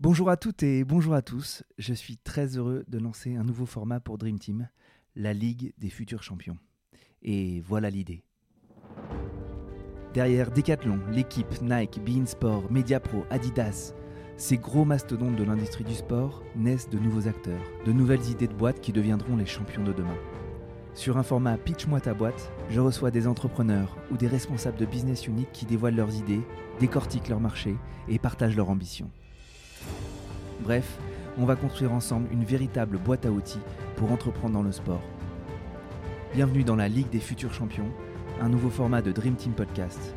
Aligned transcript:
Bonjour 0.00 0.30
à 0.30 0.36
toutes 0.36 0.62
et 0.62 0.84
bonjour 0.84 1.12
à 1.12 1.22
tous. 1.22 1.64
Je 1.76 1.92
suis 1.92 2.18
très 2.18 2.56
heureux 2.56 2.84
de 2.86 2.98
lancer 2.98 3.34
un 3.34 3.42
nouveau 3.42 3.66
format 3.66 3.98
pour 3.98 4.16
Dream 4.16 4.38
Team, 4.38 4.68
la 5.16 5.32
Ligue 5.32 5.72
des 5.76 5.90
futurs 5.90 6.22
champions. 6.22 6.56
Et 7.20 7.60
voilà 7.62 7.90
l'idée. 7.90 8.22
Derrière 10.14 10.52
Decathlon, 10.52 11.00
l'équipe 11.10 11.60
Nike, 11.60 11.98
Beansport, 12.04 12.70
Mediapro, 12.70 13.24
Adidas, 13.28 13.92
ces 14.36 14.56
gros 14.56 14.84
mastodontes 14.84 15.34
de 15.34 15.42
l'industrie 15.42 15.82
du 15.82 15.94
sport 15.94 16.44
naissent 16.54 16.88
de 16.88 17.00
nouveaux 17.00 17.26
acteurs, 17.26 17.64
de 17.84 17.90
nouvelles 17.90 18.30
idées 18.30 18.46
de 18.46 18.54
boîtes 18.54 18.80
qui 18.80 18.92
deviendront 18.92 19.36
les 19.36 19.46
champions 19.46 19.82
de 19.82 19.92
demain. 19.92 20.18
Sur 20.94 21.16
un 21.16 21.24
format 21.24 21.58
Pitch-moi 21.58 22.00
ta 22.00 22.14
boîte, 22.14 22.52
je 22.70 22.78
reçois 22.78 23.10
des 23.10 23.26
entrepreneurs 23.26 23.98
ou 24.12 24.16
des 24.16 24.28
responsables 24.28 24.78
de 24.78 24.86
business 24.86 25.26
uniques 25.26 25.50
qui 25.52 25.66
dévoilent 25.66 25.96
leurs 25.96 26.14
idées, 26.14 26.42
décortiquent 26.78 27.30
leur 27.30 27.40
marché 27.40 27.74
et 28.06 28.20
partagent 28.20 28.56
leurs 28.56 28.70
ambitions. 28.70 29.10
Bref, 30.60 30.98
on 31.38 31.44
va 31.44 31.56
construire 31.56 31.92
ensemble 31.92 32.28
une 32.32 32.44
véritable 32.44 32.98
boîte 32.98 33.26
à 33.26 33.30
outils 33.30 33.60
pour 33.96 34.10
entreprendre 34.10 34.54
dans 34.54 34.62
le 34.62 34.72
sport. 34.72 35.02
Bienvenue 36.34 36.64
dans 36.64 36.76
la 36.76 36.88
Ligue 36.88 37.10
des 37.10 37.20
futurs 37.20 37.54
champions, 37.54 37.90
un 38.40 38.48
nouveau 38.48 38.68
format 38.68 39.00
de 39.00 39.12
Dream 39.12 39.36
Team 39.36 39.52
Podcast. 39.52 40.14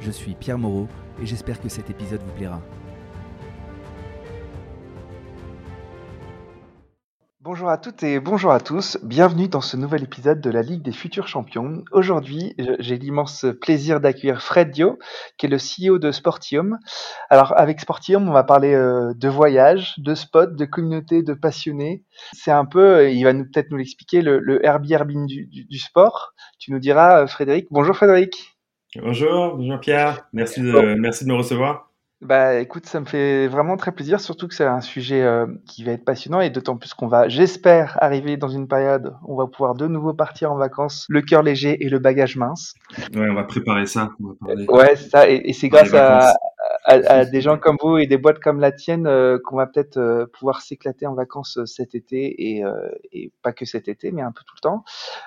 Je 0.00 0.10
suis 0.10 0.34
Pierre 0.34 0.58
Moreau 0.58 0.88
et 1.22 1.26
j'espère 1.26 1.60
que 1.60 1.68
cet 1.68 1.88
épisode 1.88 2.20
vous 2.26 2.32
plaira. 2.32 2.60
Bonjour 7.54 7.70
à 7.70 7.78
toutes 7.78 8.02
et 8.02 8.18
bonjour 8.18 8.50
à 8.50 8.58
tous. 8.58 8.98
Bienvenue 9.04 9.46
dans 9.46 9.60
ce 9.60 9.76
nouvel 9.76 10.02
épisode 10.02 10.40
de 10.40 10.50
la 10.50 10.60
Ligue 10.60 10.82
des 10.82 10.90
futurs 10.90 11.28
champions. 11.28 11.84
Aujourd'hui, 11.92 12.56
j'ai 12.80 12.98
l'immense 12.98 13.46
plaisir 13.60 14.00
d'accueillir 14.00 14.42
Fred 14.42 14.72
Dio, 14.72 14.98
qui 15.38 15.46
est 15.46 15.48
le 15.48 15.58
CEO 15.58 16.00
de 16.00 16.10
Sportium. 16.10 16.80
Alors, 17.30 17.56
avec 17.56 17.78
Sportium, 17.78 18.28
on 18.28 18.32
va 18.32 18.42
parler 18.42 18.74
euh, 18.74 19.14
de 19.14 19.28
voyage, 19.28 19.94
de 19.98 20.16
spot, 20.16 20.56
de 20.56 20.64
communauté, 20.64 21.22
de 21.22 21.32
passionnés. 21.32 22.02
C'est 22.32 22.50
un 22.50 22.64
peu, 22.64 22.96
euh, 22.96 23.08
il 23.08 23.22
va 23.22 23.32
nous 23.32 23.44
peut-être 23.44 23.70
nous 23.70 23.76
l'expliquer, 23.76 24.20
le, 24.20 24.40
le 24.40 24.66
Airbnb 24.66 25.06
du, 25.06 25.46
du, 25.46 25.64
du, 25.64 25.78
sport. 25.78 26.34
Tu 26.58 26.72
nous 26.72 26.80
diras, 26.80 27.22
euh, 27.22 27.26
Frédéric. 27.28 27.68
Bonjour 27.70 27.94
Frédéric. 27.94 28.56
Bonjour, 29.00 29.54
bonjour 29.56 29.78
Pierre. 29.78 30.26
Merci 30.32 30.60
de, 30.60 30.96
merci 30.96 31.24
de 31.24 31.30
me 31.30 31.36
recevoir. 31.36 31.93
Bah 32.20 32.54
écoute, 32.54 32.86
ça 32.86 33.00
me 33.00 33.04
fait 33.04 33.48
vraiment 33.48 33.76
très 33.76 33.92
plaisir, 33.92 34.18
surtout 34.18 34.48
que 34.48 34.54
c'est 34.54 34.64
un 34.64 34.80
sujet 34.80 35.22
euh, 35.22 35.46
qui 35.66 35.84
va 35.84 35.92
être 35.92 36.04
passionnant 36.04 36.40
et 36.40 36.48
d'autant 36.48 36.76
plus 36.76 36.94
qu'on 36.94 37.06
va, 37.06 37.28
j'espère, 37.28 37.98
arriver 38.00 38.36
dans 38.36 38.48
une 38.48 38.66
période 38.66 39.14
où 39.24 39.34
on 39.34 39.36
va 39.36 39.46
pouvoir 39.46 39.74
de 39.74 39.86
nouveau 39.86 40.14
partir 40.14 40.50
en 40.50 40.56
vacances, 40.56 41.04
le 41.10 41.20
cœur 41.20 41.42
léger 41.42 41.84
et 41.84 41.88
le 41.90 41.98
bagage 41.98 42.36
mince. 42.36 42.72
Ouais, 43.14 43.28
on 43.28 43.34
va 43.34 43.44
préparer 43.44 43.84
ça. 43.84 44.10
On 44.20 44.28
va 44.28 44.34
parler. 44.40 44.66
Ouais, 44.68 44.96
c'est 44.96 45.10
ça, 45.10 45.28
et, 45.28 45.42
et 45.44 45.52
c'est 45.52 45.68
grâce 45.68 45.92
à, 45.92 46.32
à, 46.84 46.92
à, 46.92 47.24
des 47.24 47.40
gens 47.40 47.58
comme 47.58 47.76
vous 47.80 47.98
et 47.98 48.06
des 48.06 48.18
boîtes 48.18 48.40
comme 48.40 48.60
la 48.60 48.70
tienne 48.70 49.06
euh, 49.06 49.38
qu'on 49.42 49.56
va 49.56 49.66
peut-être 49.66 49.96
euh, 49.96 50.26
pouvoir 50.26 50.60
s'éclater 50.60 51.06
en 51.06 51.14
vacances 51.14 51.56
euh, 51.58 51.66
cet 51.66 51.94
été 51.94 52.56
et, 52.56 52.64
euh, 52.64 52.90
et, 53.12 53.32
pas 53.42 53.52
que 53.52 53.64
cet 53.64 53.88
été, 53.88 54.12
mais 54.12 54.22
un 54.22 54.32
peu 54.32 54.42
tout 54.46 54.54
le 54.56 54.60
temps. 54.60 54.84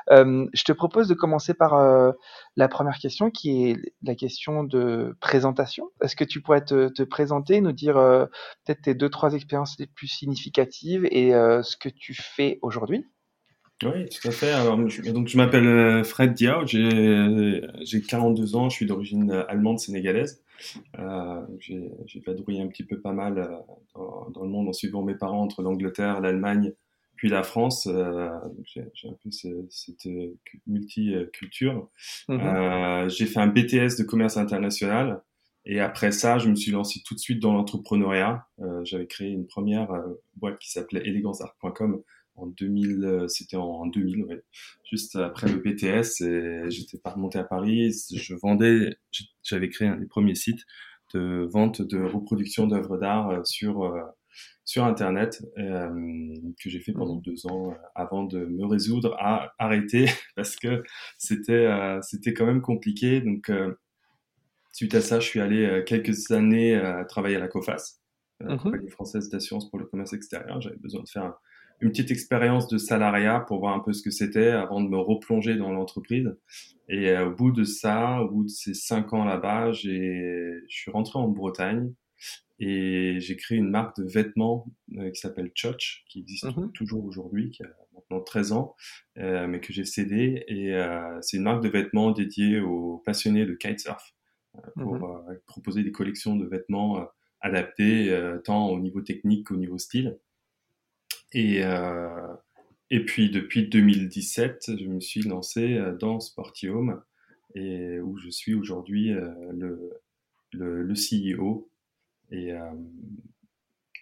je 0.10 0.64
te 0.64 0.72
propose 0.72 1.08
de 1.08 1.14
commencer 1.14 1.54
par 1.54 2.14
la 2.56 2.68
première 2.68 2.98
question 2.98 3.30
qui 3.30 3.70
est 3.70 3.78
la 4.04 4.16
question 4.16 4.64
de 4.64 5.16
présentation. 5.20 5.90
Est-ce 6.02 6.16
que 6.16 6.24
tu 6.24 6.42
pourrais 6.42 6.64
te, 6.64 6.90
te 6.90 7.04
présenter, 7.04 7.62
nous 7.62 7.72
dire 7.72 7.96
peut-être 8.66 8.82
tes 8.82 8.96
deux, 8.96 9.10
trois 9.10 9.34
expériences 9.34 9.78
les 9.80 9.88
plus 9.88 10.08
significatives 10.08 11.06
et 11.12 11.32
ce 11.32 11.78
que 11.78 11.90
tu 11.90 12.14
fais 12.14 12.60
aujourd'hui? 12.62 13.06
Oui, 13.84 14.10
tout 14.10 14.28
à 14.28 14.32
fait. 14.32 14.52
Alors, 14.52 14.90
je, 14.90 15.12
donc, 15.12 15.28
je 15.28 15.38
m'appelle 15.38 16.04
Fred 16.04 16.34
Diao, 16.34 16.66
j'ai 16.66 18.02
42 18.08 18.56
ans, 18.56 18.70
je 18.70 18.76
suis 18.76 18.86
d'origine 18.86 19.32
allemande 19.48 19.80
sénégalaise. 19.80 20.44
Euh, 21.00 21.42
j'ai 21.60 22.20
vadrouillé 22.26 22.62
un 22.62 22.68
petit 22.68 22.84
peu 22.84 23.00
pas 23.00 23.14
mal 23.14 23.38
euh, 23.38 23.48
dans, 23.96 24.30
dans, 24.32 24.44
le 24.44 24.50
monde 24.50 24.68
en 24.70 24.74
suivant 24.74 25.04
mes 25.04 25.16
parents 25.16 25.42
entre 25.42 25.62
l'Angleterre, 25.62 26.22
l'Allemagne, 26.22 26.74
puis 27.16 27.30
la 27.30 27.44
France. 27.44 27.88
Euh, 27.88 28.30
j'ai 28.66 28.82
un 28.82 29.14
peu 29.24 29.32
cette 29.32 30.08
multiculture. 30.66 31.90
Mm 32.28 32.36
-hmm. 32.36 33.10
j'ai 33.10 33.26
fait 33.26 33.40
un 33.40 33.48
BTS 33.48 33.98
de 33.98 34.04
commerce 34.04 34.38
international. 34.38 35.22
Et 35.70 35.82
après 35.82 36.14
ça, 36.14 36.38
je 36.38 36.50
me 36.50 36.56
suis 36.56 36.72
lancé 36.72 37.02
tout 37.06 37.14
de 37.14 37.20
suite 37.20 37.42
dans 37.42 37.54
l'entrepreneuriat. 37.54 38.48
J'avais 38.84 39.08
créé 39.08 39.30
une 39.32 39.48
première 39.48 39.90
boîte 40.38 40.60
qui 40.60 40.72
s'appelait 40.72 41.04
eleganceart.com 41.10 42.02
en 42.38 42.48
2000, 42.48 43.04
euh, 43.04 43.28
c'était 43.28 43.58
en 43.58 43.86
2000, 43.88 44.24
ouais. 44.24 44.44
juste 44.90 45.16
après 45.16 45.48
le 45.52 45.58
BTS, 45.58 46.22
et 46.22 46.72
j'étais 46.72 46.98
pas 46.98 47.12
remonté 47.12 47.38
à 47.38 47.44
Paris. 47.44 47.94
Je 48.14 48.36
vendais, 48.36 48.98
j'avais 49.44 49.70
créé 49.70 49.88
un 49.90 49.98
des 49.98 50.06
premiers 50.06 50.36
sites 50.36 50.66
de 51.14 51.48
vente 51.52 51.82
de 51.82 52.02
reproduction 52.02 52.68
d'œuvres 52.68 52.98
d'art 52.98 53.30
euh, 53.30 53.44
sur 53.44 53.84
euh, 53.84 54.02
sur 54.66 54.84
Internet 54.84 55.42
euh, 55.58 56.34
que 56.62 56.70
j'ai 56.70 56.80
fait 56.80 56.92
pendant 56.92 57.16
mmh. 57.16 57.22
deux 57.22 57.48
ans 57.48 57.74
avant 57.96 58.24
de 58.24 58.46
me 58.46 58.66
résoudre 58.66 59.16
à 59.20 59.54
arrêter 59.58 60.06
parce 60.36 60.56
que 60.56 60.84
c'était 61.18 61.68
c'était 62.02 62.34
quand 62.34 62.46
même 62.46 62.62
compliqué. 62.62 63.22
Donc 63.22 63.50
suite 64.74 64.94
à 64.94 65.02
ça, 65.02 65.20
je 65.20 65.28
suis 65.28 65.40
allé 65.40 65.84
quelques 65.88 66.30
années 66.32 66.80
travailler 67.08 67.38
à 67.38 67.40
la 67.40 67.48
COFAS, 67.48 68.02
la 68.42 68.56
mmh 68.56 68.60
compagnie 68.60 68.90
française 68.90 69.30
d'assurance 69.30 69.70
pour 69.70 69.80
le 69.80 69.86
commerce 69.86 70.14
extérieur. 70.14 70.62
J'avais 70.62 70.78
besoin 70.78 71.02
de 71.02 71.10
faire 71.10 71.24
un, 71.24 71.36
une 71.80 71.90
petite 71.90 72.12
expérience 72.12 72.68
de 72.68 72.78
salariat 72.78 73.40
pour 73.42 73.60
voir 73.60 73.76
un 73.76 73.80
peu 73.80 73.94
ce 73.94 74.02
que 74.02 74.12
c'était 74.12 74.50
avant 74.50 74.82
de 74.82 74.90
me 74.90 74.98
replonger 74.98 75.56
dans 75.56 75.72
l'entreprise. 75.72 76.36
Et 76.90 77.10
euh, 77.10 77.28
au 77.28 77.36
bout 77.36 77.52
de 77.52 77.64
ça, 77.64 78.22
au 78.22 78.30
bout 78.30 78.44
de 78.46 78.50
ces 78.50 78.74
cinq 78.74 79.14
ans 79.14 79.26
là-bas, 79.26 79.72
j'ai, 79.72 80.54
je 80.68 80.76
suis 80.76 80.92
rentré 80.92 81.20
en 81.20 81.28
Bretagne 81.28 81.94
et 82.60 83.20
j'ai 83.20 83.36
créé 83.36 83.58
une 83.58 83.70
marque 83.70 83.98
de 83.98 84.04
vêtements 84.08 84.68
euh, 84.98 85.12
qui 85.12 85.20
s'appelle 85.20 85.52
Choch, 85.54 86.04
qui 86.10 86.20
existe 86.20 86.46
mm-hmm. 86.46 86.72
toujours 86.72 87.06
aujourd'hui, 87.06 87.52
qui 87.52 87.64
a 87.64 87.68
maintenant 87.94 88.22
13 88.22 88.52
ans, 88.52 88.76
euh, 89.20 89.48
mais 89.48 89.60
que 89.60 89.72
j'ai 89.74 89.86
cédé. 89.86 90.44
Et 90.48 90.74
euh, 90.74 91.20
c'est 91.22 91.38
une 91.38 91.44
marque 91.44 91.64
de 91.64 91.70
vêtements 91.70 92.12
dédiée 92.12 92.60
aux 92.60 93.04
passionnés 93.06 93.46
de 93.46 93.54
kitesurf 93.54 94.16
pour 94.76 94.98
mm-hmm. 94.98 95.40
proposer 95.46 95.84
des 95.84 95.92
collections 95.92 96.36
de 96.36 96.48
vêtements 96.48 97.06
adaptés 97.42 98.12
tant 98.44 98.70
au 98.70 98.80
niveau 98.80 99.02
technique 99.02 99.48
qu'au 99.48 99.56
niveau 99.56 99.78
style. 99.78 100.18
Et, 101.34 101.64
euh, 101.64 102.34
et 102.90 103.04
puis 103.04 103.30
depuis 103.30 103.68
2017, 103.68 104.72
je 104.80 104.86
me 104.86 105.00
suis 105.00 105.22
lancé 105.22 105.78
euh, 105.78 105.94
dans 105.94 106.20
Sportium 106.20 107.02
et 107.56 108.00
où 108.00 108.18
je 108.18 108.30
suis 108.30 108.54
aujourd'hui 108.54 109.12
euh, 109.12 109.30
le, 109.52 109.92
le, 110.52 110.84
le, 110.84 110.94
CEO. 110.94 111.70
Et, 112.32 112.54
euh, 112.54 112.60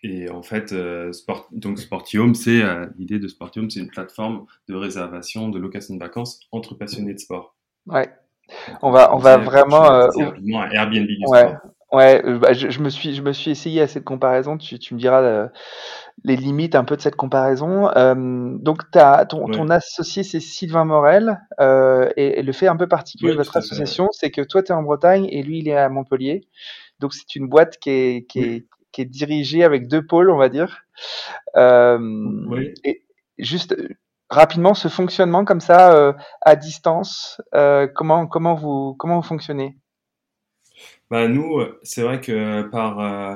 et 0.03 0.29
en 0.29 0.43
fait, 0.43 0.73
Sport, 1.13 1.47
donc 1.51 1.79
Sportium, 1.79 2.35
c'est 2.35 2.61
l'idée 2.97 3.17
de 3.17 3.27
Sportium, 3.27 3.69
c'est 3.69 3.79
une 3.79 3.89
plateforme 3.89 4.45
de 4.67 4.75
réservation 4.75 5.49
de 5.49 5.57
location 5.57 5.95
de 5.95 5.99
vacances 5.99 6.39
entre 6.51 6.75
passionnés 6.75 7.13
de 7.13 7.19
sport. 7.19 7.55
Ouais. 7.87 8.09
On 8.81 8.91
va, 8.91 9.15
on 9.15 9.19
va 9.19 9.37
vraiment. 9.37 9.91
Euh, 9.91 10.07
Airbnb 10.71 11.07
du 11.07 11.25
ouais. 11.91 12.23
Ouais, 12.25 12.40
bah, 12.40 12.53
je, 12.53 12.69
je, 12.69 12.79
me 12.81 12.90
suis, 12.90 13.13
je 13.13 13.22
me 13.22 13.31
suis 13.31 13.51
essayé 13.51 13.81
à 13.81 13.88
cette 13.88 14.03
comparaison. 14.03 14.57
Tu, 14.57 14.79
tu 14.79 14.94
me 14.94 15.00
diras 15.00 15.22
euh, 15.22 15.47
les 16.23 16.35
limites 16.35 16.75
un 16.75 16.84
peu 16.84 16.96
de 16.96 17.01
cette 17.01 17.16
comparaison. 17.16 17.90
Euh, 17.96 18.57
donc, 18.59 18.81
as, 18.96 19.25
ton, 19.25 19.46
ouais. 19.46 19.56
ton 19.56 19.69
associé, 19.69 20.23
c'est 20.23 20.40
Sylvain 20.40 20.85
Morel. 20.85 21.40
Euh, 21.59 22.09
et, 22.18 22.40
et, 22.40 22.44
le 22.44 22.51
fait 22.51 22.68
un 22.68 22.75
peu 22.75 22.88
particulier 22.88 23.31
de 23.31 23.38
votre 23.38 23.57
association, 23.57 24.09
c'est 24.12 24.31
que 24.31 24.41
toi, 24.41 24.63
tu 24.63 24.72
es 24.72 24.75
en 24.75 24.84
Bretagne 24.84 25.28
et 25.29 25.44
lui, 25.44 25.59
il 25.59 25.69
est 25.69 25.78
à 25.78 25.90
Montpellier. 25.90 26.47
Donc, 27.00 27.13
c'est 27.13 27.35
une 27.35 27.47
boîte 27.47 27.78
qui 27.78 27.90
est, 27.90 28.25
qui, 28.29 28.40
est, 28.40 28.67
qui 28.91 29.02
est 29.02 29.06
dirigée 29.06 29.63
avec 29.63 29.88
deux 29.88 30.06
pôles, 30.06 30.29
on 30.29 30.38
va 30.38 30.50
dire. 30.50 30.85
oui. 31.56 32.73
Et 32.84 33.03
juste 33.38 33.75
rapidement, 34.29 34.73
ce 34.73 34.88
fonctionnement 34.88 35.46
comme 35.46 35.62
ça, 35.62 36.16
à 36.41 36.56
distance, 36.56 37.41
comment, 37.94 38.28
comment, 38.28 38.56
vous, 38.56 38.96
comment 38.97 39.17
vous 39.17 39.28
fonctionnez? 39.28 39.78
Bah, 41.09 41.27
nous, 41.27 41.61
c'est 41.83 42.01
vrai 42.01 42.21
que 42.21 42.63
par 42.63 42.99
euh, 42.99 43.35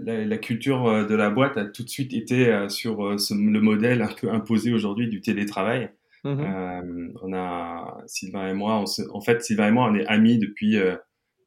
la, 0.00 0.24
la, 0.24 0.38
culture 0.38 1.06
de 1.06 1.14
la 1.14 1.30
boîte 1.30 1.56
a 1.56 1.64
tout 1.64 1.82
de 1.82 1.88
suite 1.88 2.12
été 2.12 2.48
euh, 2.48 2.68
sur 2.68 3.18
ce, 3.18 3.34
le 3.34 3.60
modèle 3.60 4.02
un 4.02 4.12
peu 4.12 4.30
imposé 4.30 4.72
aujourd'hui 4.72 5.08
du 5.08 5.20
télétravail. 5.20 5.90
Mmh 6.24 6.40
euh, 6.40 7.08
on 7.22 7.32
a 7.34 8.02
Sylvain 8.06 8.48
et 8.48 8.54
moi, 8.54 8.78
on 8.78 8.86
se, 8.86 9.02
en 9.12 9.20
fait, 9.20 9.42
Sylvain 9.42 9.68
et 9.68 9.72
moi, 9.72 9.88
on 9.90 9.94
est 9.94 10.06
amis 10.06 10.38
depuis 10.38 10.76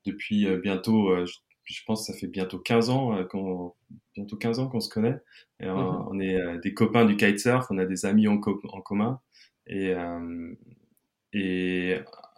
depuis 0.06 0.48
bientôt, 0.62 1.26
je, 1.26 1.34
je, 1.66 1.82
pense, 1.86 2.08
que 2.08 2.14
ça 2.14 2.20
fait 2.20 2.28
bientôt 2.28 2.60
15 2.60 2.90
ans 2.90 3.26
qu'on 3.26 3.74
bientôt 4.16 4.38
15 4.38 4.60
ans 4.60 4.68
qu'on 4.68 4.80
se 4.80 4.90
connaît. 4.90 5.18
Et 5.60 5.68
mmh 5.68 6.08
on 6.12 6.20
est 6.20 6.60
des 6.60 6.74
copains 6.74 7.06
du 7.06 7.18
kitesurf, 7.18 7.68
on 7.72 7.78
a 7.78 7.86
des 7.86 8.06
amis 8.06 8.28
en, 8.28 8.38
co 8.38 8.60
en 8.72 8.82
commun 8.82 9.20
et 9.66 9.94
et 11.34 11.96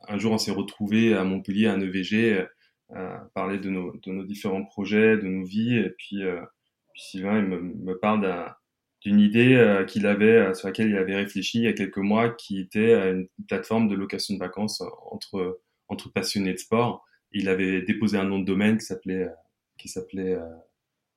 un 0.08 0.18
jour, 0.18 0.34
on 0.34 0.38
s'est 0.38 0.52
retrouvé 0.52 1.14
à 1.14 1.24
Montpellier, 1.24 1.68
à 1.68 1.74
un 1.74 1.82
EVG 1.82 2.34
euh, 2.34 2.46
parler 3.34 3.60
de 3.60 3.70
nos, 3.70 3.96
de 3.98 4.12
nos 4.12 4.24
différents 4.24 4.64
projets, 4.66 5.18
de 5.18 5.28
nos 5.28 5.44
vies. 5.46 5.76
Et 5.78 5.90
puis, 5.98 6.24
euh, 6.24 6.42
puis 6.94 7.02
Sylvain, 7.04 7.40
il 7.40 7.46
me, 7.46 7.60
me 7.62 7.98
parle 7.98 8.54
d'une 9.02 9.20
idée 9.20 9.56
euh, 9.56 9.86
qu'il 9.86 10.06
avait, 10.08 10.38
euh, 10.38 10.54
sur 10.54 10.68
laquelle 10.68 10.90
il 10.90 10.98
avait 10.98 11.16
réfléchi 11.16 11.60
il 11.60 11.64
y 11.66 11.68
a 11.68 11.74
quelques 11.74 11.98
mois, 11.98 12.30
qui 12.32 12.60
était 12.60 12.94
une 13.12 13.28
plateforme 13.48 13.88
de 13.88 13.96
location 13.96 14.34
de 14.34 14.40
vacances 14.40 14.82
entre, 15.12 15.62
entre 15.88 16.12
passionnés 16.12 16.54
de 16.54 16.58
sport. 16.60 17.06
Il 17.32 17.48
avait 17.48 17.82
déposé 17.84 18.18
un 18.18 18.26
nom 18.26 18.40
de 18.40 18.46
domaine 18.46 18.78
qui 18.78 18.86
s'appelait, 18.86 19.30
qui 19.78 19.88
s'appelait 19.88 20.38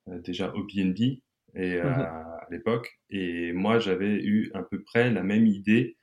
déjà 0.07 0.53
au 0.53 0.63
BNB 0.63 1.21
et, 1.55 1.77
Mhm. 1.77 1.83
à 1.83 2.47
l'époque. 2.51 2.99
Et 3.09 3.51
moi, 3.51 3.79
j'avais 3.79 4.23
eu 4.23 4.51
à 4.53 4.61
peu 4.63 4.81
près 4.83 5.11
la 5.11 5.23
même 5.23 5.47
idée, 5.47 5.97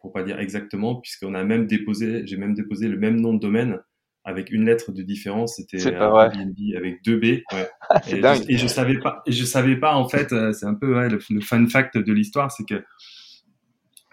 pour 0.00 0.12
pas 0.12 0.24
dire 0.24 0.40
exactement, 0.40 0.96
puisqu'on 0.96 1.34
a 1.34 1.44
même 1.44 1.66
déposé, 1.66 2.26
j'ai 2.26 2.36
même 2.36 2.54
déposé 2.54 2.88
le 2.88 2.98
même 2.98 3.20
nom 3.20 3.34
de 3.34 3.40
domaine 3.40 3.80
avec 4.24 4.50
une 4.50 4.64
lettre 4.64 4.92
de 4.92 5.02
différence. 5.02 5.56
C'était. 5.56 5.86
Airbnb 5.86 6.56
avec 6.76 7.04
deux 7.04 7.16
B. 7.16 7.24
Ouais. 7.24 7.42
Ah, 7.90 8.00
c'est 8.02 8.18
et, 8.18 8.20
dingue. 8.20 8.42
Je, 8.48 8.54
et 8.54 8.56
je 8.56 8.66
savais 8.66 8.98
pas, 8.98 9.22
et 9.26 9.32
je 9.32 9.44
savais 9.44 9.76
pas 9.76 9.94
en 9.94 10.08
fait, 10.08 10.32
euh, 10.32 10.52
c'est 10.52 10.64
un 10.64 10.74
peu 10.74 10.96
ouais, 10.96 11.10
le, 11.10 11.18
le 11.28 11.40
fun 11.42 11.66
fact 11.66 11.98
de 11.98 12.12
l'histoire, 12.12 12.50
c'est 12.50 12.64
que 12.64 12.82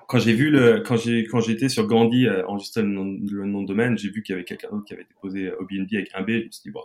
quand 0.08 0.20
j'ai 0.20 0.34
vu 0.34 0.50
le, 0.50 0.82
quand 0.82 0.98
j'ai, 0.98 1.24
quand 1.26 1.40
j'étais 1.40 1.70
sur 1.70 1.88
Gandhi 1.88 2.28
euh, 2.28 2.46
enregistrer 2.48 2.82
le 2.82 2.90
nom, 2.90 3.06
le 3.06 3.46
nom 3.46 3.62
de 3.62 3.68
domaine, 3.68 3.98
j'ai 3.98 4.10
vu 4.10 4.24
qu'il 4.24 4.34
y 4.34 4.36
avait 4.36 4.44
quelqu'un 4.44 4.68
d'autre 4.70 4.84
qui 4.84 4.94
avait 4.94 5.06
déposé 5.06 5.46
Airbnb 5.46 5.88
avec 5.94 6.12
un 6.14 6.22
B. 6.22 6.30
Je 6.32 6.46
me 6.46 6.52
suis 6.52 6.64
dit 6.66 6.72
bon, 6.72 6.82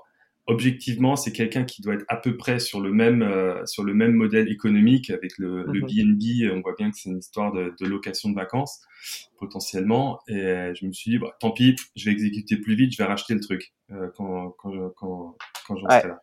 objectivement, 0.47 1.17
c'est 1.17 1.33
quelqu'un 1.33 1.65
qui 1.65 1.83
doit 1.83 1.95
être 1.95 2.05
à 2.09 2.17
peu 2.17 2.37
près 2.37 2.59
sur 2.61 2.81
le 2.81 2.93
même, 2.93 3.23
euh, 3.23 3.65
sur 3.67 3.83
le 3.85 3.95
même 3.95 4.13
modèle 4.13 4.49
économique 4.51 5.11
avec 5.11 5.33
le, 5.39 5.65
le 5.65 5.81
Mhm. 5.81 5.87
BNB. 5.87 6.53
On 6.57 6.61
voit 6.61 6.75
bien 6.79 6.91
que 6.91 6.97
c'est 6.97 7.09
une 7.11 7.19
histoire 7.19 7.53
de, 7.53 7.75
de 7.81 7.87
location 7.87 8.31
de 8.31 8.35
vacances 8.35 8.81
potentiellement. 9.39 10.21
Et 10.29 10.37
euh, 10.37 10.73
je 10.75 10.87
me 10.87 10.93
suis 10.93 11.11
dit, 11.11 11.19
bah, 11.19 11.37
tant 11.41 11.51
pis, 11.51 11.75
je 11.97 12.05
vais 12.07 12.13
exécuter 12.13 12.57
plus 12.57 12.75
vite, 12.77 12.93
je 12.93 12.99
vais 12.99 13.05
racheter 13.09 13.35
le 13.35 13.41
truc 13.41 13.73
euh, 13.91 14.09
quand, 14.17 14.51
quand, 14.59 14.91
quand, 14.97 15.37
quand 15.67 15.77
j'en 15.77 15.87
Ouais. 15.87 15.99
serai 16.01 16.09
là. 16.09 16.23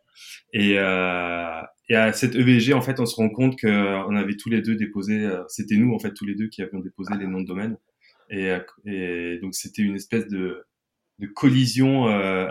Et, 0.54 0.75
euh, 0.78 1.62
et 1.90 1.96
à 1.96 2.14
cette 2.14 2.36
EVG, 2.36 2.74
en 2.74 2.81
fait, 2.81 3.00
on 3.00 3.06
se 3.06 3.16
rend 3.16 3.30
compte 3.30 3.60
qu'on 3.60 4.16
avait 4.16 4.38
tous 4.38 4.50
les 4.50 4.62
deux 4.62 4.75
déposé, 4.75 5.25
euh, 5.25 5.44
c'était 5.48 5.75
nous, 5.75 5.94
en 5.94 6.00
fait, 6.00 6.14
tous 6.14 6.25
les 6.25 6.36
deux 6.36 6.48
qui 6.48 6.62
avions 6.62 6.80
déposé 6.80 7.14
les 7.20 7.28
noms 7.28 7.42
de 7.42 7.48
domaine. 7.48 7.78
Et, 8.30 8.50
euh, 8.52 8.60
et 8.86 9.40
donc, 9.42 9.54
c'était 9.56 9.81
une 9.81 9.96
espèce 9.96 10.28
de, 10.28 10.64
de 11.20 11.28
collision, 11.28 12.08
euh, 12.08 12.48
euh, 12.48 12.50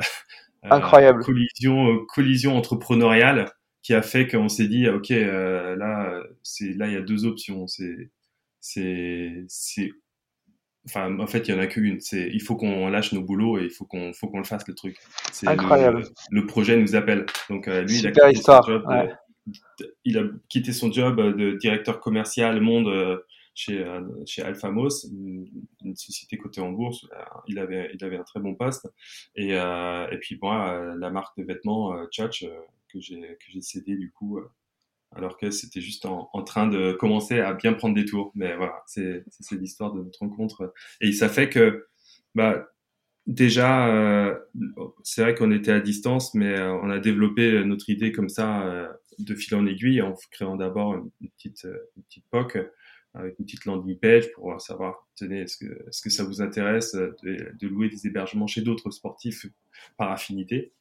Incroyable. 0.71 1.23
collision, 1.25 1.89
euh, 1.89 2.07
collision 2.09 2.57
entrepreneuriale 2.57 3.51
qui 3.83 3.95
a 3.95 4.03
fait 4.03 4.29
qu'on 4.29 4.49
s'est 4.49 4.69
dit, 4.69 4.89
ok, 4.89 5.11
euh, 5.11 5.75
là, 5.77 6.23
c'est 6.43 6.73
là, 6.75 6.87
il 6.87 6.95
y 6.95 6.97
a 6.97 7.01
deux 7.03 7.25
options. 7.25 7.67
C'est, 7.67 8.11
c'est, 8.61 9.45
c'est, 9.49 9.91
enfin, 10.87 11.19
en 11.19 11.27
fait, 11.27 11.49
il 11.49 11.51
y 11.51 11.55
en 11.55 11.59
a 11.59 11.67
qu'une. 11.67 12.01
C'est, 12.01 12.29
il 12.33 12.41
faut 12.41 12.57
qu'on 12.57 12.89
lâche 12.89 13.13
nos 13.13 13.23
boulots 13.23 13.59
et 13.59 13.65
il 13.65 13.71
faut 13.71 13.85
qu'on, 13.85 14.13
faut 14.13 14.29
qu'on 14.29 14.39
le 14.39 14.45
fasse 14.45 14.67
le 14.69 14.75
truc. 14.75 14.99
C'est 15.33 15.49
Incroyable. 15.49 16.05
Le, 16.31 16.41
le 16.41 16.47
projet 16.47 16.77
nous 16.77 16.95
appelle. 16.95 17.27
Donc 17.51 17.67
euh, 17.69 17.83
lui, 17.83 17.99
il 17.99 18.07
a 18.07 18.31
histoire, 18.31 18.65
son 18.65 18.73
job. 18.73 18.85
ouais. 18.87 19.13
il 20.05 20.19
a 20.19 20.23
quitté 20.49 20.73
son 20.73 20.93
job 20.93 21.37
de 21.37 21.57
directeur 21.59 22.01
commercial 22.01 22.61
monde 22.61 22.87
euh, 22.87 23.19
chez 23.55 23.83
euh, 23.83 24.01
chez 24.27 24.43
Alphamos, 24.43 25.07
une 25.11 25.97
société 25.97 26.39
cotée 26.39 26.61
en 26.61 26.71
bourse. 26.71 27.07
Il 27.47 27.59
avait 27.59 27.91
il 27.95 28.05
avait 28.05 28.17
un 28.17 28.25
très 28.25 28.41
bon 28.41 28.55
poste. 28.55 28.89
Et 29.35 29.55
euh, 29.59 30.09
et 30.11 30.19
puis 30.19 30.39
moi, 30.41 30.73
euh, 30.73 30.95
la 30.99 31.11
marque 31.11 31.37
de 31.39 31.45
vêtements 31.45 31.95
euh, 31.95 32.05
euh, 32.05 32.63
que 32.93 33.01
j'ai 33.01 33.61
cédé 33.61 33.97
du 33.97 34.11
coup. 34.13 34.39
alors 35.15 35.37
que 35.39 35.51
c'était 35.51 35.81
juste 35.81 36.07
en, 36.07 36.43
train 36.43 36.67
de 36.67 36.93
commencer 36.93 37.41
à 37.41 37.55
bien 37.55 37.73
prendre 37.75 37.95
des 37.95 38.05
tours. 38.05 38.33
Mais 38.35 38.57
voilà, 38.57 38.83
c'est 38.87 39.25
l'histoire 39.53 39.93
de 39.93 40.03
notre 40.03 40.21
rencontre. 40.21 40.73
Et 41.01 41.13
ça 41.13 41.29
fait 41.29 41.49
que, 41.49 41.87
bah, 42.35 42.69
déjà, 43.27 44.39
c'est 45.05 45.23
vrai 45.23 45.35
qu'on 45.35 45.51
était 45.53 45.73
à 45.73 45.81
distance, 45.81 46.35
mais 46.35 46.61
on 46.61 46.91
a 46.91 46.99
développé 46.99 47.65
notre 47.65 47.91
idée 47.91 48.13
comme 48.13 48.29
ça 48.29 48.91
de 49.19 49.35
fil 49.35 49.55
en 49.55 49.67
aiguille 49.67 50.03
en 50.03 50.15
créant 50.31 50.57
d'abord 50.57 50.95
une 50.95 51.31
petite, 51.31 51.67
une 51.97 52.03
petite 52.05 52.25
POC 52.31 52.59
avec 53.15 53.39
une 53.39 53.45
petite 53.45 53.65
landing 53.67 53.99
page 53.99 54.33
pour 54.33 54.61
savoir, 54.61 55.07
tenez, 55.17 55.41
est-ce 55.43 55.57
que, 55.59 55.67
est-ce 55.89 56.01
que 56.03 56.11
ça 56.11 56.25
vous 56.25 56.41
intéresse 56.41 56.95
de, 56.95 57.15
de 57.61 57.69
louer 57.69 57.89
des 57.89 58.07
hébergements 58.07 58.47
chez 58.47 58.63
d'autres 58.63 58.91
sportifs 58.91 59.47
par 59.99 60.11
affinité? 60.13 60.73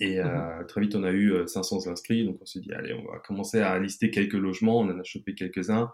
Et 0.00 0.18
euh, 0.20 0.64
très 0.64 0.80
vite, 0.80 0.94
on 0.94 1.04
a 1.04 1.10
eu 1.10 1.32
euh, 1.32 1.46
500 1.46 1.86
inscrits, 1.88 2.24
donc 2.24 2.38
on 2.40 2.46
s'est 2.46 2.60
dit, 2.60 2.72
allez, 2.72 2.94
on 2.94 3.04
va 3.12 3.18
commencer 3.18 3.60
à 3.60 3.78
lister 3.78 4.10
quelques 4.10 4.32
logements. 4.34 4.80
On 4.80 4.88
en 4.90 4.98
a 4.98 5.04
chopé 5.04 5.34
quelques-uns. 5.34 5.92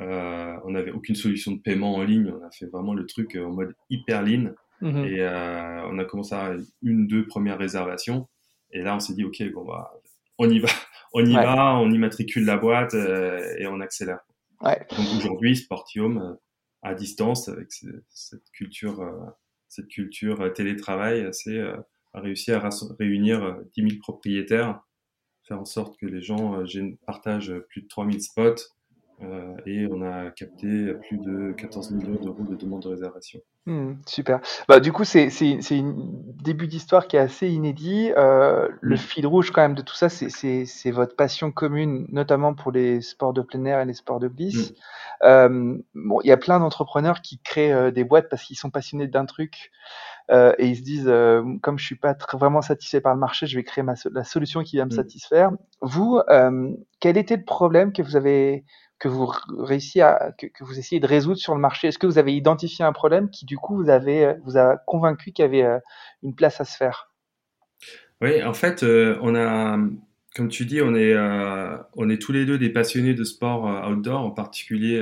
Euh, 0.00 0.54
on 0.64 0.70
n'avait 0.72 0.90
aucune 0.92 1.14
solution 1.16 1.52
de 1.52 1.60
paiement 1.60 1.94
en 1.94 2.02
ligne. 2.04 2.30
On 2.30 2.44
a 2.46 2.50
fait 2.50 2.66
vraiment 2.66 2.94
le 2.94 3.06
truc 3.06 3.34
euh, 3.36 3.46
en 3.46 3.50
mode 3.52 3.74
hyper 3.90 4.22
lean. 4.22 4.52
Mhm. 4.82 5.04
Et 5.06 5.20
euh, 5.22 5.82
on 5.88 5.98
a 5.98 6.04
commencé 6.04 6.34
à 6.34 6.54
une, 6.82 7.06
deux 7.08 7.26
premières 7.26 7.58
réservations. 7.58 8.28
Et 8.70 8.82
là, 8.82 8.94
on 8.94 9.00
s'est 9.00 9.14
dit, 9.14 9.24
OK, 9.24 9.42
bon, 9.52 9.64
bah, 9.64 9.92
on 10.36 10.48
y 10.50 10.58
va. 10.60 10.68
On 11.14 11.24
y 11.24 11.34
Ouais. 11.34 11.42
va, 11.42 11.76
on 11.78 11.90
immatricule 11.90 12.44
la 12.44 12.58
boîte 12.58 12.92
euh, 12.92 13.40
et 13.58 13.66
on 13.66 13.80
accélère. 13.80 14.18
Ouais. 14.62 14.86
Donc 14.96 15.06
aujourd'hui, 15.16 15.56
Sportium, 15.56 16.18
euh, 16.18 16.34
à 16.82 16.94
distance, 16.94 17.48
avec 17.48 17.72
ce- 17.72 17.86
cette 18.08 18.50
culture, 18.52 19.00
euh, 19.00 19.12
cette 19.68 19.88
culture 19.88 20.40
euh, 20.40 20.50
télétravail, 20.50 21.28
c'est 21.32 21.60
réussi 22.14 22.52
à 22.52 22.68
réunir 22.98 23.44
euh, 23.44 23.62
10 23.76 23.82
000 23.82 24.00
propriétaires, 24.00 24.80
faire 25.46 25.60
en 25.60 25.64
sorte 25.64 25.98
que 25.98 26.06
les 26.06 26.20
gens 26.20 26.62
partagent 27.06 27.54
plus 27.68 27.82
de 27.82 27.88
3000 27.88 28.20
spots 28.22 28.54
et 29.66 29.86
on 29.90 30.02
a 30.02 30.30
capté 30.30 30.92
plus 31.08 31.18
de 31.18 31.52
14 31.52 31.90
millions 31.90 32.22
d'euros 32.22 32.44
de 32.44 32.54
demandes 32.54 32.82
de 32.82 32.88
réservation. 32.88 33.40
Hmm, 33.68 33.96
super. 34.06 34.40
Bah, 34.66 34.80
du 34.80 34.92
coup, 34.92 35.04
c'est 35.04 35.28
c'est 35.28 35.58
c'est 35.60 35.78
un 35.80 35.94
début 36.42 36.68
d'histoire 36.68 37.06
qui 37.06 37.16
est 37.16 37.18
assez 37.18 37.48
inédit. 37.48 38.10
Euh, 38.16 38.66
le 38.80 38.94
Mm. 38.94 38.96
fil 38.96 39.26
rouge 39.26 39.50
quand 39.50 39.60
même 39.60 39.74
de 39.74 39.82
tout 39.82 39.94
ça, 39.94 40.08
c'est 40.08 40.30
c'est 40.30 40.64
c'est 40.64 40.90
votre 40.90 41.14
passion 41.16 41.52
commune, 41.52 42.06
notamment 42.10 42.54
pour 42.54 42.72
les 42.72 43.02
sports 43.02 43.34
de 43.34 43.42
plein 43.42 43.64
air 43.66 43.80
et 43.80 43.84
les 43.84 43.92
sports 43.92 44.20
de 44.20 44.28
glisse. 44.28 44.72
Euh, 45.22 45.76
bon, 45.94 46.20
il 46.24 46.28
y 46.28 46.32
a 46.32 46.38
plein 46.38 46.60
d'entrepreneurs 46.60 47.20
qui 47.20 47.40
créent 47.40 47.72
euh, 47.72 47.90
des 47.90 48.04
boîtes 48.04 48.30
parce 48.30 48.42
qu'ils 48.44 48.56
sont 48.56 48.70
passionnés 48.70 49.06
d'un 49.08 49.26
truc 49.26 49.70
et 50.30 50.66
ils 50.66 50.76
se 50.76 50.82
disent, 50.82 51.12
comme 51.62 51.78
je 51.78 51.84
suis 51.84 51.96
pas 51.96 52.14
très- 52.14 52.36
vraiment 52.38 52.62
satisfait 52.62 53.00
par 53.00 53.14
le 53.14 53.20
marché, 53.20 53.46
je 53.46 53.56
vais 53.56 53.64
créer 53.64 53.82
ma 53.84 53.94
la 54.12 54.24
solution 54.24 54.62
qui 54.62 54.76
va 54.78 54.84
me 54.84 54.90
satisfaire. 54.90 55.50
Vous, 55.80 56.20
quel 57.00 57.16
était 57.18 57.36
le 57.36 57.44
problème 57.44 57.92
que 57.92 58.02
vous 58.02 58.16
avez 58.16 58.64
que 58.98 59.08
vous 59.08 59.30
réussissiez 59.58 60.02
à 60.02 60.32
que, 60.36 60.46
que 60.48 60.64
vous 60.64 60.78
essayez 60.78 61.00
de 61.00 61.06
résoudre 61.06 61.38
sur 61.38 61.54
le 61.54 61.60
marché? 61.60 61.88
Est-ce 61.88 61.98
que 61.98 62.06
vous 62.06 62.18
avez 62.18 62.34
identifié 62.34 62.84
un 62.84 62.92
problème 62.92 63.30
qui 63.30 63.44
du 63.46 63.56
coup 63.58 63.76
vous 63.76 63.90
avez 63.90 64.24
euh, 64.24 64.34
vous 64.44 64.56
a 64.56 64.76
convaincu 64.86 65.32
qu'il 65.32 65.44
y 65.44 65.48
avait 65.48 65.62
euh, 65.62 65.78
une 66.22 66.34
place 66.34 66.60
à 66.60 66.64
se 66.64 66.76
faire? 66.76 67.12
Oui, 68.20 68.42
en 68.42 68.54
fait, 68.54 68.82
euh, 68.82 69.16
on 69.22 69.34
a, 69.34 69.78
comme 70.34 70.48
tu 70.48 70.66
dis, 70.66 70.80
on 70.82 70.94
est, 70.94 71.16
on 71.94 72.10
est 72.10 72.20
tous 72.20 72.32
les 72.32 72.46
deux 72.46 72.58
des 72.58 72.70
passionnés 72.70 73.14
de 73.14 73.22
sport 73.24 73.88
outdoor, 73.88 74.20
en 74.20 74.32
particulier 74.32 75.00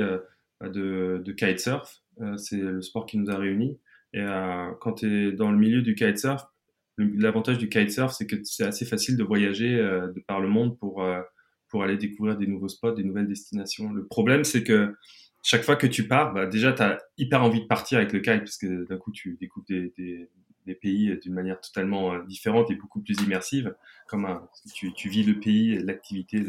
de, 0.61 1.21
de 1.23 1.31
kitesurf. 1.31 2.03
C'est 2.37 2.57
le 2.57 2.81
sport 2.81 3.07
qui 3.07 3.17
nous 3.17 3.31
a 3.31 3.37
réunis. 3.37 3.79
Et 4.13 4.23
quand 4.79 4.93
tu 4.93 5.29
es 5.29 5.31
dans 5.31 5.51
le 5.51 5.57
milieu 5.57 5.81
du 5.81 5.95
kitesurf, 5.95 6.43
l'avantage 6.97 7.57
du 7.57 7.69
kitesurf, 7.69 8.13
c'est 8.13 8.27
que 8.27 8.35
c'est 8.43 8.65
assez 8.65 8.85
facile 8.85 9.17
de 9.17 9.23
voyager 9.23 9.75
de 9.77 10.23
par 10.27 10.39
le 10.39 10.47
monde 10.47 10.77
pour, 10.77 11.03
pour 11.69 11.83
aller 11.83 11.97
découvrir 11.97 12.37
des 12.37 12.47
nouveaux 12.47 12.69
spots, 12.69 12.93
des 12.93 13.03
nouvelles 13.03 13.27
destinations. 13.27 13.91
Le 13.91 14.05
problème, 14.05 14.43
c'est 14.43 14.63
que 14.63 14.95
chaque 15.47 15.63
fois 15.63 15.77
que 15.77 15.87
tu 15.87 16.09
pars, 16.09 16.33
bah, 16.33 16.45
déjà, 16.45 16.73
tu 16.73 16.81
as 16.81 16.99
hyper 17.17 17.41
envie 17.41 17.61
de 17.61 17.67
partir 17.67 17.99
avec 17.99 18.11
le 18.11 18.19
kite, 18.19 18.39
parce 18.39 18.57
que 18.57 18.85
d'un 18.85 18.97
coup, 18.97 19.13
tu 19.13 19.37
découvres 19.39 19.65
des, 19.65 20.29
pays 20.81 21.17
d'une 21.21 21.33
manière 21.33 21.61
totalement 21.61 22.13
euh, 22.13 22.23
différente 22.25 22.69
et 22.69 22.75
beaucoup 22.75 23.01
plus 23.01 23.15
immersive, 23.21 23.73
comme 24.09 24.27
tu, 24.73 25.07
vis 25.07 25.23
le 25.23 25.39
pays, 25.39 25.79
l'activité 25.81 26.43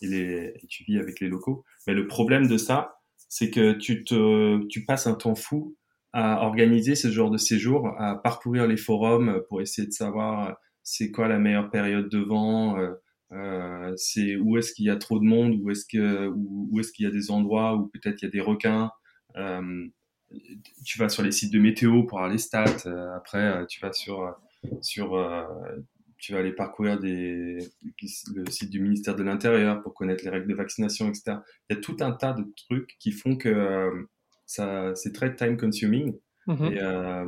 et, 0.00 0.54
et 0.60 0.66
tu 0.66 0.82
vis 0.82 0.98
avec 0.98 1.20
les 1.20 1.28
locaux. 1.28 1.64
Mais 1.86 1.94
le 1.94 2.08
problème 2.08 2.48
de 2.48 2.56
ça, 2.56 2.96
c'est 3.28 3.48
que 3.48 3.74
tu, 3.74 4.02
te, 4.02 4.66
tu 4.66 4.84
passes 4.84 5.06
un 5.06 5.14
temps 5.14 5.36
fou 5.36 5.76
à 6.12 6.44
organiser 6.44 6.96
ce 6.96 7.12
genre 7.12 7.30
de 7.30 7.38
séjour, 7.38 7.94
à 7.96 8.20
parcourir 8.20 8.66
les 8.66 8.76
forums 8.76 9.40
pour 9.48 9.60
essayer 9.60 9.86
de 9.86 9.92
savoir 9.92 10.48
euh, 10.48 10.52
c'est 10.82 11.12
quoi 11.12 11.28
la 11.28 11.38
meilleure 11.38 11.70
période 11.70 12.08
de 12.08 12.18
vent, 12.18 12.76
euh, 13.32 13.92
c'est 13.96 14.36
où 14.36 14.58
est-ce 14.58 14.72
qu'il 14.72 14.84
y 14.84 14.90
a 14.90 14.96
trop 14.96 15.18
de 15.18 15.24
monde, 15.24 15.58
où 15.62 15.70
est-ce 15.70 15.86
que 15.86 16.28
où, 16.28 16.68
où 16.70 16.80
est-ce 16.80 16.92
qu'il 16.92 17.04
y 17.04 17.08
a 17.08 17.12
des 17.12 17.30
endroits 17.30 17.76
où 17.76 17.86
peut-être 17.88 18.20
il 18.22 18.26
y 18.26 18.28
a 18.28 18.30
des 18.30 18.40
requins. 18.40 18.90
Euh, 19.36 19.86
tu 20.84 20.98
vas 20.98 21.08
sur 21.08 21.22
les 21.22 21.32
sites 21.32 21.52
de 21.52 21.58
météo 21.58 22.04
pour 22.04 22.18
avoir 22.18 22.32
les 22.32 22.38
stats. 22.38 22.86
Euh, 22.86 23.14
après, 23.16 23.66
tu 23.68 23.80
vas 23.80 23.92
sur 23.92 24.34
sur 24.80 25.18
tu 26.18 26.32
vas 26.32 26.38
aller 26.38 26.52
parcourir 26.52 27.00
des, 27.00 27.58
le 28.34 28.50
site 28.50 28.70
du 28.70 28.80
ministère 28.80 29.16
de 29.16 29.22
l'Intérieur 29.24 29.82
pour 29.82 29.94
connaître 29.94 30.24
les 30.24 30.30
règles 30.30 30.48
de 30.48 30.54
vaccination, 30.54 31.08
etc. 31.08 31.38
Il 31.68 31.74
y 31.74 31.78
a 31.78 31.80
tout 31.80 31.96
un 32.00 32.12
tas 32.12 32.32
de 32.32 32.44
trucs 32.68 32.96
qui 32.98 33.12
font 33.12 33.36
que 33.36 34.06
ça 34.46 34.94
c'est 34.94 35.12
très 35.12 35.34
time 35.34 35.56
consuming. 35.56 36.14
Mhm. 36.46 36.72
Et 36.72 36.80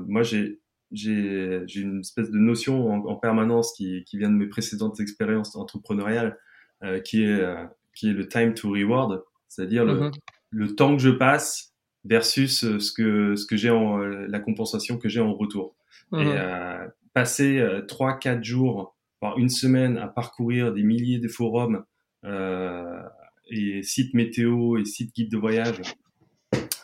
moi, 0.07 0.23
j'ai 0.23 0.61
j'ai 0.93 1.63
j'ai 1.67 1.81
une 1.81 2.01
espèce 2.01 2.31
de 2.31 2.39
notion 2.39 2.91
en, 2.91 3.07
en 3.07 3.17
permanence 3.17 3.73
qui, 3.77 4.05
qui 4.05 4.19
vient 4.19 4.31
de 4.31 4.37
mes 4.37 4.47
précédentes 4.47 5.01
expériences 5.01 5.57
entrepreneuriales, 5.57 6.39
euh, 6.83 7.01
qui 7.01 7.25
est 7.25 7.41
euh, 7.41 7.65
qui 7.95 8.11
est 8.11 8.13
le 8.13 8.27
time 8.29 8.55
to 8.55 8.71
reward, 8.71 9.23
c'est-à-dire 9.49 9.85
le, 9.85 9.95
Mhm. 9.95 10.11
le 10.51 10.75
temps 10.75 10.97
que 10.97 11.03
je 11.03 11.11
passe 11.11 11.73
versus 12.05 12.65
euh, 12.65 12.79
ce 12.79 12.93
que 12.93 13.35
ce 13.37 13.47
que 13.47 13.57
j'ai 13.57 13.71
en 13.71 14.01
euh, 14.01 14.27
la 14.29 14.41
compensation 14.41 14.99
que 14.99 15.09
j'ai 15.09 15.21
en 15.21 15.33
retour. 15.35 15.75
Mhm. 16.13 16.21
Et 16.21 16.33
euh, 16.37 16.87
passer 17.13 17.59
euh, 17.59 17.81
trois 17.83 18.15
quatre 18.19 18.45
jours, 18.45 18.97
voire 19.21 19.39
une 19.39 19.49
semaine 19.49 19.97
à 19.99 20.09
parcourir 20.09 20.73
des 20.73 20.83
milliers 20.83 21.19
de 21.19 21.29
forums 21.29 21.85
euh, 22.25 23.01
et 23.49 23.83
sites 23.83 24.15
météo 24.15 24.77
et 24.79 24.85
sites 24.85 25.15
guides 25.15 25.31
de 25.31 25.37
voyage 25.39 25.81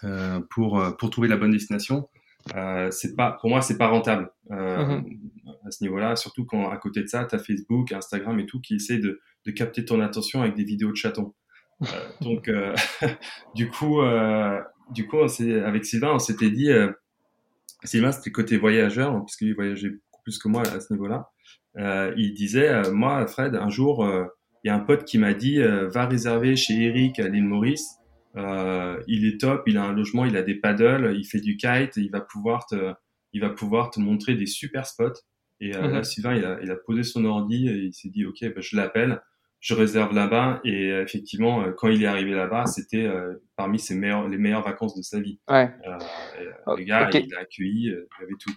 euh, 0.04 0.40
pour 0.50 0.82
pour 0.98 1.10
trouver 1.10 1.28
la 1.28 1.36
bonne 1.36 1.50
destination, 1.50 2.08
euh, 2.56 2.90
c'est 2.90 3.14
pas 3.16 3.32
pour 3.40 3.50
moi 3.50 3.60
c'est 3.62 3.78
pas 3.78 3.88
rentable. 3.88 4.30
Euh, 4.50 4.84
Mhm. 4.86 5.18
à 5.66 5.70
ce 5.70 5.84
niveau-là, 5.84 6.16
surtout 6.16 6.44
quand 6.44 6.70
à 6.70 6.76
côté 6.76 7.02
de 7.02 7.06
ça, 7.06 7.24
tu 7.24 7.34
as 7.34 7.38
Facebook, 7.38 7.92
Instagram 7.92 8.38
et 8.40 8.46
tout 8.46 8.60
qui 8.60 8.74
essaient 8.76 8.98
de, 8.98 9.20
de 9.46 9.50
capter 9.52 9.84
ton 9.84 10.00
attention 10.00 10.42
avec 10.42 10.54
des 10.54 10.64
vidéos 10.64 10.90
de 10.90 10.96
chatons. 10.96 11.34
Euh, 11.82 11.86
donc, 12.20 12.48
euh, 12.48 12.74
du 13.54 13.68
coup, 13.70 14.00
euh, 14.00 14.60
du 14.90 15.06
coup, 15.06 15.18
on 15.18 15.26
avec 15.64 15.84
Sylvain, 15.84 16.14
on 16.14 16.18
s'était 16.18 16.50
dit, 16.50 16.70
euh, 16.70 16.90
Sylvain, 17.84 18.12
c'était 18.12 18.30
côté 18.30 18.56
voyageur, 18.56 19.12
parce 19.12 19.36
qu'il 19.36 19.54
voyageait 19.54 19.90
beaucoup 19.90 20.22
plus 20.24 20.38
que 20.38 20.48
moi 20.48 20.62
à 20.62 20.80
ce 20.80 20.92
niveau-là. 20.92 21.30
il 22.16 22.34
disait, 22.34 22.90
moi, 22.90 23.26
Fred, 23.26 23.54
un 23.54 23.70
jour, 23.70 24.06
il 24.64 24.68
y 24.68 24.70
a 24.70 24.74
un 24.74 24.80
pote 24.80 25.04
qui 25.04 25.16
m'a 25.18 25.32
dit, 25.32 25.58
va 25.62 26.06
réserver 26.06 26.56
chez 26.56 26.74
Eric 26.74 27.18
à 27.20 27.28
l'île 27.28 27.44
Maurice. 27.44 27.99
Il 28.36 29.26
est 29.26 29.40
top, 29.40 29.62
il 29.66 29.76
a 29.76 29.84
un 29.84 29.92
logement, 29.92 30.24
il 30.24 30.36
a 30.36 30.42
des 30.42 30.54
paddles, 30.54 31.14
il 31.16 31.24
fait 31.24 31.40
du 31.40 31.56
kite, 31.56 31.96
il 31.96 32.10
va 32.10 32.20
pouvoir 32.20 32.66
te, 32.66 32.92
il 33.32 33.40
va 33.40 33.50
pouvoir 33.50 33.90
te 33.90 34.00
montrer 34.00 34.34
des 34.34 34.46
super 34.46 34.86
spots. 34.86 35.20
Et 35.60 35.72
là, 35.72 35.88
mhm. 35.88 36.04
Sylvain, 36.04 36.34
il 36.34 36.44
a, 36.44 36.58
il 36.62 36.70
a 36.70 36.76
posé 36.76 37.02
son 37.02 37.24
ordi 37.26 37.68
et 37.68 37.76
il 37.76 37.92
s'est 37.92 38.08
dit, 38.08 38.24
OK, 38.24 38.42
bah, 38.42 38.60
je 38.60 38.76
l'appelle 38.76 39.20
je 39.60 39.74
réserve 39.74 40.14
là-bas 40.14 40.60
et 40.64 40.90
euh, 40.90 41.02
effectivement 41.02 41.62
euh, 41.62 41.72
quand 41.72 41.88
il 41.88 42.02
est 42.02 42.06
arrivé 42.06 42.32
là-bas 42.32 42.64
c'était 42.66 43.04
euh, 43.04 43.34
parmi 43.56 43.78
ses 43.78 43.94
meilleures 43.94 44.26
les 44.26 44.38
meilleures 44.38 44.64
vacances 44.64 44.96
de 44.96 45.02
sa 45.02 45.20
vie 45.20 45.38
ouais. 45.48 45.70
euh, 45.86 45.98
le 46.76 46.84
gars 46.84 47.10
il 47.12 47.28
l'a 47.30 47.40
accueilli 47.40 47.88
il 47.88 48.22
avait 48.22 48.32
tout 48.38 48.52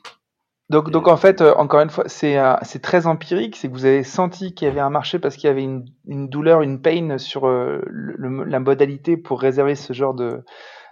donc, 0.69 0.89
donc 0.91 1.07
en 1.07 1.17
fait, 1.17 1.41
encore 1.41 1.81
une 1.81 1.89
fois, 1.89 2.05
c'est 2.07 2.37
c'est 2.63 2.81
très 2.81 3.05
empirique. 3.07 3.55
C'est 3.55 3.67
que 3.67 3.73
vous 3.73 3.85
avez 3.85 4.03
senti 4.03 4.53
qu'il 4.53 4.67
y 4.67 4.71
avait 4.71 4.79
un 4.79 4.89
marché 4.89 5.19
parce 5.19 5.35
qu'il 5.35 5.47
y 5.47 5.51
avait 5.51 5.63
une, 5.63 5.85
une, 6.07 6.29
douleur, 6.29 6.61
une 6.61 6.81
pain 6.81 7.17
sur 7.17 7.47
le, 7.47 7.83
la 8.45 8.59
modalité 8.59 9.17
pour 9.17 9.41
réserver 9.41 9.75
ce 9.75 9.93
genre 9.93 10.13
de, 10.13 10.43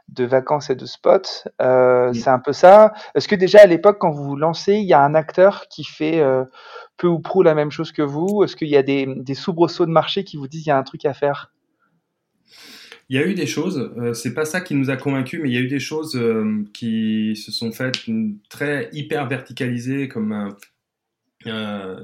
de 0.10 0.26
vacances 0.26 0.70
et 0.70 0.76
de 0.76 0.86
spots. 0.86 1.48
Euh, 1.62 2.14
C'est 2.14 2.30
un 2.30 2.40
peu 2.40 2.54
ça. 2.54 2.94
Est-ce 3.16 3.28
que 3.28 3.36
déjà 3.36 3.60
à 3.62 3.66
l'époque, 3.66 3.98
quand 4.00 4.12
vous 4.12 4.24
vous 4.24 4.36
lancez, 4.36 4.74
il 4.76 4.86
y 4.86 4.94
a 4.94 5.02
un 5.02 5.16
acteur 5.16 5.68
qui 5.70 5.84
fait 5.84 6.20
euh, 6.20 6.44
peu 6.98 7.08
ou 7.08 7.20
prou 7.20 7.42
la 7.44 7.56
même 7.56 7.72
chose 7.72 7.92
que 7.92 8.02
vous? 8.02 8.44
Est-ce 8.44 8.56
qu'il 8.56 8.70
y 8.70 8.78
a 8.78 8.84
des, 8.84 9.08
des 9.08 9.36
soubresauts 9.36 9.86
de 9.86 9.92
marché 9.92 10.24
qui 10.24 10.38
vous 10.38 10.48
disent 10.48 10.64
qu'il 10.64 10.70
y 10.70 10.74
a 10.74 10.78
un 10.78 10.84
truc 10.84 11.06
à 11.06 11.14
faire? 11.14 11.52
Il 13.12 13.16
y 13.16 13.18
a 13.20 13.28
eu 13.28 13.36
des 13.36 13.46
choses, 13.46 13.92
euh, 13.98 14.14
c'est 14.14 14.34
pas 14.34 14.46
ça 14.46 14.62
qui 14.62 14.74
nous 14.74 14.90
a 14.90 14.98
convaincus, 14.98 15.40
mais 15.44 15.50
il 15.50 15.54
y 15.54 15.58
a 15.58 15.62
eu 15.62 15.68
des 15.68 15.80
choses 15.80 16.16
euh, 16.16 16.64
qui 16.74 17.36
se 17.36 17.52
sont 17.52 17.72
faites 17.72 18.00
très 18.50 18.90
hyper 18.94 19.28
verticalisées, 19.28 20.08
comme 20.08 20.56
euh, 21.46 22.04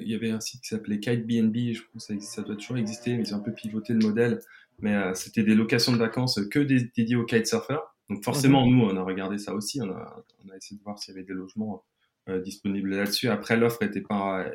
il 0.00 0.08
y 0.08 0.14
avait 0.14 0.30
un 0.30 0.40
site 0.40 0.62
qui 0.62 0.68
s'appelait 0.68 1.00
KiteBnB, 1.00 1.74
je 1.74 1.82
pense 1.92 2.06
que 2.06 2.20
ça, 2.20 2.42
doit 2.42 2.56
toujours 2.56 2.78
exister, 2.78 3.16
mais 3.16 3.24
ils 3.24 3.34
ont 3.34 3.38
un 3.38 3.42
peu 3.42 3.52
pivoté 3.52 3.92
le 3.92 4.00
modèle 4.06 4.40
mais 4.80 4.94
euh, 4.94 5.14
c'était 5.14 5.42
des 5.42 5.54
locations 5.54 5.92
de 5.92 5.98
vacances 5.98 6.40
que 6.50 6.60
dédiées 6.60 7.16
aux 7.16 7.24
kitesurfers. 7.24 7.82
Donc 8.08 8.24
forcément, 8.24 8.66
mhm. 8.66 8.76
nous, 8.76 8.84
on 8.84 8.96
a 8.96 9.02
regardé 9.02 9.38
ça 9.38 9.54
aussi, 9.54 9.80
on 9.82 9.90
a, 9.90 10.24
on 10.44 10.50
a 10.50 10.56
essayé 10.56 10.78
de 10.78 10.84
voir 10.84 10.98
s'il 10.98 11.14
y 11.14 11.16
avait 11.16 11.26
des 11.26 11.34
logements 11.34 11.84
euh, 12.28 12.40
disponibles 12.40 12.90
là-dessus. 12.90 13.28
Après, 13.28 13.56
l'offre 13.56 13.82
était 13.82 14.00
pas 14.00 14.46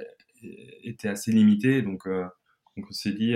était 0.84 1.08
assez 1.08 1.32
limitée, 1.32 1.82
donc, 1.82 2.06
euh, 2.06 2.26
donc 2.76 2.88
on 2.90 2.92
s'est 2.92 3.14
dit, 3.14 3.34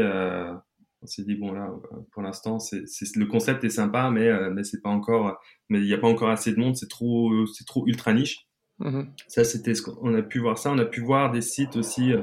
on 1.01 1.07
s'est 1.07 1.23
dit 1.23 1.35
bon 1.35 1.51
là, 1.51 1.69
pour 2.11 2.21
l'instant, 2.21 2.59
c'est, 2.59 2.83
le 3.15 3.25
concept 3.25 3.63
est 3.63 3.69
sympa, 3.69 4.09
mais 4.09 4.29
mais 4.51 4.63
c'est 4.63 4.81
pas 4.81 4.89
encore, 4.89 5.39
mais 5.69 5.79
il 5.79 5.85
n'y 5.85 5.93
a 5.93 5.97
pas 5.97 6.07
encore 6.07 6.29
assez 6.29 6.51
de 6.51 6.59
monde, 6.59 6.75
c'est 6.75 6.89
trop 6.89 7.45
c'est 7.45 7.65
trop 7.65 7.85
ultra 7.87 8.13
niche. 8.13 8.47
Mhm. 8.79 9.11
Ça, 9.27 9.43
c'était 9.43 9.73
ce 9.73 9.81
qu'on 9.81 10.13
a 10.13 10.21
pu 10.21 10.39
voir 10.39 10.57
ça. 10.57 10.71
On 10.71 10.77
a 10.77 10.85
pu 10.85 11.01
voir 11.01 11.31
des 11.31 11.41
sites 11.41 11.75
aussi 11.75 12.13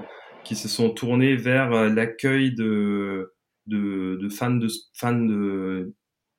qui 0.44 0.56
se 0.56 0.68
sont 0.68 0.90
tournés 0.90 1.36
vers 1.36 1.88
l'accueil 1.88 2.54
de 2.54 3.34
de, 3.66 4.18
de 4.20 4.28
fans 4.28 4.50
de 4.50 4.68
fans 4.92 5.24
de 5.24 5.94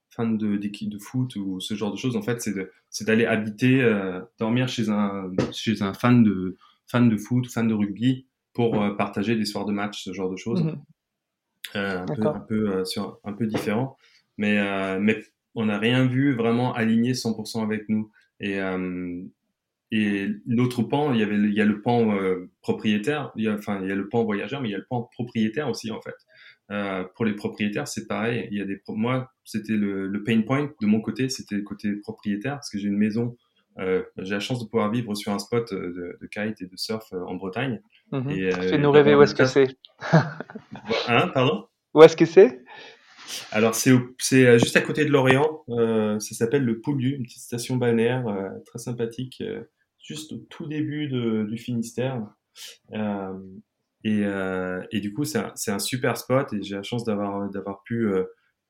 fans 0.10 0.30
de 0.30 0.58
d'équipe 0.58 0.90
de 0.90 1.00
foot 1.00 1.36
ou 1.36 1.60
ce 1.60 1.74
genre 1.74 1.92
de 1.92 1.98
choses 1.98 2.16
en 2.16 2.22
fait 2.22 2.42
c'est 2.42 2.54
c'est 2.90 3.06
d'aller 3.06 3.26
habiter 3.26 3.82
euh, 3.82 4.22
dormir 4.40 4.68
chez 4.68 4.90
un 4.90 5.32
chez 5.52 5.82
un 5.82 5.94
fan 5.94 6.24
de 6.24 6.58
fan 6.88 7.10
de 7.10 7.18
foot 7.18 7.48
fan 7.48 7.68
de 7.68 7.74
rugby 7.74 8.28
pour 8.54 8.82
euh, 8.82 8.92
partager 8.92 9.36
des 9.36 9.46
soirs 9.46 9.66
de 9.66 9.74
match 9.74 10.04
ce 10.04 10.14
genre 10.14 10.30
de 10.30 10.38
choses 10.38 10.64
mhm. 10.64 10.82
Euh, 11.76 12.00
un, 12.02 12.06
peu, 12.06 12.28
un 12.28 12.40
peu 12.40 12.86
sur 12.86 13.20
un 13.24 13.34
peu 13.34 13.48
différent 13.48 13.98
mais 14.38 14.58
mais 15.00 15.24
on 15.56 15.66
n'a 15.66 15.80
rien 15.80 16.06
vu 16.06 16.36
vraiment 16.36 16.74
aligné 16.74 17.14
100% 17.14 17.64
avec 17.64 17.88
nous 17.90 18.12
et 18.40 18.60
et 19.92 20.28
l'autre 20.48 20.82
pan, 20.82 21.14
il 21.14 21.20
y 21.20 21.24
avait, 21.24 21.36
il 21.36 21.54
y 21.54 21.62
a 21.62 21.66
le 21.66 21.80
pan 21.80 22.18
propriétaire, 22.62 23.32
il 23.36 23.46
y 23.46 23.48
a, 23.48 23.54
enfin, 23.54 23.80
il 23.82 23.88
y 23.88 23.92
a 23.92 23.96
le 23.96 24.10
pan 24.10 24.26
voyageur, 24.26 24.60
mais 24.60 24.70
il 24.70 24.72
y 24.72 24.76
a 24.76 24.80
le 24.80 24.88
pan 24.90 25.04
propriétaire 25.14 25.70
aussi, 25.70 25.92
en 25.92 26.02
fait. 26.02 26.16
Euh, 26.72 27.04
pour 27.16 27.26
les 27.26 27.34
propriétaires, 27.34 27.88
c'est 27.88 28.08
pareil. 28.08 28.48
Il 28.52 28.58
y 28.58 28.62
a 28.62 28.66
des 28.66 28.82
moi, 28.88 29.32
c'était 29.44 29.74
le, 29.74 30.08
le, 30.08 30.24
pain 30.24 30.42
point 30.42 30.72
de 30.82 30.88
mon 30.88 31.00
côté, 31.00 31.30
c'était 31.30 31.56
le 31.56 31.62
côté 31.62 31.94
propriétaire 31.98 32.56
parce 32.56 32.70
que 32.70 32.78
j'ai 32.78 32.88
une 32.88 32.98
maison. 32.98 33.38
Euh, 33.78 34.04
j'ai 34.18 34.34
la 34.34 34.40
chance 34.40 34.64
de 34.64 34.70
pouvoir 34.70 34.90
vivre 34.90 35.14
sur 35.16 35.32
un 35.32 35.40
spot 35.40 35.74
de, 35.74 36.18
de 36.20 36.28
kite 36.28 36.62
et 36.62 36.66
de 36.66 36.78
surf 36.78 37.06
euh, 37.14 37.22
en 37.26 37.36
Bretagne. 37.36 37.82
Mmh. 38.12 38.30
Et, 38.32 38.54
euh, 38.54 38.70
Fais-nous 38.70 38.92
rêver 38.92 39.16
où 39.16 39.22
est-ce 39.22 39.36
que 39.36 39.46
c'est. 39.46 39.78
hein, 41.08 41.30
pardon? 41.34 41.68
Où 41.94 42.04
est-ce 42.04 42.16
que 42.16 42.26
c'est? 42.26 42.64
Alors 43.52 43.74
c'est 43.74 43.92
c'est 44.20 44.46
euh, 44.46 44.60
juste 44.60 44.76
à 44.78 44.82
côté 44.82 45.06
de 45.06 45.10
Lorient. 45.10 45.64
Euh, 45.70 46.20
ça 46.20 46.36
s'appelle 46.36 46.64
le 46.64 46.80
Pouliu, 46.80 47.16
une 47.16 47.24
petite 47.24 47.42
station 47.42 47.78
balnéaire 47.78 48.26
très 48.66 48.80
sympathique, 48.80 49.42
juste 50.00 50.34
au 50.34 50.38
tout 50.50 50.68
début 50.68 51.08
de, 51.08 51.46
du 51.50 51.58
Finistère. 51.58 52.22
Et, 54.04 54.22
et 54.92 55.00
du 55.00 55.14
coup, 55.14 55.24
c'est 55.24 55.40
un, 55.40 55.54
un, 55.68 55.80
super 55.80 56.16
spot 56.16 56.54
et 56.54 56.62
j'ai 56.62 56.76
la 56.76 56.84
chance 56.84 57.04
d'avoir 57.04 57.50
d'avoir 57.50 57.82
pu 57.84 58.08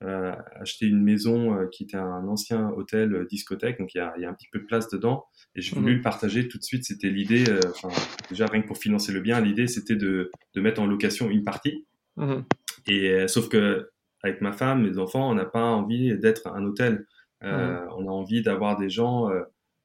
euh, 0.03 0.35
acheter 0.59 0.87
une 0.87 1.01
maison 1.01 1.57
euh, 1.57 1.67
qui 1.71 1.83
était 1.83 1.95
un 1.95 2.27
ancien 2.27 2.69
hôtel 2.71 3.13
euh, 3.13 3.25
discothèque, 3.25 3.79
donc 3.79 3.93
il 3.95 3.99
y 3.99 4.01
a, 4.01 4.13
il 4.17 4.23
y 4.23 4.25
a 4.25 4.29
un 4.29 4.33
petit 4.33 4.49
peu 4.51 4.59
de 4.59 4.65
place 4.65 4.89
dedans. 4.89 5.25
Et 5.55 5.61
j'ai 5.61 5.73
voulu 5.73 5.91
mhm. 5.91 5.97
le 5.97 6.01
partager 6.01 6.49
tout 6.49 6.57
de 6.57 6.63
suite. 6.63 6.83
C'était 6.83 7.09
l'idée, 7.09 7.45
enfin 7.69 7.89
déjà 8.29 8.45
rien 8.47 8.61
que 8.61 8.67
pour 8.67 8.77
financer 8.77 9.13
le 9.13 9.21
bien, 9.21 9.39
l'idée 9.39 9.67
c'était 9.67 9.95
de, 9.95 10.31
de 10.53 10.61
mettre 10.61 10.81
en 10.81 10.85
location 10.85 11.29
une 11.29 11.45
partie. 11.45 11.85
Mhm. 12.17 12.43
Et 12.87 13.27
sauf 13.29 13.47
que 13.47 13.89
avec 14.21 14.41
ma 14.41 14.51
femme, 14.51 14.85
mes 14.85 14.97
enfants, 14.97 15.29
on 15.29 15.35
n'a 15.35 15.45
pas 15.45 15.63
envie 15.63 16.17
d'être 16.17 16.47
un 16.47 16.65
hôtel. 16.65 17.05
Euh, 17.43 17.85
On 17.95 18.07
a 18.07 18.11
envie 18.11 18.41
d'avoir 18.41 18.77
des 18.77 18.89
gens 18.89 19.29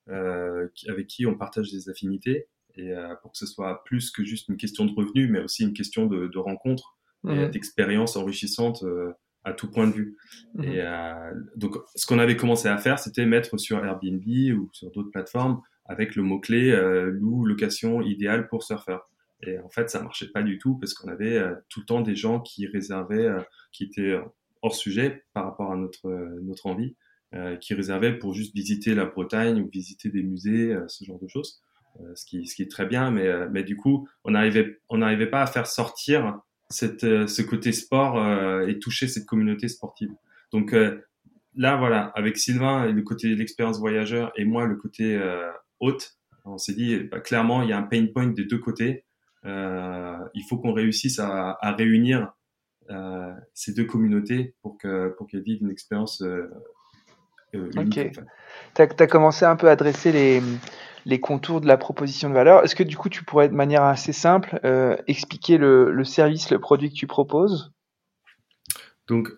euh, 0.09 0.67
avec 0.89 1.07
qui 1.07 1.27
on 1.27 1.37
partage 1.37 1.71
des 1.71 1.89
affinités 1.89 2.49
et 2.77 2.93
pour 3.23 3.33
que 3.33 3.39
ce 3.39 3.47
soit 3.47 3.85
plus 3.85 4.11
que 4.11 4.25
juste 4.25 4.49
une 4.49 4.57
question 4.57 4.87
de 4.87 4.93
revenus, 4.93 5.29
mais 5.31 5.41
aussi 5.41 5.63
une 5.63 5.73
question 5.73 6.07
de, 6.07 6.27
de 6.29 6.39
rencontre 6.39 6.97
et 7.29 7.35
mhm. 7.35 7.51
d'expérience 7.51 8.17
enrichissante 8.17 8.83
à 9.45 9.53
tout 9.53 9.71
point 9.71 9.87
de 9.87 9.93
vue. 9.93 10.17
Mhm. 10.55 10.65
Et 10.65 10.81
euh, 10.81 11.33
donc, 11.57 11.77
ce 11.95 12.07
qu'on 12.07 12.19
avait 12.19 12.37
commencé 12.37 12.69
à 12.69 12.79
faire, 12.79 12.99
c'était 12.99 13.27
mettre 13.27 13.59
sur 13.59 13.85
Airbnb 13.85 14.23
ou 14.59 14.69
sur 14.73 14.91
d'autres 14.91 15.11
plateformes 15.11 15.61
avec 15.87 16.15
le 16.15 16.23
mot-clé 16.23 16.71
euh, 16.71 17.11
loue 17.11 17.45
location 17.45 18.01
idéale 18.03 18.49
pour 18.49 18.63
surfeurs. 18.63 19.09
Et 19.43 19.59
en 19.59 19.71
fait, 19.71 19.89
ça 19.89 20.03
marchait 20.03 20.29
pas 20.29 20.43
du 20.43 20.59
tout 20.59 20.77
parce 20.77 20.93
qu'on 20.95 21.09
avait 21.09 21.39
euh, 21.39 21.55
tout 21.69 21.81
le 21.81 21.87
temps 21.87 22.01
des 22.03 22.15
gens 22.15 22.41
qui 22.41 22.67
réservaient, 22.67 23.29
qui 23.73 23.85
étaient 23.85 24.19
hors 24.63 24.75
sujet 24.75 25.25
par 25.33 25.45
rapport 25.45 25.73
à 25.73 25.77
notre 25.77 26.11
notre 26.43 26.67
envie, 26.67 26.95
qui 27.61 27.75
réservaient 27.75 28.19
pour 28.19 28.35
juste 28.35 28.55
visiter 28.55 28.95
la 28.95 29.07
Bretagne 29.07 29.63
ou 29.63 29.69
visiter 29.69 30.11
des 30.11 30.23
musées, 30.23 30.77
ce 30.89 31.05
genre 31.05 31.19
de 31.19 31.29
choses. 31.29 31.63
Ce, 32.15 32.25
qui, 32.25 32.47
ce 32.47 32.55
qui 32.55 32.63
est 32.63 32.71
très 32.71 32.87
bien, 32.87 33.11
mais, 33.11 33.49
mais 33.51 33.65
du 33.65 33.77
coup, 33.77 34.07
on 34.25 34.33
n'arrivait 34.33 34.79
on 34.89 34.99
n'arrivait 34.99 35.29
pas 35.29 35.43
à 35.43 35.47
faire 35.47 35.67
sortir 35.67 36.41
cette, 36.71 37.05
euh, 37.05 37.27
ce 37.27 37.43
côté 37.43 37.73
sport 37.73 38.19
et 38.69 38.79
toucher 38.79 39.09
cette 39.09 39.27
communauté 39.27 39.69
sportive. 39.69 40.11
Donc 40.53 40.75
là, 41.55 41.77
voilà, 41.77 42.07
avec 42.15 42.37
Sylvain 42.39 42.91
le 42.91 43.03
côté 43.03 43.35
l'expérience 43.35 43.79
voyageur 43.79 44.33
et 44.37 44.45
moi 44.45 44.67
le 44.67 44.77
côté 44.77 45.21
hôte, 45.79 46.17
on 46.45 46.59
s'est 46.59 46.75
dit 46.75 46.99
bah, 47.05 47.21
clairement 47.21 47.63
il 47.63 47.69
y 47.69 47.73
a 47.73 47.79
un 47.79 47.83
pain 47.83 48.07
point 48.13 48.27
des 48.27 48.45
deux 48.45 48.59
côtés. 48.59 49.05
Euh, 49.47 50.19
il 50.35 50.45
faut 50.45 50.59
qu'on 50.59 50.73
réussisse 50.73 51.19
à, 51.19 51.57
à 51.61 51.73
réunir 51.73 52.33
euh, 52.91 53.33
ces 53.55 53.73
deux 53.73 53.85
communautés 53.85 54.55
pour 54.63 54.77
que 54.77 55.15
pour 55.17 55.27
qu'elles 55.27 55.43
vivent 55.43 55.63
une 55.63 55.71
expérience 55.71 56.21
euh. 56.23 56.51
Ok. 57.55 58.11
Tu 58.75 58.83
as, 58.83 59.07
commencé 59.07 59.45
un 59.45 59.57
peu 59.57 59.69
à 59.69 59.77
dresser 59.77 60.13
les, 60.13 60.43
les 61.07 61.21
contours 61.21 61.61
de 61.61 61.67
la 61.67 61.77
proposition 61.77 62.29
de 62.29 62.35
valeur. 62.35 62.65
Est-ce 62.65 62.75
que 62.75 62.83
du 62.83 62.97
coup, 62.97 63.09
tu 63.09 63.25
pourrais 63.25 63.49
de 63.49 63.55
manière 63.55 63.83
assez 63.83 64.13
simple 64.13 64.61
euh, 64.65 64.97
expliquer 65.07 65.59
le, 65.59 65.91
le, 65.91 66.05
service, 66.05 66.51
le 66.51 66.59
produit 66.59 66.91
que 66.91 66.95
tu 66.95 67.07
proposes? 67.07 67.73
Donc, 69.09 69.33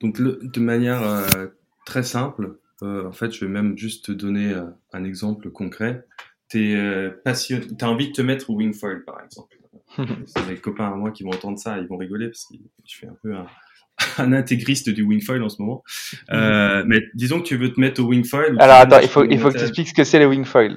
donc 0.00 0.20
de 0.20 0.60
manière 0.60 1.02
euh, 1.02 1.46
très 1.84 2.02
simple, 2.02 2.58
euh, 2.82 3.08
en 3.08 3.12
fait, 3.12 3.32
je 3.32 3.44
vais 3.44 3.50
même 3.50 3.76
juste 3.76 4.06
te 4.06 4.12
donner 4.12 4.52
euh, 4.52 4.66
un 4.92 5.04
exemple 5.04 5.50
concret. 5.50 6.06
Tu 6.48 6.76
as 6.76 7.88
envie 7.88 8.08
de 8.08 8.12
te 8.12 8.22
mettre 8.22 8.50
au 8.50 8.54
wingfoil, 8.54 9.04
par 9.04 9.20
exemple. 9.22 9.56
C'est 10.26 10.46
des 10.46 10.56
copains 10.56 10.92
à 10.92 10.94
moi 10.94 11.10
qui 11.10 11.24
vont 11.24 11.30
entendre 11.30 11.58
ça, 11.58 11.78
ils 11.78 11.86
vont 11.86 11.96
rigoler 11.96 12.28
parce 12.28 12.46
que 12.46 12.54
je 12.84 12.98
fais 12.98 13.06
un 13.06 13.16
peu 13.22 13.34
un, 13.34 13.46
un 14.18 14.32
intégriste 14.32 14.88
du 14.90 15.02
wingfoil 15.02 15.42
en 15.42 15.48
ce 15.48 15.60
moment. 15.60 15.82
Euh, 16.30 16.82
mhm. 16.82 16.88
mais 16.88 17.02
disons 17.14 17.40
que 17.40 17.46
tu 17.46 17.56
veux 17.56 17.72
te 17.72 17.80
mettre 17.80 18.02
au 18.02 18.06
wingfoil. 18.06 18.56
Alors 18.60 18.76
attends, 18.76 19.00
il 19.00 19.08
faut, 19.08 19.24
il 19.24 19.38
faut 19.38 19.50
que 19.50 19.58
tu 19.58 19.62
expliques 19.62 19.88
ce 19.88 19.94
que 19.94 20.04
c'est 20.04 20.18
le 20.18 20.26
wingfoil. 20.26 20.76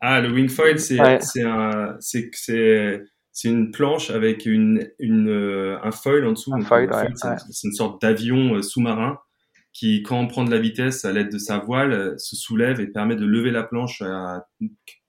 Ah, 0.00 0.20
le 0.20 0.30
wingfoil, 0.30 0.78
c'est 0.78 0.98
c'est 1.20 1.42
un 1.42 1.96
c'est 2.00 3.48
une 3.48 3.70
planche 3.70 4.10
avec 4.10 4.46
une 4.46 4.88
une 4.98 5.28
euh, 5.28 5.78
un 5.82 5.90
foil 5.90 6.26
en 6.26 6.32
dessous. 6.32 6.52
C'est 7.50 7.68
une 7.68 7.74
sorte 7.74 8.02
d'avion 8.02 8.56
euh, 8.56 8.62
sous-marin 8.62 9.18
qui, 9.72 10.02
quand 10.02 10.18
on 10.18 10.26
prend 10.26 10.44
de 10.44 10.50
la 10.50 10.58
vitesse 10.58 11.04
à 11.04 11.12
l'aide 11.12 11.30
de 11.30 11.38
sa 11.38 11.58
voile, 11.58 12.14
se 12.18 12.34
soulève 12.34 12.80
et 12.80 12.88
permet 12.88 13.14
de 13.14 13.24
lever 13.24 13.52
la 13.52 13.62
planche 13.62 14.02
à 14.02 14.44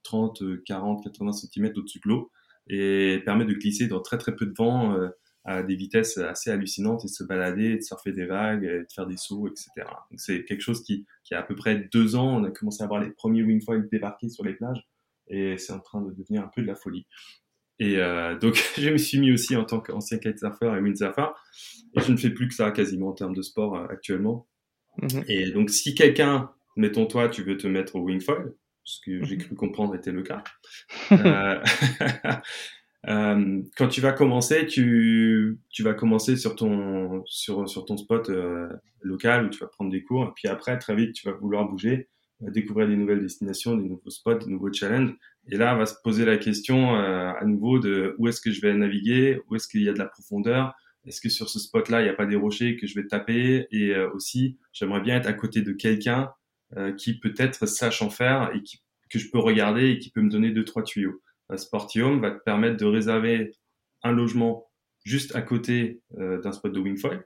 30, 0.04 0.44
40, 0.66 1.04
80 1.04 1.32
cm 1.32 1.72
au-dessus 1.76 2.00
de 2.06 2.10
l'eau 2.10 2.32
et 2.68 3.20
permet 3.26 3.46
de 3.46 3.54
glisser 3.54 3.88
dans 3.88 4.02
très 4.02 4.20
très 4.20 4.36
peu 4.36 4.46
de 4.46 4.54
vent 4.56 4.96
à 5.44 5.64
des 5.64 5.76
vitesses 5.76 6.18
assez 6.18 6.52
hallucinantes 6.52 7.04
et 7.04 7.08
de 7.08 7.12
se 7.12 7.24
balader, 7.24 7.78
de 7.78 7.82
surfer 7.82 8.12
des 8.12 8.26
vagues, 8.26 8.64
de 8.64 8.88
faire 8.94 9.08
des 9.08 9.18
sauts, 9.18 9.48
etc. 9.48 9.70
Donc 10.10 10.20
c'est 10.20 10.46
quelque 10.46 10.62
chose 10.62 10.84
qui, 10.84 11.06
qui 11.24 11.34
a 11.34 11.40
à 11.40 11.44
peu 11.44 11.56
près 11.56 11.88
deux 11.92 12.16
ans, 12.16 12.38
on 12.38 12.44
a 12.44 12.52
commencé 12.52 12.84
à 12.84 12.88
voir 12.88 13.02
les 13.02 13.10
premiers 13.10 13.44
wingfoils 13.44 13.90
débarquer 13.90 14.30
sur 14.30 14.46
les 14.46 14.54
plages 14.54 14.88
et 15.28 15.58
c'est 15.58 15.74
en 15.74 15.80
train 15.80 16.02
de 16.02 16.12
devenir 16.12 16.44
un 16.44 16.52
peu 16.54 16.62
de 16.62 16.68
la 16.68 16.76
folie. 16.76 17.08
Et 17.80 17.98
euh, 17.98 18.38
donc 18.38 18.56
je 18.78 18.90
me 18.90 18.98
suis 18.98 19.20
mis 19.20 19.32
aussi 19.32 19.56
en 19.56 19.66
tant 19.66 19.80
qu'ancien 19.80 20.20
kitesurfer 20.20 20.68
et 20.78 20.82
windsurfer 20.82 21.28
et 21.96 22.02
je 22.02 22.12
ne 22.12 22.18
fais 22.18 22.30
plus 22.30 22.48
que 22.48 22.54
ça 22.54 22.72
quasiment 22.72 23.10
en 23.10 23.14
termes 23.14 23.36
de 23.36 23.42
sport 23.42 23.76
euh, 23.76 23.88
actuellement. 23.90 24.48
Mm-hmm. 25.02 25.24
Et 25.28 25.52
donc 25.52 25.70
si 25.70 25.96
quelqu'un, 25.96 26.52
mettons 26.76 27.08
toi, 27.08 27.30
tu 27.30 27.44
veux 27.44 27.58
te 27.58 27.68
mettre 27.68 27.96
au 27.96 28.04
wingfoil, 28.04 28.54
ce 28.84 29.00
que 29.04 29.24
j'ai 29.24 29.38
mm-hmm. 29.38 29.46
cru 29.46 29.56
comprendre 29.56 29.96
était 29.96 30.12
le 30.12 30.22
cas, 30.22 30.44
euh, 31.12 31.60
Euh, 33.08 33.62
quand 33.78 33.88
tu 33.88 34.02
vas 34.02 34.12
commencer, 34.12 34.68
tu, 34.68 35.60
tu 35.70 35.84
vas 35.84 35.94
commencer 35.94 36.38
sur 36.38 36.56
ton, 36.56 37.24
sur, 37.26 37.68
sur 37.68 37.86
ton 37.86 37.98
spot 37.98 38.30
euh, 38.30 38.70
local 39.02 39.46
où 39.46 39.50
tu 39.50 39.60
vas 39.60 39.68
prendre 39.68 39.92
des 39.92 40.04
cours. 40.04 40.26
Et 40.26 40.32
puis 40.36 40.48
après, 40.48 40.78
très 40.78 40.96
vite, 40.96 41.14
tu 41.14 41.28
vas 41.28 41.34
vouloir 41.34 41.68
bouger, 41.68 42.10
euh, 42.44 42.52
découvrir 42.52 42.88
des 42.88 42.96
nouvelles 42.96 43.22
destinations, 43.22 43.76
des 43.76 43.90
nouveaux 43.90 44.10
spots, 44.10 44.36
des 44.36 44.52
nouveaux 44.52 44.72
challenges. 44.72 45.16
Et 45.48 45.58
là, 45.58 45.74
on 45.74 45.80
va 45.80 45.88
se 45.88 45.96
poser 46.04 46.26
la 46.26 46.38
question 46.38 46.96
euh, 46.96 47.32
à 47.32 47.46
nouveau 47.46 47.80
de 47.80 48.16
où 48.20 48.28
est-ce 48.28 48.42
que 48.42 48.52
je 48.52 48.62
vais 48.62 48.74
naviguer, 48.74 49.40
où 49.50 49.56
est-ce 49.56 49.68
qu'il 49.68 49.82
y 49.82 49.90
a 49.90 49.94
de 49.94 50.00
la 50.00 50.06
profondeur, 50.06 50.74
est-ce 51.04 51.20
que 51.20 51.30
sur 51.30 51.50
ce 51.50 51.58
spot-là, 51.58 52.02
il 52.02 52.04
n'y 52.04 52.10
a 52.10 52.14
pas 52.14 52.28
des 52.28 52.36
rochers 52.36 52.78
que 52.78 52.86
je 52.86 52.94
vais 52.94 53.08
taper? 53.08 53.66
Et 53.72 53.98
aussi, 54.14 54.60
j'aimerais 54.72 55.02
bien 55.02 55.16
être 55.18 55.26
à 55.26 55.34
côté 55.34 55.64
de 55.64 55.72
quelqu'un 55.72 56.30
qui 56.96 57.20
peut-être 57.20 57.66
sache 57.66 58.04
en 58.04 58.12
faire 58.12 58.52
et 58.54 58.62
qui, 58.62 58.84
que 59.10 59.18
je 59.18 59.32
peux 59.32 59.40
regarder 59.40 59.90
et 59.90 59.98
qui 59.98 60.12
peut 60.12 60.22
me 60.22 60.30
donner 60.30 60.52
deux, 60.52 60.64
trois 60.64 60.84
tuyaux. 60.84 61.20
Sportium 61.58 62.22
va 62.22 62.32
te 62.32 62.44
permettre 62.44 62.78
de 62.78 62.86
réserver 62.86 63.56
un 64.04 64.12
logement 64.12 64.68
juste 65.04 65.36
à 65.36 65.42
côté 65.42 66.02
euh, 66.18 66.40
d'un 66.42 66.52
spot 66.52 66.72
de 66.72 66.80
wingfoil 66.80 67.26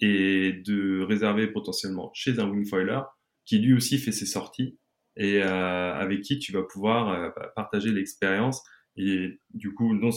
et 0.00 0.52
de 0.52 1.02
réserver 1.02 1.48
potentiellement 1.48 2.10
chez 2.14 2.38
un 2.38 2.48
wingfoiler 2.48 3.00
qui 3.44 3.58
lui 3.58 3.74
aussi 3.74 3.98
fait 3.98 4.12
ses 4.12 4.26
sorties 4.26 4.78
et 5.16 5.42
euh, 5.42 5.94
avec 5.94 6.20
qui 6.22 6.38
tu 6.38 6.52
vas 6.52 6.62
pouvoir 6.62 7.08
euh, 7.08 7.30
bah, 7.36 7.52
partager 7.56 7.90
l'expérience 7.90 8.62
et 8.96 9.40
du 9.52 9.74
coup 9.74 9.94
non, 9.94 10.10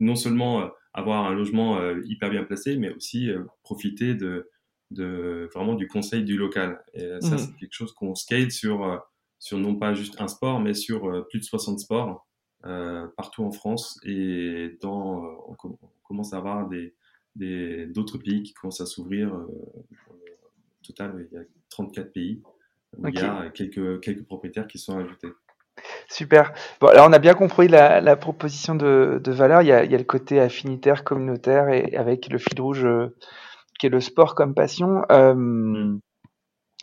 non 0.00 0.14
seulement 0.14 0.70
avoir 0.92 1.26
un 1.26 1.34
logement 1.34 1.78
hyper 2.04 2.30
bien 2.30 2.42
placé 2.42 2.76
mais 2.76 2.90
aussi 2.90 3.28
profiter 3.62 4.14
de, 4.14 4.50
de 4.90 5.48
vraiment 5.54 5.74
du 5.74 5.86
conseil 5.86 6.24
du 6.24 6.36
local 6.36 6.82
et 6.94 7.08
ça 7.20 7.36
mmh. 7.36 7.38
c'est 7.38 7.56
quelque 7.56 7.72
chose 7.72 7.92
qu'on 7.92 8.14
scale 8.14 8.50
sur 8.50 9.00
sur 9.38 9.58
non 9.58 9.76
pas 9.76 9.94
juste 9.94 10.20
un 10.20 10.26
sport 10.26 10.58
mais 10.58 10.74
sur 10.74 11.26
plus 11.28 11.38
de 11.38 11.44
60 11.44 11.78
sports 11.78 12.08
euh, 12.08 12.25
partout 13.16 13.44
en 13.44 13.52
France 13.52 13.98
et 14.04 14.78
dans, 14.80 15.24
euh, 15.24 15.28
on, 15.62 15.78
commence 16.04 16.32
à 16.32 16.38
avoir 16.38 16.68
des, 16.68 17.86
d'autres 17.86 18.18
pays 18.18 18.42
qui 18.42 18.54
commencent 18.54 18.80
à 18.80 18.86
s'ouvrir. 18.86 19.34
Euh, 19.34 19.46
au 19.46 20.86
total, 20.86 21.26
il 21.30 21.36
y 21.36 21.40
a 21.40 21.44
34 21.70 22.12
pays 22.12 22.42
où 22.96 23.08
il 23.08 23.14
y 23.14 23.18
a 23.18 23.50
quelques, 23.50 24.00
quelques 24.00 24.24
propriétaires 24.24 24.66
qui 24.66 24.78
sont 24.78 24.98
ajoutés. 24.98 25.28
Super. 26.08 26.52
Bon, 26.80 26.86
alors 26.86 27.06
on 27.08 27.12
a 27.12 27.18
bien 27.18 27.34
compris 27.34 27.68
la, 27.68 28.16
proposition 28.16 28.74
de, 28.74 29.20
valeur. 29.26 29.62
Il 29.62 29.68
y, 29.68 29.72
a, 29.72 29.84
il 29.84 29.90
y, 29.90 29.94
a, 29.94 29.98
le 29.98 30.04
côté 30.04 30.40
affinitaire, 30.40 31.04
communautaire 31.04 31.68
et 31.68 31.94
avec 31.96 32.28
le 32.30 32.38
fil 32.38 32.60
rouge 32.60 32.86
qui 33.78 33.86
est 33.86 33.90
le 33.90 34.00
sport 34.00 34.34
comme 34.34 34.54
passion. 34.54 35.02
Mm. 35.10 35.98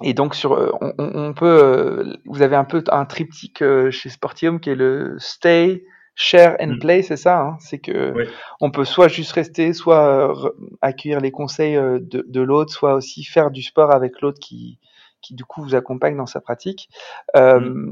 Et 0.02 0.14
donc 0.14 0.34
sur, 0.34 0.54
euh, 0.54 0.72
on, 0.82 0.94
on, 0.98 1.34
peut, 1.34 1.46
euh, 1.46 2.14
vous 2.26 2.42
avez 2.42 2.56
un 2.56 2.64
peu 2.64 2.84
un 2.90 3.06
triptyque 3.06 3.62
euh, 3.62 3.92
chez 3.92 4.10
Sportium 4.10 4.60
qui 4.60 4.72
est 4.72 4.76
le 4.76 5.16
stay, 5.20 5.86
share 6.16 6.56
and 6.60 6.76
mm. 6.76 6.80
play, 6.80 7.02
c'est 7.04 7.18
ça. 7.18 7.42
Hein? 7.42 7.58
C'est 7.60 7.80
que 7.80 8.14
on 8.60 8.72
peut 8.72 8.86
soit 8.86 9.08
juste 9.08 9.34
rester, 9.34 9.72
soit 9.74 10.34
accueillir 10.82 11.20
les 11.20 11.32
conseils 11.32 11.76
de, 11.76 12.26
de 12.28 12.42
l'autre, 12.42 12.74
soit 12.74 12.96
aussi 12.96 13.24
faire 13.24 13.52
du 13.52 13.62
sport 13.62 13.92
avec 13.92 14.22
l'autre 14.22 14.40
qui, 14.40 14.80
qui 15.22 15.36
du 15.36 15.46
coup 15.46 15.62
vous 15.62 15.76
accompagne 15.76 16.18
dans 16.18 16.26
sa 16.26 16.42
pratique. 16.42 16.90
Mm. 17.36 17.92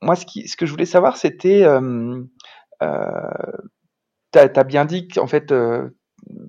Moi, 0.00 0.16
ce, 0.16 0.26
qui, 0.26 0.48
ce 0.48 0.56
que 0.56 0.66
je 0.66 0.72
voulais 0.72 0.84
savoir, 0.84 1.16
c'était, 1.16 1.62
euh, 1.64 2.24
tu 4.32 4.38
as, 4.38 4.64
bien 4.64 4.84
dit 4.84 5.06
qu'en 5.06 5.28
fait 5.28 5.52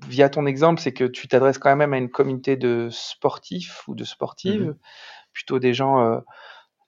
via 0.07 0.29
ton 0.29 0.45
exemple, 0.45 0.81
c'est 0.81 0.93
que 0.93 1.05
tu 1.05 1.27
t'adresses 1.27 1.57
quand 1.57 1.75
même 1.75 1.93
à 1.93 1.97
une 1.97 2.09
communauté 2.09 2.55
de 2.55 2.89
sportifs 2.91 3.88
ou 3.88 3.95
de 3.95 4.03
sportives, 4.03 4.69
mmh 4.69 4.75
plutôt 5.33 5.59
des 5.59 5.73
gens 5.73 5.99
euh, 5.99 6.19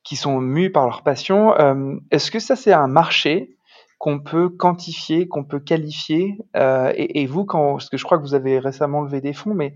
qui 0.04 0.16
sont 0.16 0.40
mus 0.40 0.72
par 0.72 0.86
leur 0.86 1.04
passion. 1.04 1.58
Euh, 1.60 1.98
est-ce 2.12 2.32
que 2.32 2.40
ça, 2.40 2.56
c'est 2.56 2.72
un 2.72 2.88
marché 2.88 3.58
qu'on 3.98 4.20
peut 4.20 4.50
quantifier, 4.50 5.28
qu'on 5.28 5.44
peut 5.44 5.60
qualifier 5.60 6.38
euh, 6.56 6.94
et, 6.96 7.26
vous, 7.26 7.46
quand, 7.46 7.74
parce 7.74 7.90
que 7.90 7.98
je 7.98 8.04
crois 8.04 8.18
que 8.18 8.24
vous 8.24 8.36
avez 8.36 8.60
récemment 8.60 9.02
levé 9.02 9.20
des 9.20 9.34
fonds, 9.34 9.54
mais 9.54 9.76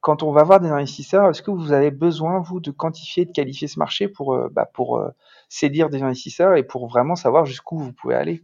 quand 0.00 0.22
on 0.22 0.32
va 0.32 0.42
voir 0.42 0.60
des 0.60 0.68
investisseurs, 0.68 1.28
est-ce 1.28 1.42
que 1.42 1.50
vous 1.50 1.72
avez 1.72 1.90
besoin, 1.90 2.40
vous, 2.40 2.60
de 2.60 2.70
quantifier, 2.70 3.24
de 3.24 3.32
qualifier 3.32 3.68
ce 3.68 3.78
marché 3.78 4.08
pour, 4.08 4.38
bah, 4.50 4.64
pour 4.72 5.02
séduire 5.48 5.90
des 5.90 6.02
investisseurs 6.02 6.56
et 6.56 6.62
pour 6.62 6.86
vraiment 6.88 7.14
savoir 7.14 7.44
jusqu'où 7.44 7.78
vous 7.78 7.92
pouvez 7.92 8.14
aller? 8.14 8.42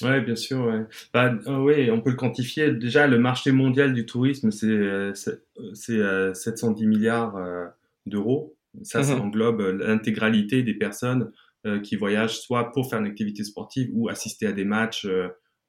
Oui, 0.00 0.20
bien 0.20 0.36
sûr. 0.36 0.64
Ouais. 0.64 0.86
Bah, 1.12 1.32
euh, 1.46 1.58
oui, 1.58 1.90
on 1.90 2.00
peut 2.00 2.10
le 2.10 2.16
quantifier. 2.16 2.72
Déjà, 2.72 3.06
le 3.06 3.18
marché 3.18 3.52
mondial 3.52 3.92
du 3.92 4.06
tourisme, 4.06 4.50
c'est 4.50 4.66
euh, 4.66 5.12
c'est 5.14 6.34
710 6.34 6.84
euh, 6.84 6.88
milliards 6.88 7.38
d'euros. 8.06 8.56
Ça, 8.82 9.02
ça 9.02 9.16
mmh 9.16 9.20
englobe 9.20 9.60
l'intégralité 9.60 10.62
des 10.62 10.74
personnes 10.74 11.30
qui 11.84 11.94
voyagent 11.94 12.40
soit 12.40 12.72
pour 12.72 12.88
faire 12.88 12.98
une 12.98 13.06
activité 13.06 13.44
sportive 13.44 13.90
ou 13.92 14.08
assister 14.08 14.46
à 14.46 14.52
des 14.52 14.64
matchs 14.64 15.06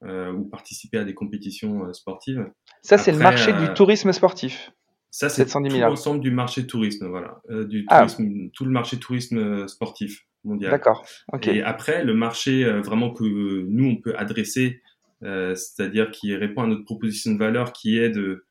ou 0.02 0.46
participer 0.46 0.98
à 0.98 1.04
des 1.04 1.14
compétitions 1.14 1.92
sportives. 1.94 2.50
Ça, 2.82 2.98
c'est 2.98 3.12
le 3.12 3.20
marché 3.20 3.52
du 3.52 3.74
tourisme 3.74 4.12
sportif. 4.14 4.72
Ça, 5.12 5.30
c'est 5.30 5.46
tout 5.46 5.60
l'ensemble 5.60 6.22
du 6.22 6.32
marché 6.32 6.66
tourisme, 6.66 7.08
voilà, 7.08 7.42
du 7.66 7.86
ah. 7.90 8.00
tourisme, 8.00 8.50
tout 8.54 8.64
le 8.64 8.72
marché 8.72 8.98
tourisme 8.98 9.68
sportif. 9.68 10.26
D'accord. 10.46 11.06
Et 11.44 11.62
après, 11.62 12.04
le 12.04 12.14
marché 12.14 12.66
euh, 12.66 12.82
vraiment 12.82 13.12
que 13.12 13.24
nous, 13.24 13.86
on 13.86 13.96
peut 13.96 14.16
adresser, 14.18 14.82
euh, 15.24 15.56
c'est-à-dire 15.56 16.12
qui 16.12 16.36
répond 16.36 16.64
à 16.64 16.68
notre 16.68 16.84
proposition 16.84 17.32
de 17.32 17.38
valeur, 17.38 17.74
qui 17.74 17.98
est 17.98 18.10
de 18.10 18.46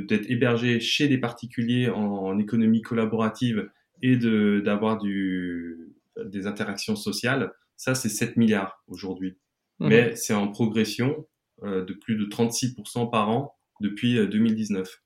d'être 0.00 0.28
hébergé 0.28 0.80
chez 0.80 1.06
des 1.06 1.18
particuliers 1.18 1.88
en, 1.88 2.36
économie 2.40 2.82
collaborative 2.82 3.70
et 4.02 4.16
de 4.16 4.60
d'avoir 4.64 4.98
du 4.98 5.94
des 6.24 6.48
interactions 6.48 6.96
sociales, 6.96 7.52
ça 7.76 7.94
c'est 7.94 8.08
7 8.08 8.36
milliards 8.36 8.82
aujourd'hui. 8.88 9.38
Mmh. 9.78 9.88
Mais 9.88 10.16
c'est 10.16 10.34
en 10.34 10.48
progression 10.48 11.24
euh, 11.62 11.84
de 11.84 11.92
plus 11.92 12.16
de 12.16 12.24
36% 12.24 13.12
par 13.12 13.30
an 13.30 13.54
depuis 13.80 14.14
2019. 14.14 15.02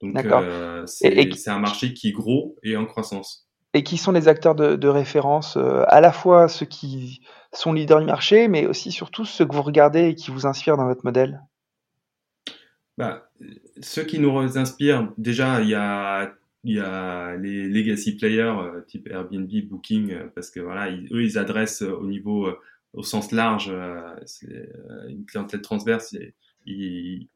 Donc 0.00 0.16
c'est 0.86 1.50
un 1.50 1.58
marché 1.58 1.92
qui 1.92 2.08
est 2.08 2.12
gros 2.12 2.56
et 2.62 2.78
en 2.78 2.86
croissance 2.86 3.43
et 3.74 3.82
qui 3.82 3.98
sont 3.98 4.12
les 4.12 4.28
acteurs 4.28 4.54
de, 4.54 4.88
référence, 4.88 5.56
euh, 5.56 5.82
à 5.88 6.00
la 6.00 6.12
fois 6.12 6.48
ceux 6.48 6.64
qui 6.64 7.20
sont 7.52 7.72
leaders 7.72 8.00
du 8.00 8.06
marché, 8.06 8.46
mais 8.46 8.66
aussi 8.66 8.92
surtout 8.92 9.24
ceux 9.24 9.44
que 9.44 9.54
vous 9.54 9.62
regardez 9.62 10.08
et 10.08 10.14
qui 10.14 10.30
vous 10.30 10.46
inspirent 10.46 10.76
dans 10.76 10.86
votre 10.86 11.04
modèle. 11.04 11.42
Bah, 12.96 13.28
Ceux 13.82 14.04
qui 14.04 14.20
nous 14.20 14.56
inspirent, 14.56 15.12
déjà, 15.18 15.60
il 15.60 15.68
y 15.68 15.74
a, 15.74 17.36
les 17.36 17.68
legacy 17.68 18.16
players 18.16 18.54
euh, 18.58 18.80
type 18.82 19.08
Airbnb, 19.10 19.50
Booking, 19.68 20.12
euh, 20.12 20.28
parce 20.32 20.50
que 20.50 20.60
voilà, 20.60 20.90
eux, 20.92 21.24
ils 21.24 21.36
adressent 21.36 21.82
au 21.82 22.06
niveau, 22.06 22.48
au 22.92 23.02
sens 23.02 23.32
large, 23.32 23.74
une 25.08 25.26
clientèle 25.26 25.62
transverse, 25.62 26.16
et, 26.66 27.28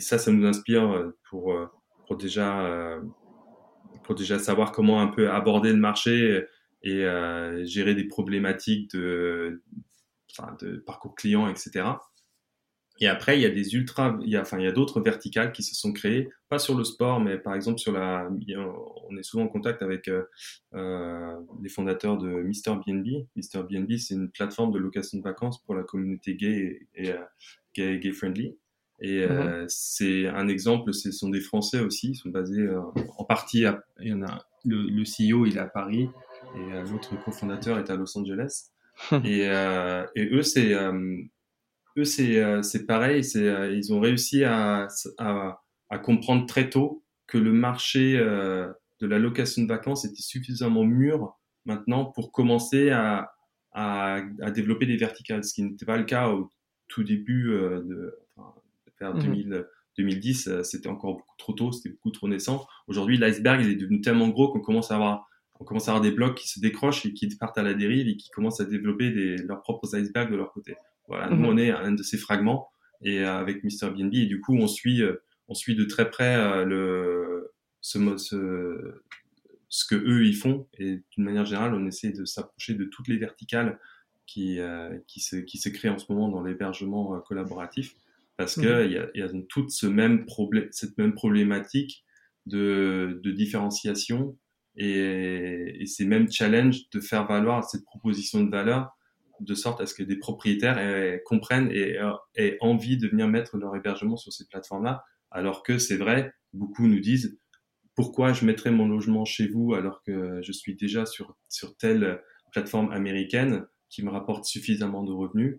ça, 0.00 0.16
ça 0.16 0.32
nous 0.32 0.46
inspire 0.46 1.12
pour 1.28 1.54
déjà 2.18 2.98
pour 4.04 4.14
déjà 4.14 4.38
savoir 4.38 4.72
comment 4.72 5.00
un 5.00 5.08
peu 5.08 5.30
aborder 5.30 5.70
le 5.70 5.78
marché 5.78 6.44
et 6.82 7.04
euh, 7.04 7.64
gérer 7.64 7.94
des 7.94 8.04
problématiques 8.04 8.94
de, 8.94 9.62
parcours 10.86 11.14
client, 11.14 11.48
etc. 11.48 11.84
Et 13.00 13.08
après, 13.08 13.38
il 13.38 13.42
y 13.42 13.46
a 13.46 13.50
des 13.50 13.74
ultra, 13.74 14.18
il 14.22 14.28
y 14.28 14.36
a, 14.36 14.42
enfin, 14.42 14.58
il 14.58 14.64
y 14.64 14.68
a 14.68 14.72
d'autres 14.72 15.00
verticales 15.00 15.52
qui 15.52 15.62
se 15.62 15.74
sont 15.74 15.92
créées, 15.92 16.28
pas 16.48 16.58
sur 16.58 16.76
le 16.76 16.84
sport, 16.84 17.20
mais 17.20 17.38
par 17.38 17.54
exemple 17.54 17.78
sur 17.78 17.92
la, 17.92 18.28
on 18.30 19.16
est 19.16 19.22
souvent 19.22 19.44
en 19.44 19.48
contact 19.48 19.82
avec 19.82 20.08
euh, 20.08 20.24
euh 20.74 21.36
les 21.60 21.68
fondateurs 21.68 22.18
de 22.18 22.28
Mr 22.28 22.78
BNB. 22.86 23.26
Mr 23.36 23.64
BNB, 23.68 23.96
c'est 23.96 24.14
une 24.14 24.30
plateforme 24.30 24.72
de 24.72 24.78
location 24.78 25.18
de 25.18 25.22
vacances 25.22 25.62
pour 25.62 25.74
la 25.74 25.82
communauté 25.82 26.34
gay 26.34 26.86
et, 26.94 27.12
gay 27.74 28.12
friendly. 28.12 28.56
Et 29.04 29.26
mmh 29.26 29.30
euh, 29.30 29.64
c'est 29.68 30.28
un 30.28 30.46
exemple, 30.46 30.94
ce 30.94 31.10
sont 31.10 31.28
des 31.28 31.40
Français 31.40 31.80
aussi, 31.80 32.10
ils 32.10 32.14
sont 32.14 32.28
basés 32.28 32.60
euh, 32.60 32.80
en 33.18 33.24
partie, 33.24 33.66
à, 33.66 33.82
il 34.00 34.08
y 34.08 34.12
en 34.12 34.22
a, 34.22 34.46
le, 34.64 34.84
le 34.88 35.02
CEO 35.02 35.44
il 35.44 35.56
est 35.56 35.60
à 35.60 35.66
Paris 35.66 36.08
et 36.54 36.72
euh, 36.72 36.84
l'autre 36.84 37.12
cofondateur 37.24 37.80
est 37.80 37.90
à 37.90 37.96
Los 37.96 38.16
Angeles. 38.16 38.70
et, 39.24 39.40
et 39.40 40.28
eux 40.32 40.42
c'est 40.42 40.74
eux 40.74 42.04
c'est 42.04 42.62
c'est 42.62 42.84
pareil, 42.84 43.24
c'est 43.24 43.74
ils 43.74 43.92
ont 43.92 44.00
réussi 44.00 44.44
à, 44.44 44.86
à, 45.16 45.62
à 45.88 45.98
comprendre 45.98 46.44
très 46.44 46.68
tôt 46.68 47.02
que 47.26 47.38
le 47.38 47.52
marché 47.52 48.18
de 48.18 49.06
la 49.06 49.18
location 49.18 49.62
de 49.62 49.66
vacances 49.66 50.04
était 50.04 50.20
suffisamment 50.20 50.84
mûr 50.84 51.34
maintenant 51.64 52.04
pour 52.04 52.32
commencer 52.32 52.90
à 52.90 53.32
à, 53.72 54.20
à, 54.42 54.50
développer 54.50 54.84
des 54.84 54.98
verticales, 54.98 55.42
ce 55.42 55.54
qui 55.54 55.62
n'était 55.62 55.86
pas 55.86 55.96
le 55.96 56.04
cas 56.04 56.28
au 56.28 56.50
tout 56.88 57.02
début 57.02 57.46
de, 57.46 58.14
enfin, 59.02 59.18
vers 59.18 59.24
2000, 59.24 59.66
2010, 59.98 60.62
c'était 60.62 60.88
encore 60.88 61.16
beaucoup 61.16 61.36
trop 61.38 61.52
tôt, 61.52 61.72
c'était 61.72 61.90
beaucoup 61.90 62.10
trop 62.10 62.28
naissant. 62.28 62.66
Aujourd'hui, 62.86 63.18
l'iceberg 63.18 63.60
il 63.62 63.70
est 63.70 63.76
devenu 63.76 64.00
tellement 64.00 64.28
gros 64.28 64.52
qu'on 64.52 64.60
commence 64.60 64.90
à 64.90 64.96
avoir 64.96 65.26
on 65.62 65.64
commence 65.64 65.86
à 65.88 65.92
avoir 65.92 66.02
des 66.02 66.10
blocs 66.10 66.36
qui 66.36 66.48
se 66.48 66.58
décrochent 66.58 67.06
et 67.06 67.12
qui 67.12 67.28
partent 67.36 67.56
à 67.56 67.62
la 67.62 67.74
dérive 67.74 68.08
et 68.08 68.16
qui 68.16 68.30
commencent 68.30 68.60
à 68.60 68.64
développer 68.64 69.10
des, 69.12 69.36
leurs 69.36 69.62
propres 69.62 69.94
icebergs 69.96 70.30
de 70.30 70.36
leur 70.36 70.52
côté. 70.52 70.74
Voilà, 71.06 71.30
nous 71.30 71.48
on 71.48 71.56
est 71.56 71.70
un 71.70 71.92
de 71.92 72.02
ces 72.02 72.16
fragments 72.16 72.68
et 73.02 73.20
euh, 73.20 73.38
avec 73.38 73.62
Mr 73.64 73.90
BNB 73.90 74.14
et 74.14 74.26
du 74.26 74.40
coup 74.40 74.56
on 74.56 74.66
suit 74.66 75.02
euh, 75.02 75.22
on 75.48 75.54
suit 75.54 75.74
de 75.74 75.84
très 75.84 76.10
près 76.10 76.36
euh, 76.36 76.64
le 76.64 77.52
ce, 77.80 78.16
ce 78.16 79.02
ce 79.68 79.84
que 79.84 79.94
eux 79.94 80.24
ils 80.24 80.36
font 80.36 80.66
et 80.78 81.02
d'une 81.10 81.24
manière 81.24 81.44
générale 81.44 81.74
on 81.74 81.86
essaie 81.86 82.12
de 82.12 82.24
s'approcher 82.24 82.74
de 82.74 82.84
toutes 82.84 83.08
les 83.08 83.16
verticales 83.16 83.78
qui 84.26 84.58
qui 85.06 85.20
se 85.20 85.36
qui 85.36 85.58
se 85.58 85.68
créent 85.68 85.88
en 85.88 85.98
ce 85.98 86.10
moment 86.10 86.28
dans 86.28 86.42
l'hébergement 86.42 87.20
collaboratif 87.20 87.94
parce 88.36 88.56
mhm. 88.56 88.64
que 88.64 88.86
il 88.86 88.92
y 88.92 88.98
a, 88.98 89.08
y 89.14 89.22
a 89.22 89.30
toute 89.48 89.70
ce 89.70 89.86
même 89.86 90.26
problème 90.26 90.68
cette 90.70 90.96
même 90.98 91.14
problématique 91.14 92.04
de, 92.46 93.20
de 93.22 93.30
différenciation 93.30 94.36
et, 94.76 95.76
et 95.80 95.86
ces 95.86 96.04
mêmes 96.04 96.30
challenges 96.30 96.88
de 96.90 97.00
faire 97.00 97.26
valoir 97.26 97.64
cette 97.64 97.84
proposition 97.84 98.42
de 98.42 98.50
valeur 98.50 98.90
de 99.42 99.54
sorte 99.54 99.80
à 99.80 99.86
ce 99.86 99.94
que 99.94 100.02
des 100.02 100.16
propriétaires 100.16 101.20
comprennent 101.24 101.70
et 101.70 101.98
aient 102.36 102.56
envie 102.60 102.96
de 102.96 103.08
venir 103.08 103.28
mettre 103.28 103.56
leur 103.56 103.74
hébergement 103.76 104.16
sur 104.16 104.32
ces 104.32 104.46
plateformes-là, 104.46 105.04
alors 105.30 105.62
que 105.62 105.78
c'est 105.78 105.96
vrai, 105.96 106.32
beaucoup 106.52 106.86
nous 106.86 107.00
disent 107.00 107.38
pourquoi 107.94 108.32
je 108.32 108.44
mettrais 108.46 108.70
mon 108.70 108.88
logement 108.88 109.24
chez 109.24 109.48
vous 109.48 109.74
alors 109.74 110.02
que 110.02 110.40
je 110.42 110.52
suis 110.52 110.76
déjà 110.76 111.04
sur, 111.06 111.36
sur 111.48 111.76
telle 111.76 112.22
plateforme 112.52 112.90
américaine 112.92 113.66
qui 113.90 114.02
me 114.02 114.10
rapporte 114.10 114.44
suffisamment 114.44 115.02
de 115.02 115.12
revenus. 115.12 115.58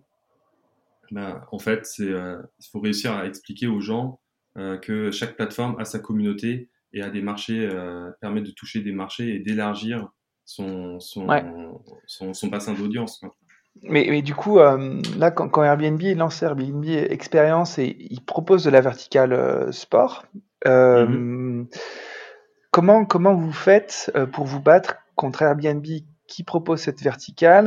Ben, 1.10 1.42
en 1.52 1.58
fait, 1.58 1.86
c'est 1.86 2.08
euh, 2.08 2.40
il 2.58 2.66
faut 2.70 2.80
réussir 2.80 3.12
à 3.12 3.26
expliquer 3.26 3.66
aux 3.66 3.80
gens 3.80 4.20
euh, 4.56 4.78
que 4.78 5.10
chaque 5.10 5.36
plateforme 5.36 5.78
a 5.78 5.84
sa 5.84 5.98
communauté 5.98 6.70
et 6.92 7.02
a 7.02 7.10
des 7.10 7.22
marchés, 7.22 7.68
euh, 7.70 8.10
permet 8.20 8.40
de 8.40 8.50
toucher 8.50 8.80
des 8.80 8.92
marchés 8.92 9.34
et 9.34 9.38
d'élargir 9.40 10.08
son, 10.44 11.00
son, 11.00 11.26
son, 12.06 12.34
son, 12.34 12.48
bassin 12.48 12.74
d'audience. 12.74 13.20
Mais, 13.82 14.06
mais, 14.08 14.22
du 14.22 14.34
coup, 14.34 14.58
là, 14.58 15.30
quand, 15.30 15.48
quand, 15.48 15.64
Airbnb 15.64 16.00
lance 16.16 16.42
Airbnb 16.42 16.84
Expérience 16.84 17.78
et 17.78 17.96
il 17.98 18.20
propose 18.20 18.64
de 18.64 18.70
la 18.70 18.80
verticale 18.80 19.72
sport, 19.72 20.26
mm-hmm. 20.64 21.66
comment, 22.70 23.04
comment 23.04 23.34
vous 23.34 23.52
faites 23.52 24.12
pour 24.32 24.44
vous 24.44 24.60
battre 24.60 24.96
contre 25.16 25.42
Airbnb 25.42 25.84
qui 26.28 26.44
propose 26.44 26.80
cette 26.80 27.02
verticale 27.02 27.66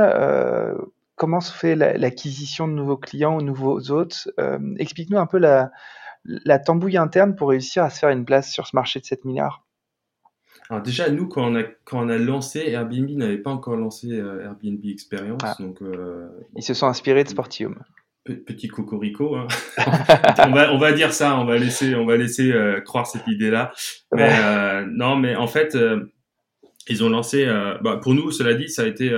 Comment 1.18 1.42
se 1.42 1.52
fait 1.52 1.76
l'acquisition 1.76 2.68
de 2.68 2.74
nouveaux 2.74 2.96
clients 2.96 3.38
ou 3.38 3.42
nouveaux 3.42 3.92
hôtes 3.92 4.30
Explique-nous 4.78 5.18
un 5.18 5.26
peu 5.26 5.40
la, 5.40 5.72
la 6.24 6.60
tambouille 6.60 6.98
interne 6.98 7.36
pour 7.36 7.50
réussir 7.50 7.84
à 7.84 7.90
se 7.90 8.00
faire 8.00 8.10
une 8.10 8.24
place 8.24 8.52
sur 8.52 8.68
ce 8.68 8.76
marché 8.76 9.00
de 9.00 9.06
7 9.06 9.26
milliards 9.26 9.68
alors 10.70 10.84
déjà, 10.84 11.10
nous, 11.10 11.28
quand 11.28 11.50
on 11.50 11.56
a, 11.56 11.64
quand 11.86 12.06
on 12.06 12.10
a 12.10 12.18
lancé, 12.18 12.60
Airbnb 12.68 13.10
n'avait 13.12 13.38
pas 13.38 13.52
encore 13.52 13.78
lancé 13.78 14.12
euh, 14.12 14.44
Airbnb 14.44 14.84
Experience. 14.86 15.40
Ah. 15.44 15.56
Donc, 15.60 15.82
euh, 15.82 16.28
Ils 16.56 16.64
se 16.64 16.74
sont 16.74 16.88
inspirés 16.88 17.24
de 17.24 17.30
Sportium. 17.30 17.82
Petit 18.26 18.68
cocorico. 18.68 19.38
Hein. 19.38 19.48
on, 19.78 20.52
va, 20.52 20.74
on 20.74 20.78
va 20.78 20.92
dire 20.92 21.14
ça, 21.14 21.40
on 21.40 21.46
va 21.46 21.58
laisser, 21.58 21.96
on 21.96 22.06
va 22.06 22.18
laisser 22.18 22.52
euh, 22.52 22.82
croire 22.82 23.08
cette 23.08 23.28
idée-là. 23.28 23.72
Mais 24.12 24.30
euh, 24.30 24.86
non, 24.92 25.16
mais 25.16 25.38
en 25.38 25.48
fait, 25.48 25.78
ils 26.90 27.04
ont 27.04 27.10
lancé. 27.10 27.46
Bah, 27.82 28.02
pour 28.04 28.14
nous, 28.14 28.32
cela 28.32 28.54
dit, 28.54 28.68
ça 28.68 28.82
a 28.82 28.88
été. 28.88 29.10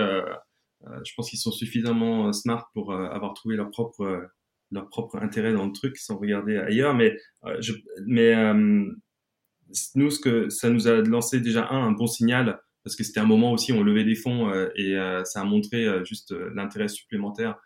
Je 1.03 1.13
pense 1.15 1.29
qu'ils 1.29 1.39
sont 1.39 1.51
suffisamment 1.51 2.31
smart 2.33 2.69
pour 2.73 2.93
avoir 2.93 3.33
trouvé 3.33 3.55
leur 3.55 3.69
propre 3.69 4.29
leur 4.71 4.87
propre 4.87 5.17
intérêt 5.17 5.51
dans 5.51 5.65
le 5.65 5.71
truc 5.71 5.97
sans 5.97 6.17
regarder 6.17 6.57
ailleurs. 6.57 6.93
Mais, 6.93 7.17
je, 7.59 7.73
mais 8.05 8.35
nous, 9.95 10.09
ce 10.09 10.19
que 10.19 10.49
ça 10.49 10.69
nous 10.69 10.87
a 10.87 10.95
lancé 11.01 11.39
déjà 11.39 11.67
un, 11.69 11.91
bon 11.91 12.07
signal 12.07 12.59
parce 12.83 12.95
que 12.95 13.03
c'était 13.03 13.19
un 13.19 13.25
moment 13.25 13.51
aussi 13.51 13.71
où 13.71 13.75
on 13.75 13.83
levait 13.83 14.05
des 14.05 14.15
fonds 14.15 14.49
euh, 14.49 14.69
et 14.75 14.97
euh, 14.97 15.23
ça 15.25 15.41
a 15.41 15.43
montré 15.43 15.85
euh, 15.85 16.03
juste 16.05 16.33
l'intérêt 16.55 16.87
supplémentaire 16.87 17.57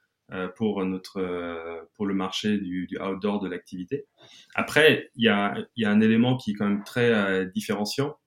pour 0.55 0.83
notre 0.83 1.85
pour 1.93 2.07
le 2.07 2.15
marché 2.15 2.57
du, 2.57 2.87
du 2.87 2.97
outdoor 2.97 3.39
de 3.39 3.47
l'activité. 3.47 4.07
Après, 4.55 5.11
il 5.15 5.25
y 5.25 5.27
a 5.27 5.53
il 5.75 5.83
y 5.83 5.85
a 5.85 5.91
un 5.91 6.01
élément 6.01 6.37
qui 6.37 6.51
est 6.51 6.53
quand 6.55 6.67
même 6.67 6.83
très 6.83 7.45
différenciant, 7.47 8.17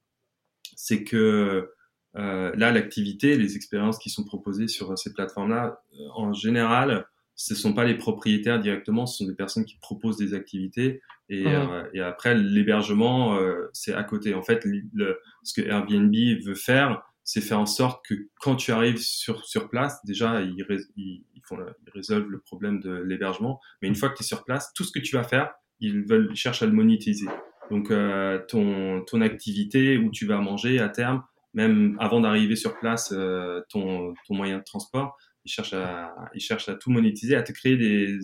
c'est 0.76 1.02
que 1.02 1.72
là 2.16 2.72
l'activité, 2.72 3.36
les 3.36 3.56
expériences 3.56 3.98
qui 3.98 4.10
sont 4.10 4.24
proposées 4.24 4.68
sur 4.68 4.96
ces 4.98 5.12
plateformes-là, 5.12 5.82
en 6.14 6.32
général, 6.32 7.06
ce 7.36 7.54
sont 7.54 7.74
pas 7.74 7.84
les 7.84 7.94
propriétaires 7.94 8.58
directement, 8.58 9.06
ce 9.06 9.18
sont 9.18 9.30
des 9.30 9.36
personnes 9.36 9.66
qui 9.66 9.76
proposent 9.78 10.16
des 10.16 10.32
activités 10.32 11.02
et, 11.28 11.44
mmh. 11.44 11.48
euh, 11.48 11.84
et 11.92 12.00
après 12.00 12.34
l'hébergement 12.34 13.36
euh, 13.36 13.68
c'est 13.72 13.92
à 13.92 14.02
côté. 14.02 14.34
En 14.34 14.42
fait, 14.42 14.64
le, 14.64 15.20
ce 15.42 15.60
que 15.60 15.66
Airbnb 15.66 16.14
veut 16.44 16.54
faire, 16.54 17.02
c'est 17.24 17.42
faire 17.42 17.60
en 17.60 17.66
sorte 17.66 18.04
que 18.06 18.14
quand 18.40 18.56
tu 18.56 18.72
arrives 18.72 18.98
sur 18.98 19.44
sur 19.44 19.68
place, 19.68 20.02
déjà 20.06 20.40
ils, 20.40 20.56
ils, 20.96 21.42
font 21.44 21.58
ils 21.86 21.90
résolvent 21.92 22.30
le 22.30 22.40
problème 22.40 22.80
de 22.80 22.94
l'hébergement, 22.94 23.60
mais 23.82 23.88
une 23.88 23.96
fois 23.96 24.08
que 24.08 24.16
tu 24.16 24.22
es 24.22 24.26
sur 24.26 24.42
place, 24.44 24.72
tout 24.74 24.84
ce 24.84 24.92
que 24.92 25.00
tu 25.00 25.16
vas 25.16 25.24
faire, 25.24 25.52
ils 25.80 26.06
veulent 26.06 26.28
ils 26.30 26.36
cherchent 26.36 26.62
à 26.62 26.66
le 26.66 26.72
monétiser. 26.72 27.26
Donc 27.70 27.90
euh, 27.90 28.40
ton 28.48 29.04
ton 29.04 29.20
activité 29.20 29.98
où 29.98 30.10
tu 30.10 30.24
vas 30.24 30.38
manger 30.38 30.78
à 30.78 30.88
terme, 30.88 31.22
même 31.56 31.96
avant 31.98 32.20
d'arriver 32.20 32.54
sur 32.54 32.78
place, 32.78 33.12
euh, 33.12 33.60
ton 33.68 34.14
ton 34.28 34.34
moyen 34.36 34.58
de 34.58 34.64
transport 34.64 35.16
ils 35.46 35.50
cherchent 35.50 35.74
à, 35.74 36.14
ils 36.34 36.40
cherchent 36.40 36.68
à 36.68 36.74
tout 36.74 36.90
monétiser, 36.90 37.36
à 37.36 37.42
te 37.42 37.52
créer 37.52 37.76
des, 37.76 38.18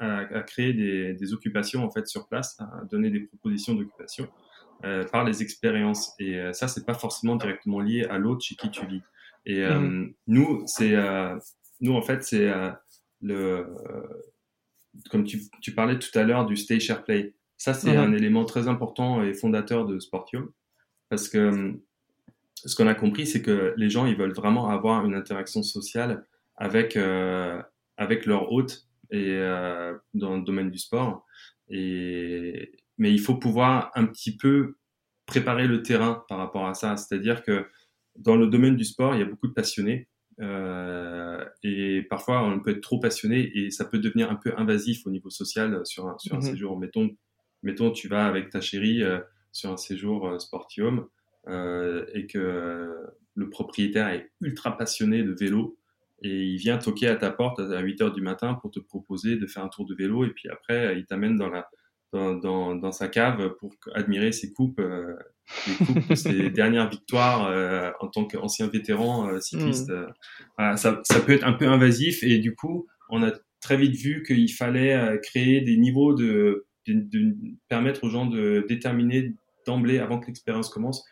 à, 0.00 0.42
créer 0.42 0.72
des, 0.74 1.14
des, 1.14 1.32
occupations 1.32 1.82
en 1.82 1.90
fait 1.90 2.06
sur 2.06 2.28
place, 2.28 2.60
à 2.60 2.84
donner 2.90 3.10
des 3.10 3.20
propositions 3.20 3.74
d'occupation 3.74 4.28
euh, 4.84 5.04
par 5.04 5.24
les 5.24 5.42
expériences. 5.42 6.12
Et 6.18 6.38
euh, 6.38 6.52
ça, 6.52 6.68
c'est 6.68 6.84
pas 6.84 6.94
forcément 6.94 7.36
directement 7.36 7.80
lié 7.80 8.04
à 8.04 8.18
l'autre 8.18 8.44
chez 8.44 8.54
qui 8.54 8.70
tu 8.70 8.86
vis. 8.86 9.00
Et 9.46 9.62
euh, 9.62 9.80
mhm. 9.80 10.14
nous, 10.26 10.62
c'est, 10.66 10.94
euh, 10.94 11.36
nous 11.80 11.94
en 11.94 12.02
fait, 12.02 12.22
c'est 12.22 12.48
euh, 12.48 12.70
le, 13.22 13.66
comme 15.10 15.24
tu, 15.24 15.40
tu, 15.62 15.74
parlais 15.74 15.98
tout 15.98 16.16
à 16.16 16.22
l'heure 16.22 16.44
du 16.44 16.56
stay 16.56 16.80
share 16.80 17.02
play. 17.02 17.34
Ça, 17.56 17.72
c'est 17.72 17.92
mhm. 17.92 17.98
un 17.98 18.12
élément 18.12 18.44
très 18.44 18.68
important 18.68 19.22
et 19.22 19.32
fondateur 19.32 19.86
de 19.86 19.98
Sportium 19.98 20.50
parce 21.08 21.28
que 21.28 21.80
ce 22.64 22.76
qu'on 22.76 22.86
a 22.86 22.94
compris, 22.94 23.26
c'est 23.26 23.42
que 23.42 23.74
les 23.76 23.90
gens, 23.90 24.06
ils 24.06 24.16
veulent 24.16 24.34
vraiment 24.34 24.68
avoir 24.68 25.04
une 25.04 25.14
interaction 25.14 25.62
sociale 25.62 26.26
avec, 26.56 26.96
euh, 26.96 27.60
avec 27.96 28.26
leur 28.26 28.52
hôte 28.52 28.86
et, 29.10 29.30
euh, 29.30 29.94
dans 30.14 30.36
le 30.36 30.42
domaine 30.42 30.70
du 30.70 30.78
sport. 30.78 31.26
Et, 31.68 32.72
mais 32.98 33.12
il 33.12 33.20
faut 33.20 33.36
pouvoir 33.36 33.90
un 33.94 34.06
petit 34.06 34.36
peu 34.36 34.76
préparer 35.26 35.66
le 35.66 35.82
terrain 35.82 36.24
par 36.28 36.38
rapport 36.38 36.66
à 36.66 36.74
ça. 36.74 36.96
C'est-à-dire 36.96 37.42
que 37.42 37.66
dans 38.16 38.36
le 38.36 38.46
domaine 38.46 38.76
du 38.76 38.84
sport, 38.84 39.14
il 39.14 39.20
y 39.20 39.22
a 39.22 39.26
beaucoup 39.26 39.48
de 39.48 39.52
passionnés. 39.52 40.08
Euh, 40.40 41.44
et 41.62 42.02
parfois, 42.08 42.42
on 42.42 42.60
peut 42.60 42.70
être 42.70 42.80
trop 42.80 42.98
passionné 42.98 43.50
et 43.54 43.70
ça 43.70 43.84
peut 43.84 43.98
devenir 43.98 44.30
un 44.30 44.36
peu 44.36 44.52
invasif 44.56 45.06
au 45.06 45.10
niveau 45.10 45.30
social 45.30 45.84
sur 45.84 46.08
un, 46.08 46.18
sur 46.18 46.34
un 46.34 46.38
mhm. 46.38 46.42
séjour. 46.42 46.78
Mettons, 46.78 47.10
mettons, 47.62 47.90
tu 47.90 48.08
vas 48.08 48.26
avec 48.26 48.50
ta 48.50 48.60
chérie 48.60 49.02
euh, 49.02 49.20
sur 49.52 49.70
un 49.70 49.76
séjour 49.76 50.28
euh, 50.28 50.38
Sportium 50.38 51.06
et 51.48 52.26
que 52.26 52.94
le 53.34 53.50
propriétaire 53.50 54.08
est 54.08 54.30
ultra 54.40 54.76
passionné 54.76 55.22
de 55.22 55.32
vélo 55.32 55.78
et 56.22 56.44
il 56.44 56.56
vient 56.56 56.78
toquer 56.78 57.08
à 57.08 57.16
ta 57.16 57.30
porte 57.30 57.58
à 57.58 57.80
8 57.80 58.00
heures 58.02 58.12
du 58.12 58.22
matin 58.22 58.54
pour 58.54 58.70
te 58.70 58.78
proposer 58.78 59.36
de 59.36 59.46
faire 59.46 59.64
un 59.64 59.68
tour 59.68 59.86
de 59.86 59.94
vélo 59.94 60.24
et 60.24 60.30
puis 60.30 60.48
après 60.48 60.96
il 60.98 61.06
t'amène 61.06 61.36
dans 61.36 61.48
la 61.48 61.68
dans, 62.12 62.34
dans, 62.34 62.74
dans, 62.74 62.92
sa 62.92 63.08
cave 63.08 63.54
pour 63.58 63.74
admirer 63.94 64.32
ses 64.32 64.52
coupes, 64.52 64.80
euh, 64.80 65.16
les 65.66 65.86
coupes 65.86 66.08
de 66.08 66.14
ses 66.14 66.50
dernières 66.50 66.88
victoires 66.88 67.46
euh, 67.46 67.90
en 68.00 68.08
tant 68.08 68.26
qu'ancien 68.26 68.68
vétéran 68.68 69.28
euh, 69.28 69.40
cycliste. 69.40 69.90
Mm. 69.90 70.12
Voilà, 70.58 70.76
ça, 70.76 71.00
ça 71.04 71.20
peut 71.20 71.32
être 71.32 71.46
un 71.46 71.54
peu 71.54 71.66
invasif 71.66 72.22
et 72.22 72.38
du 72.38 72.54
coup, 72.54 72.86
on 73.08 73.22
a 73.22 73.32
très 73.60 73.76
vite 73.76 73.96
vu 73.96 74.22
qu'il 74.26 74.52
fallait 74.52 74.94
euh, 74.94 75.16
créer 75.18 75.62
des 75.62 75.76
niveaux 75.76 76.14
de, 76.14 76.66
de, 76.86 76.94
de, 76.94 77.34
permettre 77.68 78.04
aux 78.04 78.10
gens 78.10 78.26
de 78.26 78.64
déterminer 78.68 79.34
d'emblée, 79.66 79.98
avant 79.98 80.18
que 80.18 80.26
l'expérience 80.26 80.68
commence, 80.68 81.04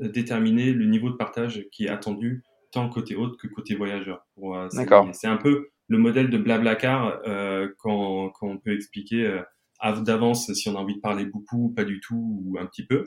déterminer 0.00 0.72
le 0.72 0.86
niveau 0.86 1.10
de 1.10 1.16
partage 1.16 1.66
qui 1.70 1.86
est 1.86 1.88
attendu 1.88 2.42
tant 2.74 2.88
côté 2.88 3.14
hôte 3.14 3.38
que 3.38 3.46
côté 3.46 3.74
voyageur. 3.74 4.26
Euh, 4.42 4.68
c'est 5.12 5.28
un 5.28 5.36
peu 5.36 5.68
le 5.88 5.98
modèle 5.98 6.28
de 6.28 6.38
Blablacar 6.38 7.20
euh, 7.26 7.68
quand, 7.78 8.30
quand 8.30 8.48
on 8.48 8.58
peut 8.58 8.74
expliquer 8.74 9.26
euh, 9.26 10.00
d'avance 10.02 10.52
si 10.52 10.68
on 10.68 10.76
a 10.76 10.80
envie 10.80 10.96
de 10.96 11.00
parler 11.00 11.24
beaucoup, 11.24 11.72
pas 11.74 11.84
du 11.84 12.00
tout 12.00 12.42
ou 12.44 12.58
un 12.58 12.66
petit 12.66 12.84
peu. 12.84 13.04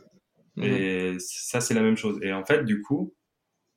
Mhm. 0.56 0.64
Et 0.64 1.16
ça, 1.20 1.60
c'est 1.60 1.74
la 1.74 1.82
même 1.82 1.98
chose. 1.98 2.18
Et 2.22 2.32
en 2.32 2.46
fait, 2.46 2.64
du 2.64 2.82
coup, 2.82 3.14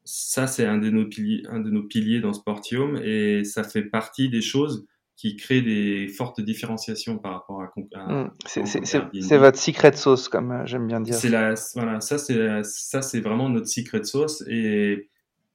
ça, 0.04 0.46
c'est 0.46 0.64
un, 0.64 0.78
de 0.78 0.90
nos 0.90 1.06
piliers, 1.06 1.42
un 1.48 1.60
de 1.60 1.70
nos 1.70 1.82
piliers 1.82 2.20
dans 2.20 2.32
Sportium 2.32 2.96
et 3.02 3.44
ça 3.44 3.64
fait 3.64 3.82
partie 3.82 4.28
des 4.28 4.42
choses 4.42 4.86
qui 5.20 5.36
créent 5.36 5.60
des 5.60 6.08
fortes 6.08 6.40
différenciations 6.40 7.18
par 7.18 7.32
rapport 7.32 7.62
à. 7.62 7.68
Mhm. 8.12 8.30
c'est 8.46 9.36
votre 9.36 9.58
secret 9.58 9.92
sauce, 9.92 10.28
comme 10.28 10.62
j'aime 10.64 10.86
bien 10.86 11.00
dire. 11.00 11.14
C'est 11.14 11.28
la, 11.28 11.54
voilà, 11.74 12.00
ça 12.00 12.16
c'est 12.16 12.62
ça 12.64 13.02
c'est 13.02 13.20
vraiment 13.20 13.48
notre 13.50 13.68
secret 13.68 14.04
sauce 14.04 14.42
et 14.48 15.10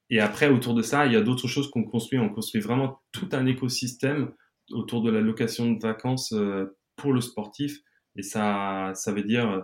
et 0.09 0.19
après, 0.19 0.49
autour 0.49 0.73
de 0.73 0.81
ça, 0.81 1.05
il 1.05 1.13
y 1.13 1.15
a 1.15 1.21
d'autres 1.21 1.47
choses 1.47 1.69
qu'on 1.69 1.83
construit. 1.83 2.19
On 2.19 2.29
construit 2.29 2.61
vraiment 2.61 2.99
tout 3.11 3.29
un 3.31 3.45
écosystème 3.45 4.31
autour 4.71 5.01
de 5.01 5.09
la 5.09 5.21
location 5.21 5.71
de 5.71 5.81
vacances 5.81 6.31
euh, 6.33 6.77
pour 6.95 7.13
le 7.13 7.21
sportif. 7.21 7.79
Et 8.15 8.23
ça, 8.23 8.91
ça 8.93 9.11
veut 9.11 9.23
dire 9.23 9.49
euh, 9.49 9.61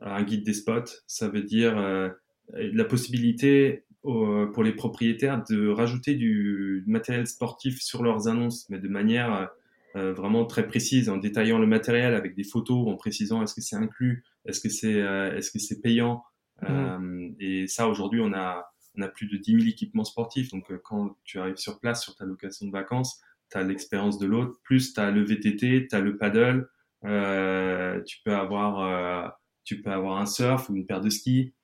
un 0.00 0.22
guide 0.22 0.44
des 0.44 0.52
spots, 0.52 0.92
ça 1.06 1.28
veut 1.28 1.42
dire 1.42 1.76
euh, 1.78 2.08
la 2.52 2.84
possibilité 2.84 3.84
pour 4.02 4.62
les 4.62 4.72
propriétaires 4.72 5.42
de 5.50 5.68
rajouter 5.68 6.14
du 6.14 6.84
matériel 6.86 7.26
sportif 7.26 7.80
sur 7.82 8.02
leurs 8.02 8.28
annonces, 8.28 8.68
mais 8.70 8.78
de 8.78 8.88
manière 8.88 9.50
vraiment 9.94 10.46
très 10.46 10.66
précise, 10.66 11.08
en 11.08 11.16
détaillant 11.16 11.58
le 11.58 11.66
matériel 11.66 12.14
avec 12.14 12.36
des 12.36 12.44
photos, 12.44 12.88
en 12.88 12.94
précisant 12.94 13.42
est-ce 13.42 13.54
que 13.54 13.60
c'est 13.60 13.76
inclus, 13.76 14.24
est-ce 14.46 14.60
que 14.60 14.68
c'est 14.68 14.92
est-ce 14.92 15.50
que 15.50 15.58
c'est 15.58 15.80
payant. 15.80 16.22
Mmh. 16.62 17.34
et 17.38 17.66
ça, 17.66 17.88
aujourd'hui, 17.88 18.20
on 18.20 18.32
a 18.32 18.70
on 18.96 19.02
a 19.02 19.08
plus 19.08 19.26
de 19.26 19.36
10 19.36 19.52
000 19.52 19.68
équipements 19.68 20.04
sportifs. 20.04 20.50
Donc, 20.50 20.72
quand 20.82 21.16
tu 21.24 21.38
arrives 21.38 21.56
sur 21.56 21.78
place 21.80 22.02
sur 22.02 22.14
ta 22.16 22.24
location 22.24 22.66
de 22.66 22.72
vacances, 22.72 23.20
tu 23.50 23.58
as 23.58 23.62
l'expérience 23.62 24.18
de 24.18 24.26
l'autre, 24.26 24.58
plus 24.62 24.92
tu 24.92 25.00
as 25.00 25.10
le 25.10 25.22
VTT, 25.24 25.88
tu 25.88 25.96
as 25.96 26.00
le 26.00 26.16
paddle, 26.16 26.68
euh, 27.04 28.02
tu 28.02 28.18
peux 28.24 28.34
avoir 28.34 28.80
euh, 28.80 29.28
tu 29.64 29.80
peux 29.82 29.90
avoir 29.90 30.18
un 30.18 30.26
surf 30.26 30.68
ou 30.68 30.76
une 30.76 30.86
paire 30.86 31.00
de 31.00 31.10
skis, 31.10 31.54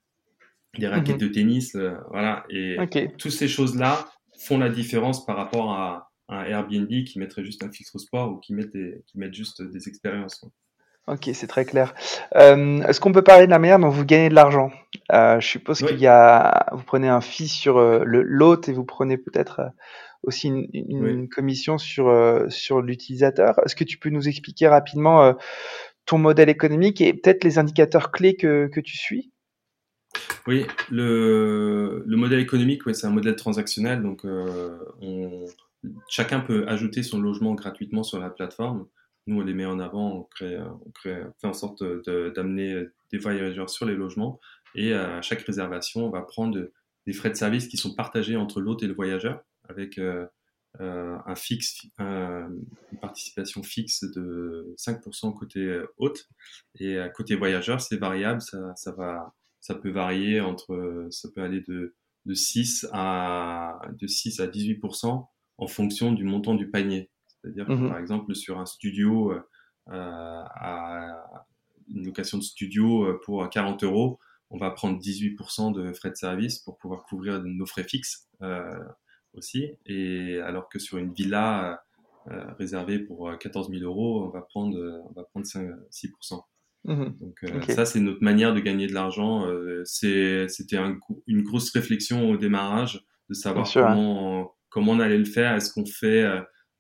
des 0.79 0.89
raquettes 0.89 1.21
mhm. 1.21 1.29
de 1.29 1.33
tennis, 1.33 1.75
euh, 1.75 1.95
voilà. 2.11 2.45
Et 2.51 2.77
toutes 3.19 3.33
ces 3.33 3.49
choses-là 3.49 4.07
font 4.39 4.59
la 4.59 4.69
différence 4.69 5.25
par 5.25 5.37
rapport 5.37 5.73
à, 5.73 6.11
un 6.31 6.43
Airbnb 6.45 6.89
qui 6.89 7.19
mettrait 7.19 7.45
juste 7.45 7.63
un 7.63 7.71
filtre 7.71 7.99
sport 7.99 8.33
ou 8.33 8.39
qui 8.39 8.55
met 8.55 8.65
qui 8.65 9.19
met 9.19 9.31
juste 9.31 9.61
des 9.61 9.89
expériences. 9.89 10.43
Ok, 11.07 11.29
c'est 11.35 11.47
très 11.47 11.67
clair. 11.67 11.95
Est-ce 12.35 12.99
qu'on 12.99 13.13
peut 13.13 13.23
parler 13.23 13.45
de 13.45 13.51
la 13.51 13.59
manière 13.59 13.79
dont 13.79 13.91
vous 13.91 14.07
gagnez 14.07 14.31
de 14.31 14.35
l'argent? 14.35 14.73
Je 15.11 15.39
suppose 15.43 15.81
qu'il 15.81 16.01
y 16.01 16.07
a, 16.07 16.67
vous 16.73 16.83
prenez 16.83 17.09
un 17.11 17.21
fee 17.21 17.47
sur 17.47 17.79
le 17.79 18.23
l'hôte 18.23 18.71
et 18.71 18.73
vous 18.73 18.87
prenez 18.87 19.19
peut-être 19.19 19.71
aussi 20.27 20.49
une, 20.49 21.29
commission 21.29 21.79
sur, 21.79 22.09
euh, 22.09 22.49
sur 22.49 22.81
l'utilisateur. 22.81 23.55
Est-ce 23.65 23.77
que 23.77 23.85
tu 23.85 23.99
peux 23.99 24.11
nous 24.11 24.29
expliquer 24.29 24.69
rapidement 24.69 25.23
euh, 25.23 25.33
ton 26.07 26.19
modèle 26.19 26.49
économique 26.49 27.01
et 27.01 27.13
peut-être 27.13 27.45
les 27.45 27.59
indicateurs 27.59 28.11
clés 28.11 28.37
que, 28.37 28.69
que 28.73 28.81
tu 28.81 28.97
suis? 28.97 29.33
Oui, 30.47 30.67
le, 30.91 32.03
le, 32.07 32.17
modèle 32.17 32.41
économique, 32.41 32.83
c'est 32.93 33.07
un 33.07 33.11
modèle 33.11 33.37
transactionnel. 33.37 34.03
Donc, 34.03 34.25
euh, 34.25 34.77
chacun 36.09 36.41
peut 36.41 36.67
ajouter 36.69 37.03
son 37.03 37.21
logement 37.21 37.55
gratuitement 37.55 38.03
sur 38.03 38.19
la 38.19 38.29
plateforme. 38.29 38.87
Nous, 39.27 39.41
on 39.41 39.45
les 39.45 39.55
met 39.55 39.65
en 39.65 39.79
avant, 39.79 40.19
on, 40.19 40.29
fait 41.03 41.19
en 41.43 41.53
sorte 41.55 41.83
d'amener 41.83 42.85
des 43.11 43.19
voyageurs 43.19 43.71
sur 43.71 43.87
les 43.87 43.95
logements. 43.95 44.39
Et 44.75 44.93
à 44.93 45.23
chaque 45.23 45.41
réservation, 45.41 46.07
on 46.07 46.11
va 46.11 46.21
prendre 46.21 46.71
des 47.07 47.13
frais 47.13 47.31
de 47.31 47.37
service 47.37 47.67
qui 47.67 47.79
sont 47.79 47.95
partagés 47.95 48.37
entre 48.37 48.61
l'hôte 48.61 48.83
et 48.83 48.87
le 48.87 48.95
voyageur 48.95 49.43
avec 49.69 49.97
euh, 49.99 50.27
euh, 50.81 51.17
un 51.25 51.37
fixe, 51.37 51.87
une 51.99 52.67
participation 53.01 53.63
fixe 53.63 54.05
de 54.05 54.75
5% 54.77 55.33
côté 55.39 55.81
hôte 55.97 56.29
et 56.81 56.99
côté 57.15 57.35
voyageur, 57.35 57.81
c'est 57.81 57.97
variable, 57.97 58.43
ça, 58.43 58.93
va, 58.93 59.33
ça 59.65 59.75
peut 59.75 59.91
varier 59.91 60.41
entre, 60.41 61.07
ça 61.11 61.31
peut 61.35 61.43
aller 61.43 61.63
de, 61.63 61.95
de 62.27 62.35
6 62.35 62.87
à 62.93 63.81
de 63.99 64.07
6 64.07 64.41
à 64.41 64.47
18% 64.47 65.27
en 65.57 65.67
fonction 65.67 66.13
du 66.13 66.25
montant 66.25 66.55
du 66.55 66.71
panier. 66.71 67.11
C'est-à-dire 67.41 67.67
que 67.67 67.73
mmh 67.73 67.89
par 67.89 67.99
exemple 67.99 68.35
sur 68.35 68.59
un 68.59 68.67
studio, 68.67 69.33
euh, 69.33 69.41
à 69.89 71.25
une 71.89 72.05
location 72.05 72.39
de 72.39 72.43
studio 72.43 73.19
pour 73.25 73.49
40 73.49 73.85
euros, 73.85 74.19
on 74.51 74.59
va 74.59 74.71
prendre 74.71 75.01
18% 75.01 75.73
de 75.73 75.93
frais 75.93 76.11
de 76.11 76.17
service 76.17 76.59
pour 76.59 76.77
pouvoir 76.77 77.05
couvrir 77.05 77.43
nos 77.43 77.67
frais 77.67 77.85
fixes. 77.85 78.29
Euh, 78.43 78.79
aussi. 79.35 79.73
Et 79.87 80.39
alors 80.39 80.69
que 80.69 80.79
sur 80.79 80.99
une 80.99 81.13
villa 81.13 81.83
euh, 82.29 82.53
réservée 82.59 82.99
pour 82.99 83.37
14 83.39 83.69
euh, 83.69 83.79
000 83.79 83.85
euros, 83.85 84.25
on 84.25 84.29
va 84.31 84.43
prendre, 84.43 84.79
on 85.09 85.13
va 85.13 85.25
prendre 85.25 85.47
5, 85.47 85.69
6%. 85.91 86.43
Mmh 86.85 87.05
Donc 87.21 87.45
euh, 87.45 87.61
ça, 87.75 87.85
c'est 87.87 88.01
notre 88.01 88.23
manière 88.23 88.53
de 88.55 88.61
gagner 88.61 88.87
de 88.87 88.95
l'argent. 88.95 89.47
C'était 89.85 90.77
un, 90.77 90.99
une 91.27 91.43
grosse 91.43 91.71
réflexion 91.71 92.31
au 92.31 92.37
démarrage 92.37 93.05
de 93.29 93.35
savoir 93.35 93.71
comment, 93.73 94.55
comment 94.69 94.93
on 94.93 95.01
allait 95.01 95.19
le 95.19 95.25
faire. 95.25 95.55
Est-ce 95.55 95.73
qu'on 95.73 95.87
fait 95.87 96.25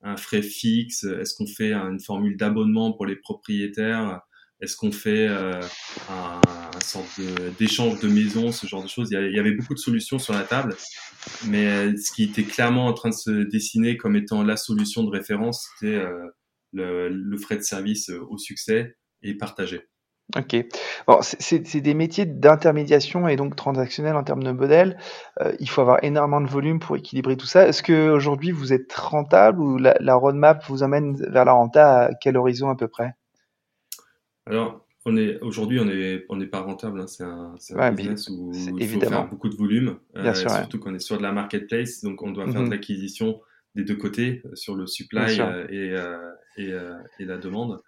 un 0.02 0.16
frais 0.16 0.42
fixe? 0.42 1.04
Est-ce 1.04 1.34
qu'on 1.34 1.46
fait 1.46 1.72
une 1.72 2.00
formule 2.00 2.36
d'abonnement 2.36 2.92
pour 2.92 3.06
les 3.06 3.16
propriétaires? 3.16 4.20
Est-ce 4.64 4.76
qu'on 4.76 4.92
fait 4.92 5.28
euh, 5.28 5.60
un, 6.08 6.40
un, 6.74 6.80
sorte 6.80 7.20
d'échange 7.58 8.00
de, 8.00 8.08
maison, 8.08 8.52
ce 8.52 8.66
genre 8.66 8.82
de 8.82 8.88
choses? 8.88 9.10
Il 9.10 9.34
y, 9.34 9.38
avait 9.38 9.52
beaucoup 9.52 9.74
de 9.74 9.78
solutions 9.78 10.18
sur 10.18 10.32
la 10.32 10.44
table, 10.44 10.76
mais 11.46 11.66
euh, 11.66 11.96
ce 11.96 12.12
qui 12.12 12.24
était 12.24 12.44
clairement 12.44 12.86
en 12.86 12.94
train 12.94 13.10
de 13.10 13.14
se 13.14 13.30
dessiner 13.30 13.96
comme 13.98 14.16
étant 14.16 14.42
la 14.42 14.56
solution 14.56 15.02
de 15.02 15.10
référence, 15.10 15.68
c'était 15.74 15.96
euh, 15.96 16.28
le, 16.72 17.08
le, 17.10 17.36
frais 17.36 17.56
de 17.56 17.62
service 17.62 18.08
au 18.08 18.38
succès 18.38 18.96
et 19.22 19.34
partagé. 19.34 19.82
Ok. 20.37 20.56
Bon, 21.06 21.18
c'est 21.20 21.80
des 21.80 21.94
métiers 21.94 22.26
d'intermédiation 22.26 23.28
et 23.28 23.37
donc 23.37 23.56
transactionnels 23.56 24.16
en 24.16 24.24
termes 24.24 24.42
de 24.42 24.50
modèle. 24.50 24.98
il 25.60 25.68
faut 25.68 25.82
avoir 25.82 26.02
énormément 26.02 26.40
de 26.40 26.48
volume 26.48 26.80
pour 26.80 26.96
équilibrer 26.96 27.37
tout 27.37 27.46
ça. 27.46 27.68
Est-ce 27.68 27.82
qu'aujourd'hui 27.82 28.50
vous 28.50 28.72
êtes 28.72 28.92
rentable 28.94 29.60
ou 29.60 29.76
la, 29.76 29.96
la, 30.00 30.14
roadmap 30.14 30.64
vous 30.66 30.82
amène 30.82 31.14
vers 31.30 31.44
la 31.44 31.52
renta 31.52 32.06
à 32.06 32.14
quel 32.14 32.37
horizon 32.37 32.70
à 32.70 32.74
peu 32.74 32.88
près? 32.88 33.14
Alors, 34.46 34.84
aujourd'hui, 35.42 35.80
on 35.80 35.84
n'est 35.84 36.24
on 36.28 36.40
est 36.40 36.46
pas 36.46 36.60
rentable. 36.60 37.00
Hein. 37.00 37.06
C'est 37.06 37.24
un, 37.24 37.54
un 37.78 37.92
business 37.92 38.28
où 38.28 38.52
il 38.78 38.88
faut 38.88 39.00
faire 39.00 39.28
beaucoup 39.28 39.48
de 39.48 39.56
volume, 39.56 39.98
euh, 40.16 40.34
surtout 40.34 40.78
qu'on 40.78 40.94
est 40.94 41.00
sur 41.00 41.18
de 41.18 41.22
la 41.22 41.32
marketplace, 41.32 42.02
donc 42.02 42.22
on 42.22 42.30
doit 42.30 42.46
faire 42.46 42.60
de 42.60 42.66
mhm. 42.66 42.72
l'acquisition 42.72 43.40
des 43.74 43.84
deux 43.84 43.96
côtés 43.96 44.42
euh, 44.44 44.54
sur 44.54 44.76
le 44.76 44.87
supply 44.87 45.40
euh, 45.40 45.66
et, 45.68 46.62
et, 46.62 46.72
et, 47.18 47.24
la 47.24 47.38
demande. 47.38 47.82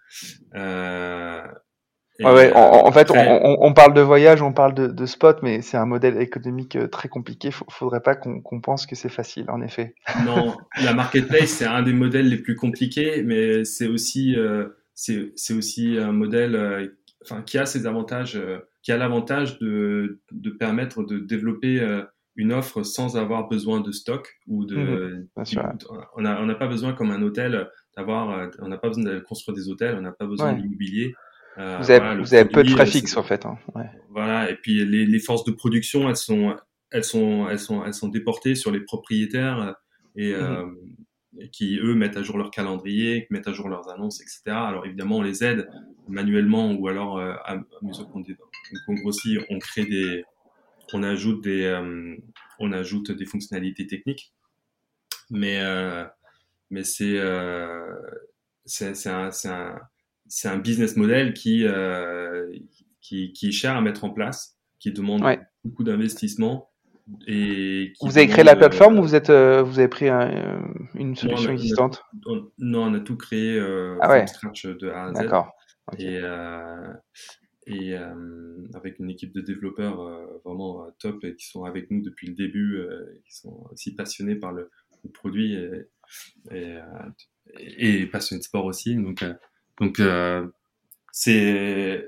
Ouais, 2.19 2.51
en, 2.53 2.91
fait, 2.91 3.11
on, 3.11 3.57
on, 3.59 3.73
parle 3.73 3.93
de 3.93 4.01
voyage, 4.01 4.41
on 4.41 4.53
parle 4.53 4.73
de, 4.73 4.87
de 4.87 5.05
spot, 5.05 5.39
mais 5.43 5.61
c'est 5.61 5.77
un 5.77 5.85
modèle 5.85 6.21
économique 6.21 6.77
très 6.91 7.09
compliqué. 7.09 7.49
Il 7.49 7.73
faudrait 7.73 8.01
pas 8.01 8.15
qu'on 8.15 8.61
pense 8.61 8.85
que 8.85 8.95
c'est 8.95 9.09
facile, 9.09 9.49
en 9.49 9.61
effet. 9.61 9.93
Non, 10.25 10.57
la 10.83 10.93
marketplace, 10.93 11.49
c'est 11.49 11.65
un 11.65 11.83
des 11.83 11.93
modèles 11.93 12.29
les 12.29 12.37
plus 12.37 12.55
compliqués, 12.55 13.23
mais 13.23 13.63
c'est 13.65 13.87
aussi 13.87 14.35
c'est 14.97 15.53
aussi 15.53 15.97
un 15.97 16.11
modèle 16.11 16.55
euh, 16.55 16.87
enfin, 17.23 17.43
qui 17.43 17.57
a 17.57 17.65
ses 17.65 17.85
avantages, 17.85 18.35
euh, 18.35 18.59
qui 18.81 18.91
a 18.91 18.97
l'avantage 18.97 19.59
de, 19.59 20.19
de 20.31 20.49
permettre 20.49 21.03
de 21.03 21.19
développer 21.19 21.79
euh, 21.79 22.01
une 22.35 22.51
offre 22.51 22.83
sans 22.83 23.15
avoir 23.15 23.47
besoin 23.47 23.79
de 23.79 23.91
stock 23.91 24.35
ou 24.47 24.65
de. 24.65 24.75
Mmh 24.75 25.27
on 26.15 26.21
n'a 26.21 26.55
pas 26.55 26.67
besoin 26.67 26.93
comme 26.93 27.11
un 27.11 27.21
hôtel 27.21 27.69
d'avoir, 27.95 28.49
on 28.59 28.67
n'a 28.67 28.77
pas 28.77 28.87
besoin 28.89 29.03
de 29.03 29.19
construire 29.19 29.55
des 29.55 29.69
hôtels, 29.69 29.95
on 29.97 30.01
n'a 30.01 30.11
pas 30.11 30.25
besoin 30.25 30.53
d'immobilier. 30.53 31.13
Vous 31.57 31.91
avez, 31.91 32.21
vous 32.21 32.33
avez 32.33 32.45
peu 32.45 32.63
de 32.63 32.69
frais 32.69 32.85
fixes 32.85 33.17
en 33.17 33.23
fait. 33.23 33.45
Hein. 33.45 33.57
Ouais. 33.75 33.89
Voilà, 34.11 34.49
et 34.49 34.55
puis 34.55 34.85
les, 34.85 35.05
les, 35.05 35.19
forces 35.19 35.43
de 35.43 35.51
production, 35.51 36.09
elles 36.09 36.15
sont, 36.15 36.55
elles 36.91 37.03
sont, 37.03 37.47
elles 37.49 37.59
sont, 37.59 37.83
elles 37.83 37.93
sont 37.93 38.09
déportées 38.09 38.55
sur 38.55 38.71
les 38.71 38.79
propriétaires 38.79 39.75
et, 40.15 40.33
mmh 40.33 40.75
qui 41.51 41.77
eux 41.77 41.93
mettent 41.93 42.17
à 42.17 42.23
jour 42.23 42.37
leur 42.37 42.51
calendrier, 42.51 43.27
mettent 43.29 43.47
à 43.47 43.53
jour 43.53 43.69
leurs 43.69 43.89
annonces, 43.89 44.21
etc. 44.21 44.41
Alors 44.47 44.85
évidemment, 44.85 45.17
on 45.17 45.21
les 45.21 45.43
aide 45.43 45.69
manuellement 46.07 46.73
ou 46.73 46.87
alors 46.87 47.17
euh, 47.17 47.33
à, 47.45 47.57
mesure 47.81 48.09
qu'on 48.09 48.93
grossit, 48.95 49.39
on 49.49 49.59
crée 49.59 49.85
des, 49.85 50.23
on 50.93 51.03
ajoute 51.03 51.43
des, 51.43 51.63
euh, 51.63 52.15
on 52.59 52.71
ajoute 52.71 53.11
des 53.11 53.25
fonctionnalités 53.25 53.87
techniques. 53.87 54.33
Mais 55.29 55.59
euh, 55.61 56.05
mais 56.69 56.83
c'est 56.83 57.19
c'est 58.65 59.09
un, 59.09 59.29
un, 59.45 59.79
un 60.45 60.57
business 60.57 60.97
model 60.97 61.33
qui, 61.33 61.65
qui 63.01 63.33
qui 63.33 63.47
est 63.47 63.51
cher 63.51 63.75
à 63.75 63.81
mettre 63.81 64.03
en 64.03 64.09
place, 64.09 64.57
qui 64.79 64.91
demande 64.91 65.23
beaucoup 65.63 65.83
d'investissement 65.83 66.69
vous 67.07 68.17
avez 68.17 68.27
créé 68.27 68.43
la 68.43 68.55
plateforme 68.55 68.99
ou 68.99 69.01
vous, 69.01 69.15
êtes, 69.15 69.29
euh, 69.29 69.63
vous 69.63 69.79
avez 69.79 69.87
pris 69.87 70.09
euh, 70.09 70.59
une 70.93 71.15
solution 71.15 71.51
existante 71.51 72.03
Non, 72.57 72.83
on 72.83 72.93
a 72.93 72.99
tout 72.99 73.15
créé 73.15 73.57
euh, 73.57 73.97
ah 74.01 74.27
scratch 74.27 74.65
de 74.65 74.89
A 74.89 75.05
à 75.05 75.13
Z. 75.13 75.17
D'accord. 75.17 75.51
Et, 75.97 76.19
et 77.65 77.95
avec 78.73 78.99
une 78.99 79.09
équipe 79.09 79.33
de 79.33 79.41
développeurs 79.41 79.97
vraiment 80.43 80.85
top 80.99 81.23
et 81.23 81.35
qui 81.35 81.47
sont 81.47 81.63
avec 81.63 81.89
nous 81.91 82.01
depuis 82.01 82.27
le 82.27 82.33
début, 82.33 82.81
qui 83.25 83.35
sont 83.35 83.67
aussi 83.71 83.95
passionnés 83.95 84.35
par 84.35 84.51
le, 84.51 84.69
produit 85.13 85.55
et, 86.51 86.79
et, 87.55 88.05
passionnés 88.07 88.39
de 88.39 88.43
sport 88.43 88.65
aussi. 88.65 88.95
Donc, 88.95 89.23
donc 89.79 90.01
c'est 91.11 92.03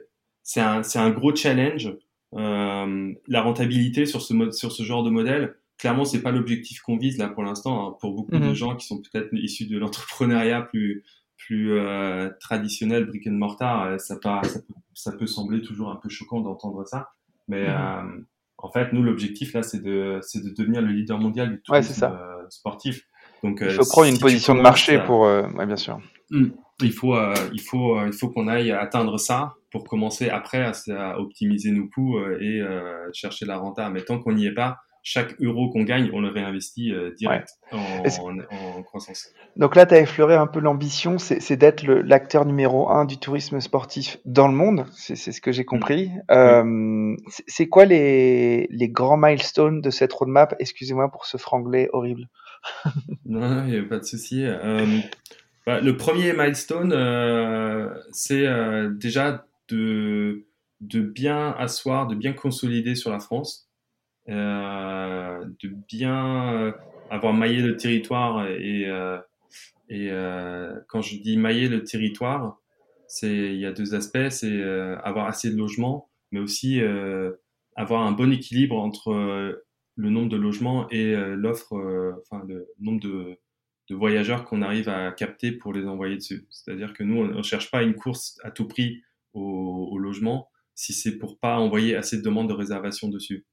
un, 0.58 0.82
un 0.96 1.10
gros 1.12 1.36
challenge 1.36 1.96
euh, 2.36 3.14
la 3.28 3.42
rentabilité 3.42 4.06
sur 4.06 4.22
ce, 4.22 4.52
sur 4.52 4.72
ce 4.72 4.84
genre 4.84 5.04
de 5.04 5.10
modèle, 5.10 5.56
clairement, 5.78 6.06
c'est 6.06 6.22
pas 6.22 6.32
l'objectif 6.32 6.82
qu'on 6.82 6.98
vise 6.98 7.18
là 7.18 7.28
pour 7.28 7.44
l'instant. 7.44 7.88
Hein. 7.88 7.96
Pour 8.00 8.14
beaucoup 8.14 8.38
de 8.38 8.38
mhm. 8.46 8.54
gens 8.54 8.76
qui 8.76 8.86
sont 8.86 9.02
peut-être 9.02 9.30
issus 9.34 9.66
de 9.66 9.78
l'entrepreneuriat 9.78 10.62
plus 10.62 11.04
plus 11.38 11.72
euh, 11.72 12.30
traditionnel, 12.42 13.06
brick 13.06 13.26
and 13.26 13.32
mortar, 13.32 13.84
euh, 13.84 13.98
ça, 13.98 14.20
ça, 14.22 14.42
peut, 14.42 14.74
ça, 14.94 15.14
peut, 15.14 15.26
sembler 15.26 15.62
toujours 15.62 15.90
un 15.90 15.96
peu 15.96 16.10
choquant 16.10 16.42
d'entendre 16.42 16.86
ça. 16.86 17.12
Mais, 17.48 17.66
mhm. 17.68 18.26
en 18.58 18.72
fait, 18.72 18.92
nous, 18.92 19.02
l'objectif 19.02 19.54
là, 19.54 19.64
c'est 19.64 19.82
de, 19.82 20.20
c'est 20.22 20.44
de 20.44 20.50
devenir 20.50 20.82
le 20.82 20.92
leader 20.92 21.18
mondial 21.18 21.50
du 21.50 21.62
tourisme 21.62 21.94
ça. 21.94 22.38
sportif. 22.50 23.08
Donc, 23.42 23.60
il 23.62 23.72
faut 23.72 23.86
prendre 23.86 24.10
une 24.10 24.20
position 24.20 24.54
de 24.54 24.60
marché 24.62 25.00
pour, 25.00 25.22
ouais, 25.22 25.66
bien 25.66 25.78
sûr. 25.78 26.00
Hmm. 26.30 26.50
Il 26.82 26.94
faut, 26.94 27.16
il 27.54 27.62
faut, 27.62 28.06
il 28.06 28.14
faut 28.14 28.30
qu'on 28.30 28.48
aille 28.48 28.72
atteindre 28.72 29.20
ça 29.20 29.56
pour 29.72 29.84
commencer 29.84 30.30
après 30.30 30.72
à, 30.92 31.20
optimiser 31.20 31.72
nos 31.72 31.88
coûts 31.88 32.20
et 32.40 32.62
chercher 33.14 33.46
la 33.46 33.58
renta. 33.58 33.90
Mais 33.90 34.02
tant 34.02 34.20
qu'on 34.20 34.34
n'y 34.34 34.46
est 34.46 34.54
pas, 34.54 34.78
chaque 35.04 35.40
euro 35.42 35.70
qu'on 35.70 35.84
gagne, 35.84 36.10
on 36.14 36.22
le 36.22 36.30
réinvestit 36.30 36.92
euh, 36.92 37.12
direct 37.18 37.50
en, 37.72 38.84
croissance. 38.84 39.34
Donc 39.56 39.76
là, 39.76 39.86
tu 39.86 39.96
as 39.96 40.02
effleuré 40.02 40.36
un 40.36 40.48
peu 40.48 40.60
l'ambition, 40.60 41.18
c'est 41.18 41.56
d'être 41.56 41.84
l'acteur 41.84 42.46
numéro 42.46 42.90
un 42.90 43.06
du 43.06 43.18
tourisme 43.18 43.60
sportif 43.60 44.18
dans 44.26 44.48
le 44.48 44.54
monde, 44.54 44.86
c'est 44.94 45.16
ce 45.16 45.42
que 45.42 45.52
j'ai 45.52 45.66
compris. 45.66 46.12
Euh, 46.32 47.16
c'est 47.48 47.68
quoi 47.68 47.86
les, 47.86 48.68
les, 48.70 48.90
grands 48.90 49.18
milestones 49.18 49.82
de 49.82 49.90
cette 49.90 50.14
roadmap? 50.14 50.56
Excusez-moi 50.60 51.10
pour 51.10 51.26
ce 51.26 51.38
franglais 51.38 51.90
horrible. 51.94 52.28
non, 53.26 53.66
il 53.66 53.72
n'y 53.72 53.80
a 53.80 53.84
pas 53.84 54.00
de 54.00 54.04
souci. 54.06 54.44
Euh, 54.46 54.86
le 55.82 55.92
premier 55.98 56.34
milestone, 56.34 56.94
c'est 58.12 58.48
déjà 58.98 59.46
de, 59.70 60.46
bien 60.80 61.52
asseoir, 61.58 62.08
de 62.08 62.16
bien 62.16 62.34
consolider 62.34 62.96
sur 62.96 63.12
la 63.12 63.20
France. 63.20 63.70
Euh, 64.30 65.44
de 65.64 65.70
bien 65.88 66.54
euh, 66.54 66.72
avoir 67.10 67.34
maillé 67.34 67.62
le 67.62 67.78
territoire 67.78 68.48
et, 68.48 68.86
euh, 68.88 70.76
quand 70.88 71.02
je 71.02 71.18
dis 71.18 71.36
mailler 71.36 71.68
le 71.68 71.84
territoire, 71.84 72.60
il 73.24 73.56
y 73.56 73.66
a 73.66 73.72
deux 73.72 73.96
aspects, 73.96 74.30
c'est 74.30 74.62
avoir 75.04 75.26
assez 75.26 75.50
de 75.50 75.58
logements, 75.58 76.10
mais 76.32 76.40
aussi 76.40 76.80
avoir 77.76 78.04
un 78.04 78.12
bon 78.12 78.32
équilibre 78.32 78.78
entre 78.78 79.64
le 79.96 80.10
nombre 80.10 80.30
de 80.30 80.38
logements 80.38 80.88
et 80.90 81.16
l'offre, 81.16 81.74
enfin 82.22 82.44
le 82.48 82.68
nombre 82.80 83.00
de, 83.02 83.40
de 83.90 83.96
voyageurs 83.96 84.46
qu'on 84.46 84.62
arrive 84.62 84.90
à 84.90 85.12
capter 85.12 85.52
pour 85.52 85.74
les 85.74 85.86
envoyer 85.86 86.16
dessus. 86.16 86.46
C'est-à-dire 86.50 86.94
que 86.94 87.04
nous, 87.04 87.22
on 87.22 87.26
ne 87.26 87.44
cherche 87.44 87.72
pas 87.72 87.84
une 87.84 87.96
course 87.96 88.40
à 88.44 88.52
tout 88.52 88.68
prix 88.68 89.02
au, 89.34 89.90
au 89.92 89.98
logement 89.98 90.50
si 90.76 90.94
c'est 90.94 91.18
pour 91.18 91.40
pas 91.40 91.58
envoyer 91.58 91.98
assez 91.98 92.18
de 92.18 92.22
demandes 92.22 92.48
de 92.48 92.54
réservation 92.54 93.10
dessus. 93.10 93.46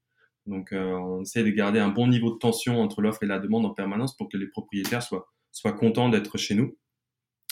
Donc, 0.45 0.71
euh, 0.71 0.93
on 0.93 1.23
essaie 1.23 1.43
de 1.43 1.49
garder 1.49 1.79
un 1.79 1.89
bon 1.89 2.07
niveau 2.07 2.31
de 2.31 2.37
tension 2.37 2.79
entre 2.79 3.01
l'offre 3.01 3.23
et 3.23 3.25
la 3.25 3.37
demande 3.39 3.65
en 3.65 3.71
permanence 3.71 4.15
pour 4.15 4.29
que 4.29 4.37
les 4.37 4.47
propriétaires 4.47 5.03
soient, 5.03 5.27
soient 5.51 5.73
contents 5.73 6.07
d'être 6.07 6.37
chez 6.37 6.55
nous. 6.55 6.77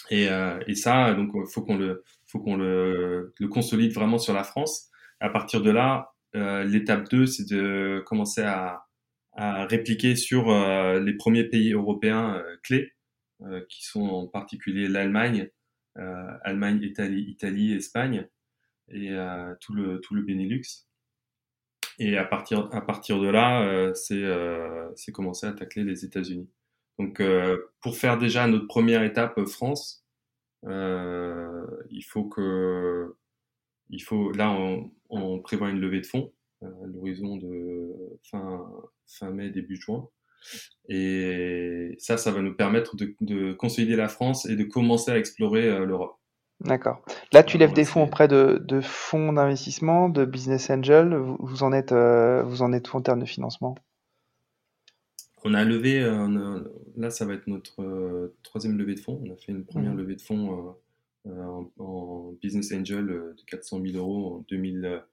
Et, 0.09 0.29
euh, 0.29 0.59
et 0.67 0.75
ça, 0.75 1.13
donc, 1.13 1.31
il 1.35 1.51
faut 1.51 1.61
qu'on 1.61 1.75
le, 1.75 2.03
faut 2.25 2.39
qu'on 2.39 2.55
le, 2.55 3.33
le, 3.37 3.47
consolide 3.49 3.91
vraiment 3.91 4.17
sur 4.17 4.33
la 4.33 4.45
France. 4.45 4.89
À 5.19 5.29
partir 5.29 5.61
de 5.61 5.71
là, 5.71 6.13
euh, 6.35 6.63
l'étape 6.63 7.09
2, 7.09 7.25
c'est 7.25 7.49
de 7.49 8.01
commencer 8.05 8.43
à, 8.43 8.84
à 9.35 9.65
répliquer 9.65 10.15
sur 10.15 10.49
euh, 10.49 10.99
les 10.99 11.13
premiers 11.13 11.45
pays 11.45 11.73
européens 11.73 12.35
euh, 12.37 12.57
clés, 12.63 12.91
qui 13.69 13.85
sont 13.85 14.07
en 14.07 14.27
particulier 14.27 14.87
l'Allemagne, 14.87 15.49
Allemagne, 15.95 16.79
Italie, 16.81 17.25
Italie, 17.27 17.73
Espagne 17.73 18.29
et 18.89 19.09
tout 19.59 19.73
le 19.73 19.99
tout 19.99 20.15
le 20.15 20.21
Benelux. 20.21 20.87
Et 21.97 22.17
à 22.17 22.25
partir, 22.25 22.69
à 22.73 22.81
partir 22.81 23.19
de 23.19 23.27
là, 23.27 23.63
euh, 23.63 23.93
c'est 23.93 24.21
euh, 24.21 24.89
commencer 25.13 25.47
à 25.47 25.53
tacler 25.53 25.83
les 25.83 26.03
États-Unis. 26.03 26.49
Donc, 26.99 27.19
euh, 27.19 27.57
pour 27.81 27.97
faire 27.97 28.17
déjà 28.17 28.47
notre 28.47 28.67
première 28.67 29.03
étape 29.03 29.43
France, 29.45 30.05
euh, 30.65 31.65
il 31.89 32.03
faut 32.03 32.25
que, 32.25 33.15
il 33.89 34.01
faut, 34.01 34.31
là, 34.31 34.51
on, 34.51 34.91
on 35.09 35.39
prévoit 35.39 35.69
une 35.69 35.79
levée 35.79 36.01
de 36.01 36.05
fonds 36.05 36.33
à 36.61 36.67
l'horizon 36.85 37.37
de 37.37 37.93
fin, 38.23 38.69
fin 39.07 39.31
mai, 39.31 39.49
début 39.49 39.75
juin. 39.75 40.07
Et 40.89 41.95
ça, 41.97 42.17
ça 42.17 42.31
va 42.31 42.41
nous 42.41 42.55
permettre 42.55 42.95
de, 42.95 43.15
de 43.21 43.53
consolider 43.53 43.95
la 43.95 44.07
France 44.07 44.45
et 44.45 44.55
de 44.55 44.63
commencer 44.63 45.11
à 45.11 45.17
explorer 45.17 45.85
l'Europe. 45.85 46.19
D'accord. 46.61 47.03
Là, 47.33 47.43
tu 47.43 47.57
lèves 47.57 47.73
des 47.73 47.83
fonds 47.83 48.03
auprès 48.03 48.27
de, 48.27 48.61
de 48.63 48.79
fonds 48.79 49.33
d'investissement, 49.33 50.07
de 50.07 50.23
business 50.23 50.69
angel. 50.69 51.15
Vous, 51.39 51.63
en 51.63 51.73
êtes, 51.73 51.91
euh, 51.91 52.43
vous 52.43 52.61
en 52.61 52.71
êtes 52.71 52.93
où 52.93 52.97
en 52.97 53.01
termes 53.01 53.19
de 53.19 53.25
financement? 53.25 53.75
On 55.43 55.53
a 55.53 55.63
levé, 55.65 56.01
euh, 56.01 56.59
là, 56.95 57.09
ça 57.09 57.25
va 57.25 57.33
être 57.33 57.47
notre 57.47 57.81
euh, 57.81 58.35
troisième 58.41 58.77
levée 58.77 58.95
de 58.95 58.99
fonds. 58.99 59.21
On 59.25 59.33
a 59.33 59.35
fait 59.35 59.51
une 59.51 59.65
première 59.65 59.93
mmh. 59.93 59.97
levée 59.97 60.15
de 60.15 60.21
fonds 60.21 60.75
en, 61.25 62.33
business 62.41 62.71
angel 62.73 63.07
de 63.07 63.43
400 63.47 63.81
000 63.81 63.97
euros 63.97 64.35
en, 64.35 64.45
2000, 64.49 65.03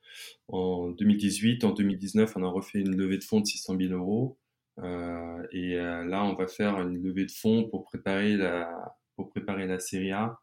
en 0.48 0.88
2018. 0.90 1.64
En 1.64 1.70
2019, 1.70 2.36
on 2.36 2.42
a 2.42 2.48
refait 2.48 2.80
une 2.80 2.96
levée 2.96 3.18
de 3.18 3.24
fonds 3.24 3.40
de 3.40 3.46
600 3.46 3.76
000 3.80 3.94
euros. 3.94 4.38
et 5.52 5.74
là, 5.74 6.24
on 6.24 6.34
va 6.34 6.46
faire 6.46 6.80
une 6.80 7.02
levée 7.02 7.26
de 7.26 7.32
fonds 7.32 7.68
pour 7.68 7.84
préparer 7.84 8.36
la, 8.36 8.96
pour 9.16 9.30
préparer 9.30 9.66
la 9.66 9.78
série 9.78 10.12
A. 10.12 10.38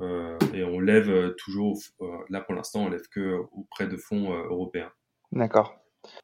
Euh, 0.00 0.38
et 0.52 0.64
on 0.64 0.80
lève 0.80 1.08
euh, 1.08 1.36
toujours, 1.38 1.78
euh, 2.00 2.06
là 2.28 2.40
pour 2.40 2.54
l'instant, 2.54 2.84
on 2.84 2.88
lève 2.88 3.06
que 3.12 3.42
auprès 3.52 3.86
de 3.86 3.96
fonds 3.96 4.32
européens. 4.32 4.90
D'accord. 5.32 5.76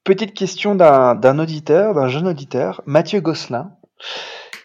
Petite 0.04 0.34
question 0.34 0.74
d'un 0.74 1.38
auditeur, 1.38 1.94
d'un 1.94 2.08
jeune 2.08 2.28
auditeur, 2.28 2.82
Mathieu 2.84 3.20
Gosselin, 3.20 3.72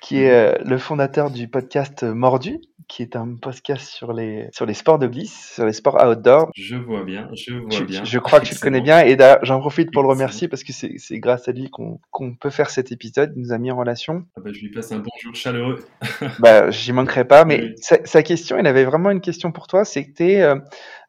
qui 0.06 0.20
est 0.20 0.63
le 0.63 0.78
fondateur 0.78 1.32
du 1.32 1.48
podcast 1.48 2.04
Mordu, 2.04 2.60
qui 2.88 3.02
est 3.02 3.15
un 3.15 3.38
podcast 3.41 3.88
sur 3.88 4.13
les, 4.13 4.50
sur 4.52 4.68
les 4.68 4.76
sports 4.76 5.00
de 5.00 5.08
glisse, 5.08 5.54
sur 5.56 5.65
les 5.65 5.74
sports 5.74 5.96
outdoor. 5.96 6.52
Je 6.54 6.76
vois 6.76 7.04
bien, 7.04 7.28
je 7.34 7.56
vois 7.56 7.82
bien. 7.82 8.04
Je 8.04 8.20
crois 8.20 8.39
que 8.39 8.46
tu 8.46 8.54
le 8.54 8.60
connais 8.60 8.82
bien 8.82 9.04
et 9.04 9.18
j'en 9.41 9.60
profite 9.60 9.91
pour 9.91 10.04
le 10.04 10.10
remercier 10.10 10.48
parce 10.48 10.63
que 10.63 10.74
c'est 10.74 11.20
grâce 11.20 11.48
à 11.48 11.54
lui 11.54 11.72
qu'on 11.72 12.36
peut 12.36 12.52
faire 12.52 12.70
cet 12.70 12.91
épisode. 12.91 13.34
Il 13.36 13.41
nous 13.41 13.52
a 13.52 13.58
mis 13.58 13.72
en 13.72 13.78
relation. 13.78 14.26
Ah 14.38 14.41
bah, 14.41 14.52
je 14.54 14.60
lui 14.60 14.70
passe 14.70 14.91
un 14.91 15.00
bonjour 15.00 15.34
chaleureux. 15.34 15.84
bah, 16.39 16.70
J'y 16.70 16.94
manquerai 16.94 17.26
pas, 17.26 17.44
mais 17.44 17.74
sa, 17.82 18.22
question, 18.22 18.60
il 18.60 18.68
avait 18.68 18.86
vraiment 18.86 19.10
une 19.10 19.22
question 19.22 19.52
pour 19.52 19.65
toi. 19.65 19.86
C'était, 19.86 20.41
euh, 20.41 20.56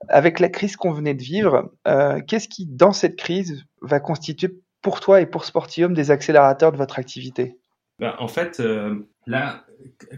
avec 0.08 0.40
la 0.40 0.48
crise 0.48 0.76
qu'on 0.76 0.92
venait 0.92 1.14
de 1.14 1.22
vivre, 1.22 1.70
euh, 1.86 2.22
qu'est-ce 2.26 2.48
qui, 2.48 2.66
dans 2.66 2.92
cette 2.92 3.16
crise, 3.16 3.62
va 3.82 4.00
constituer 4.00 4.56
pour 4.80 5.00
toi 5.00 5.20
et 5.20 5.26
pour 5.26 5.44
Sportium 5.44 5.92
des 5.92 6.10
accélérateurs 6.10 6.72
de 6.72 6.78
votre 6.78 6.98
activité? 6.98 7.58
Bah, 7.98 8.16
En 8.18 8.28
fait, 8.28 8.60
euh, 8.60 8.94
là, 9.26 9.64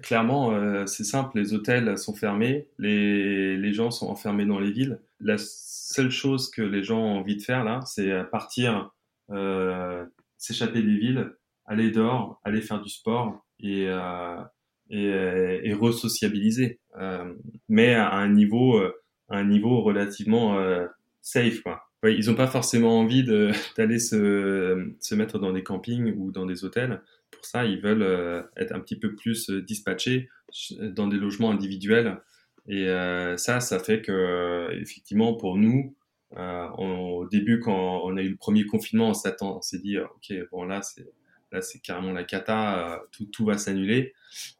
clairement, 0.02 0.52
euh, 0.52 0.86
c'est 0.86 1.04
simple, 1.04 1.38
les 1.38 1.54
hôtels 1.54 1.98
sont 1.98 2.14
fermés, 2.14 2.68
les, 2.78 3.56
les, 3.56 3.72
gens 3.72 3.90
sont 3.90 4.08
enfermés 4.08 4.46
dans 4.46 4.58
les 4.58 4.70
villes. 4.70 5.00
La 5.20 5.36
seule 5.38 6.10
chose 6.10 6.50
que 6.50 6.62
les 6.62 6.82
gens 6.82 7.00
ont 7.00 7.18
envie 7.18 7.36
de 7.36 7.42
faire 7.42 7.64
là, 7.64 7.80
c'est 7.84 8.24
partir, 8.30 8.90
euh, 9.30 10.04
s'échapper 10.38 10.82
des 10.82 10.96
villes, 10.96 11.32
aller 11.66 11.90
dehors, 11.90 12.40
aller 12.44 12.60
faire 12.60 12.80
du 12.80 12.88
sport 12.88 13.44
et, 13.60 13.86
euh, 13.88 14.40
et, 14.90 15.06
et 15.64 15.74
re-sociabiliser, 15.74 16.80
euh, 16.98 17.34
mais 17.68 17.94
à 17.94 18.14
un 18.14 18.28
niveau, 18.28 18.78
à 18.80 19.36
un 19.36 19.44
niveau 19.44 19.82
relativement 19.82 20.58
safe. 21.20 21.60
Quoi. 21.60 21.82
ils 22.04 22.26
n'ont 22.26 22.36
pas 22.36 22.46
forcément 22.46 23.00
envie 23.00 23.24
d'aller 23.76 23.98
se, 23.98 24.94
se 25.00 25.14
mettre 25.14 25.38
dans 25.38 25.52
des 25.52 25.62
campings 25.62 26.14
ou 26.16 26.30
dans 26.30 26.46
des 26.46 26.64
hôtels 26.64 27.02
pour 27.30 27.44
ça, 27.44 27.64
ils 27.64 27.80
veulent 27.80 28.02
euh, 28.02 28.42
être 28.56 28.72
un 28.74 28.80
petit 28.80 28.98
peu 28.98 29.14
plus 29.14 29.50
euh, 29.50 29.62
dispatchés 29.62 30.28
dans 30.80 31.08
des 31.08 31.16
logements 31.16 31.50
individuels. 31.50 32.18
Et 32.66 32.88
euh, 32.88 33.36
ça, 33.36 33.60
ça 33.60 33.78
fait 33.78 34.02
que, 34.02 34.68
effectivement, 34.80 35.34
pour 35.34 35.56
nous, 35.56 35.94
au 36.36 37.26
début, 37.30 37.60
quand 37.60 38.02
on 38.04 38.16
a 38.16 38.22
eu 38.22 38.28
le 38.30 38.36
premier 38.36 38.66
confinement, 38.66 39.12
on 39.12 39.46
on 39.46 39.62
s'est 39.62 39.78
dit, 39.78 39.98
ok, 39.98 40.34
bon 40.50 40.64
là, 40.64 40.82
c'est 40.82 41.06
là, 41.50 41.62
c'est 41.62 41.78
carrément 41.78 42.12
la 42.12 42.24
cata, 42.24 43.02
tout, 43.10 43.24
tout 43.24 43.46
va 43.46 43.56
s'annuler 43.56 44.12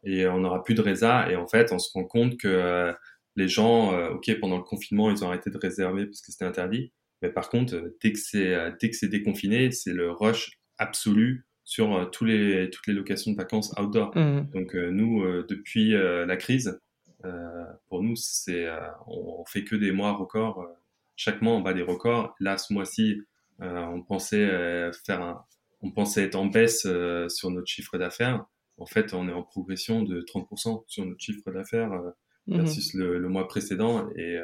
et 0.05 0.27
on 0.27 0.39
n'aura 0.39 0.65
plus 0.65 0.75
de 0.75 0.81
résa. 0.81 1.31
Et 1.31 1.37
en 1.37 1.47
fait, 1.47 1.71
on 1.71 1.79
se 1.79 1.93
rend 1.93 2.05
compte 2.05 2.39
que 2.39 2.95
les 3.37 3.49
gens, 3.49 3.93
ok, 4.09 4.41
pendant 4.41 4.57
le 4.57 4.63
confinement, 4.63 5.11
ils 5.11 5.23
ont 5.23 5.29
arrêté 5.29 5.51
de 5.51 5.59
réserver 5.59 6.07
parce 6.07 6.23
que 6.23 6.33
c'était 6.33 6.47
interdit. 6.47 6.93
Mais 7.21 7.29
par 7.29 7.51
contre, 7.51 7.93
dès 8.03 8.13
que 8.13 8.19
c'est 8.19 8.57
dès 8.81 8.89
que 8.89 8.97
c'est 8.97 9.09
déconfiné, 9.09 9.71
c'est 9.71 9.93
le 9.93 10.11
rush 10.11 10.59
absolu 10.79 11.48
sur 11.69 11.95
euh, 11.95 12.07
tous 12.07 12.25
les, 12.25 12.71
toutes 12.71 12.87
les 12.87 12.95
locations 12.95 13.31
de 13.31 13.37
vacances 13.37 13.75
outdoor. 13.79 14.17
Mmh. 14.17 14.49
Donc 14.55 14.75
euh, 14.75 14.91
nous, 14.91 15.23
euh, 15.23 15.45
depuis 15.51 15.91
la 15.93 16.37
crise, 16.37 16.81
pour 17.89 18.03
nous, 18.03 18.17
c'est 18.17 18.67
on, 19.07 19.45
fait 19.45 19.65
que 19.65 19.77
des 19.77 19.91
mois 19.91 20.13
records. 20.13 20.65
chaque 21.17 21.43
mois, 21.43 21.53
on 21.55 21.61
bat 21.61 21.75
des 21.75 21.83
records. 21.83 22.35
Là, 22.39 22.57
ce 22.57 22.73
mois-ci, 22.73 23.21
on 23.59 24.03
pensait 24.03 24.47
faire 25.05 25.21
un, 25.21 25.45
on 25.83 25.91
pensait 25.91 26.23
être 26.23 26.37
en 26.37 26.47
baisse 26.47 26.87
sur 27.29 27.51
notre 27.51 27.67
chiffre 27.67 27.99
d'affaires. 27.99 28.47
En 28.79 28.87
fait, 28.87 29.13
on 29.15 29.29
est 29.29 29.33
en 29.33 29.43
progression 29.43 30.05
de 30.05 30.23
30% 30.23 30.85
sur 30.87 31.05
notre 31.05 31.21
chiffre 31.21 31.51
d'affaires 31.51 31.91
mmh. 32.47 32.57
versus 32.57 32.95
le, 32.95 33.19
le, 33.19 33.29
mois 33.29 33.49
précédent. 33.49 34.09
Et, 34.17 34.39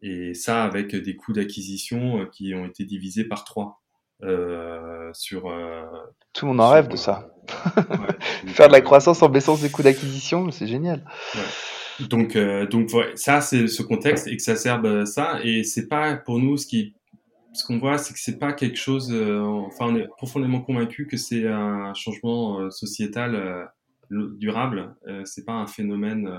et 0.00 0.32
ça 0.32 0.64
avec 0.64 0.96
des 0.96 1.16
coûts 1.16 1.34
d'acquisition 1.34 2.26
qui 2.32 2.54
ont 2.54 2.64
été 2.64 2.86
divisés 2.86 3.24
par 3.24 3.44
3. 3.44 3.80
Euh, 4.22 5.10
sur. 5.12 5.48
Euh, 5.48 5.82
Tout 6.32 6.46
le 6.46 6.52
monde 6.52 6.60
en 6.60 6.70
rêve 6.70 6.88
de 6.88 6.96
ça. 6.96 7.30
Faire 8.46 8.68
de 8.68 8.72
la 8.72 8.80
croissance 8.80 9.22
en 9.22 9.28
baissant 9.28 9.56
ses 9.56 9.70
coûts 9.70 9.82
d'acquisition, 9.82 10.50
c'est 10.50 10.66
génial. 10.66 11.04
Donc, 12.08 12.36
euh, 12.36 12.66
donc 12.66 12.90
ça, 13.14 13.40
c'est 13.40 13.66
ce 13.66 13.82
contexte 13.82 14.26
exacerbe 14.26 15.04
ça. 15.04 15.40
Et 15.42 15.64
c'est 15.64 15.88
pas 15.88 16.16
pour 16.16 16.38
nous 16.38 16.56
ce 16.56 16.66
qui 16.66 16.94
ce 17.52 17.66
qu'on 17.66 17.78
voit, 17.78 17.98
c'est 17.98 18.14
que 18.14 18.20
c'est 18.20 18.38
pas 18.38 18.52
quelque 18.52 18.78
chose. 18.78 19.12
enfin, 19.12 19.86
on 19.86 19.96
est 19.96 20.06
profondément 20.16 20.60
convaincu 20.60 21.06
que 21.06 21.16
c'est 21.16 21.48
un 21.48 21.92
changement 21.94 22.70
sociétal 22.70 23.68
durable. 24.10 24.94
c'est 25.24 25.44
pas 25.44 25.54
un 25.54 25.66
phénomène 25.66 26.30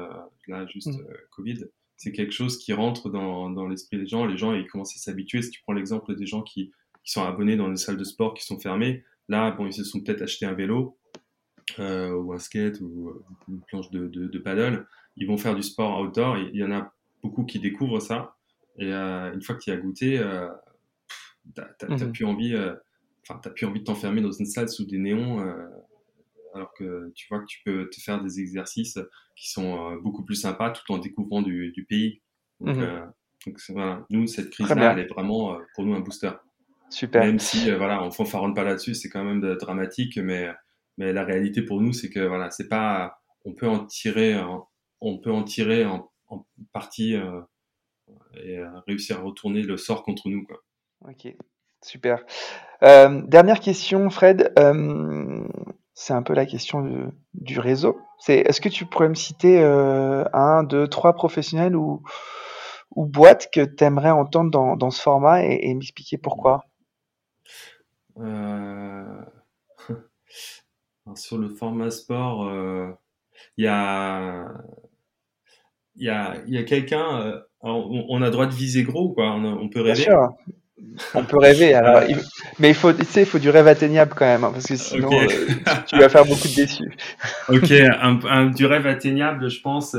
là 0.48 0.66
juste 0.68 0.88
mmh. 0.88 1.06
Covid. 1.32 1.66
C'est 1.98 2.14
quelque 2.14 2.32
chose 2.32 2.58
qui 2.58 2.74
rentre 2.74 3.10
dans, 3.10 3.50
dans 3.50 3.68
l'esprit 3.68 3.98
des 3.98 4.08
gens. 4.08 4.26
Les 4.26 4.38
gens, 4.38 4.54
ils 4.54 4.66
commencent 4.68 4.96
à 4.96 5.00
s'habituer. 5.00 5.42
Si 5.42 5.52
tu 5.52 5.62
prends 5.62 5.74
l'exemple 5.74 6.16
des 6.16 6.26
gens 6.26 6.42
qui, 6.42 6.72
qui 7.04 7.12
sont 7.12 7.24
abonnés 7.24 7.56
dans 7.56 7.68
les 7.68 7.78
salles 7.78 7.97
de 7.97 8.04
sport 8.04 8.34
qui 8.34 8.45
sont 8.45 8.60
fermées, 8.60 9.04
là, 9.28 9.52
bon, 9.52 9.66
ils 9.66 9.74
se 9.74 9.84
sont 9.84 10.02
peut-être 10.02 10.22
acheté 10.22 10.45
un 10.45 10.54
vélo 10.54 10.97
euh, 11.80 12.12
ou 12.12 12.34
un 12.34 12.39
skate 12.39 12.80
ou 12.82 13.14
une 13.47 13.62
planche 13.62 13.89
de, 13.91 14.08
de, 14.08 14.39
paddle. 14.39 14.86
Ils 15.16 15.28
vont 15.28 15.38
faire 15.38 15.56
du 15.56 15.64
sport 15.64 15.99
outdoor. 16.02 16.38
Il 16.38 16.56
y 16.56 16.64
en 16.64 16.72
a 16.72 16.93
beaucoup 17.24 17.45
qui 17.45 17.60
découvrent 17.60 17.99
ça. 17.99 18.36
Et 18.78 18.93
euh, 18.93 19.34
une 19.34 19.41
fois 19.41 19.56
que 19.56 19.62
tu 19.62 19.72
as 19.72 19.78
goûté, 19.78 20.20
euh, 20.20 20.47
t'as 21.56 21.88
mhm. 21.88 22.12
plus 22.12 22.26
envie, 22.26 22.54
euh, 22.54 22.74
enfin, 23.24 23.39
t'as 23.41 23.49
plus 23.49 23.66
envie 23.66 23.80
de 23.80 23.86
t'enfermer 23.86 24.22
dans 24.22 24.32
une 24.32 24.45
salle 24.45 24.70
sous 24.70 24.86
des 24.86 24.97
néons, 24.97 25.41
euh, 25.41 25.68
alors 26.54 26.74
que 26.74 27.12
tu 27.16 27.28
vois 27.30 27.39
que 27.39 27.45
tu 27.45 27.62
peux 27.64 27.89
te 27.89 27.99
faire 27.99 28.22
des 28.22 28.39
exercices 28.39 28.99
qui 29.36 29.49
sont 29.49 29.95
beaucoup 29.97 30.24
plus 30.24 30.36
sympas 30.36 30.72
tout 30.72 30.91
en 30.91 30.97
découvrant 30.97 31.41
du, 31.41 31.72
du 31.72 31.86
pays. 31.86 32.22
Donc, 32.60 32.78
mhm. 32.78 33.12
donc 33.45 33.60
voilà, 33.70 34.06
nous, 34.10 34.28
cette 34.28 34.49
crise-là, 34.49 34.93
elle 34.93 34.99
est 34.99 35.08
vraiment 35.08 35.58
pour 35.76 35.86
nous 35.86 35.93
un 35.95 36.02
booster. 36.02 36.32
Super. 36.92 37.26
Même 37.26 37.39
si, 37.39 37.72
voilà, 37.72 38.04
on 38.04 38.12
fanfaronne 38.12 38.54
pas 38.54 38.64
là-dessus, 38.64 38.94
c'est 38.94 39.10
quand 39.10 39.24
même 39.24 39.42
dramatique, 39.56 40.18
mais 40.18 40.50
mais 40.98 41.14
la 41.14 41.24
réalité 41.24 41.62
pour 41.62 41.82
nous, 41.82 41.94
c'est 41.94 42.10
que 42.10 42.20
voilà, 42.20 42.52
c'est 42.52 42.68
pas, 42.68 43.22
on 43.46 43.54
peut 43.54 43.68
en 43.68 43.86
tirer, 43.86 44.39
on 45.00 45.18
peut 45.18 45.32
en 45.32 45.44
tirer 45.44 45.86
en, 45.86 46.12
partie 46.72 47.16
euh, 47.16 47.42
et 48.42 48.58
euh, 48.58 48.70
réussir 48.88 49.20
à 49.20 49.22
retourner 49.22 49.64
le 49.64 49.78
sort 49.78 50.04
contre 50.04 50.30
nous, 50.30 50.46
quoi. 50.46 50.58
Ok, 51.10 51.34
super. 51.82 52.24
Euh, 52.84 53.22
dernière 53.26 53.60
question, 53.60 54.10
Fred. 54.10 54.54
c'est 55.94 56.14
un 56.14 56.24
peu 56.24 56.34
la 56.34 56.46
question 56.46 57.12
du 57.34 57.60
réseau. 57.60 58.00
C'est, 58.20 58.38
est-ce 58.38 58.62
que 58.62 58.70
tu 58.70 58.86
pourrais 58.86 59.10
me 59.10 59.16
citer 59.16 59.62
un, 59.64 60.64
deux, 60.64 60.88
trois 60.88 61.14
professionnels 61.14 61.76
ou, 61.76 62.04
ou 62.92 63.06
boîtes 63.06 63.50
que 63.52 63.62
tu 63.62 63.84
aimerais 63.84 64.12
entendre 64.12 64.52
dans, 64.52 64.76
dans 64.78 64.92
ce 64.92 65.02
format 65.02 65.44
et, 65.44 65.70
et 65.70 65.74
m'expliquer 65.74 66.18
pourquoi? 66.18 66.66
sur 71.16 71.38
le 71.38 71.50
format 71.50 71.92
sport, 71.92 72.48
euh, 72.48 72.88
il 73.58 73.66
y 73.66 73.68
a, 73.68 74.48
y 75.96 76.10
a, 76.10 76.36
y 76.48 76.58
a 76.58 76.64
quelqu'un. 76.64 77.22
Euh, 77.22 77.40
on, 77.64 78.22
a 78.22 78.30
droit 78.32 78.48
de 78.48 78.54
viser 78.54 78.84
gros, 78.84 79.10
quoi? 79.10 79.34
On, 79.34 79.70
peut 79.70 79.82
rêver? 79.82 79.94
Bien 79.94 80.04
sûr. 80.04 80.34
On 81.14 81.24
peut 81.24 81.38
rêver. 81.38 81.74
Alors, 81.76 82.02
mais 82.58 82.70
il 82.70 82.76
faut, 82.76 82.92
tu 82.92 83.06
sais, 83.06 83.22
il 83.22 83.28
faut 83.28 83.38
du 83.38 83.52
rêve 83.52 83.68
atteignable 83.68 84.14
quand 84.16 84.26
même, 84.26 84.44
hein, 84.44 84.50
parce 84.52 84.66
que 84.66 84.76
sinon, 84.76 85.12
euh, 85.12 85.28
tu 85.86 85.98
vas 85.98 86.10
faire 86.10 86.26
beaucoup 86.26 86.48
de 86.48 86.56
déçus. 86.56 86.92
ok, 87.50 87.72
un, 88.02 88.48
du 88.48 88.66
rêve 88.66 88.88
atteignable, 88.88 89.48
je 89.50 89.62
pense. 89.62 89.96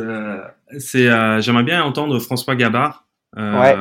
c'est, 0.79 1.07
j'aimerais 1.41 1.63
bien 1.63 1.85
entendre 1.85 2.19
François 2.19 2.57
Gabard. 2.57 3.07
ouais. 3.37 3.77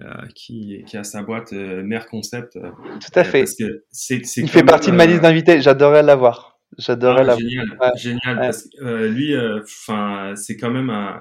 Euh, 0.00 0.26
qui, 0.32 0.84
qui 0.86 0.96
a 0.96 1.02
sa 1.02 1.24
boîte 1.24 1.52
euh, 1.52 1.82
Mère 1.82 2.06
Concept. 2.06 2.54
Euh, 2.54 2.70
Tout 3.00 3.18
à 3.18 3.24
fait. 3.24 3.40
Parce 3.40 3.56
que 3.56 3.84
c'est, 3.90 4.24
c'est 4.24 4.42
Il 4.42 4.48
fait 4.48 4.62
partie 4.62 4.92
de 4.92 4.96
ma 4.96 5.06
liste 5.06 5.22
d'invités. 5.22 5.60
J'adorerais 5.60 6.04
l'avoir. 6.04 6.60
J'adorerais 6.78 7.22
ah, 7.22 7.36
l'avoir. 7.36 7.96
Génial, 7.96 8.20
génial. 8.22 8.38
Parce 8.38 8.62
que 8.68 9.08
lui, 9.08 9.34
enfin, 9.36 10.34
c'est 10.36 10.56
quand 10.56 10.70
même 10.70 10.90
un, 10.90 11.20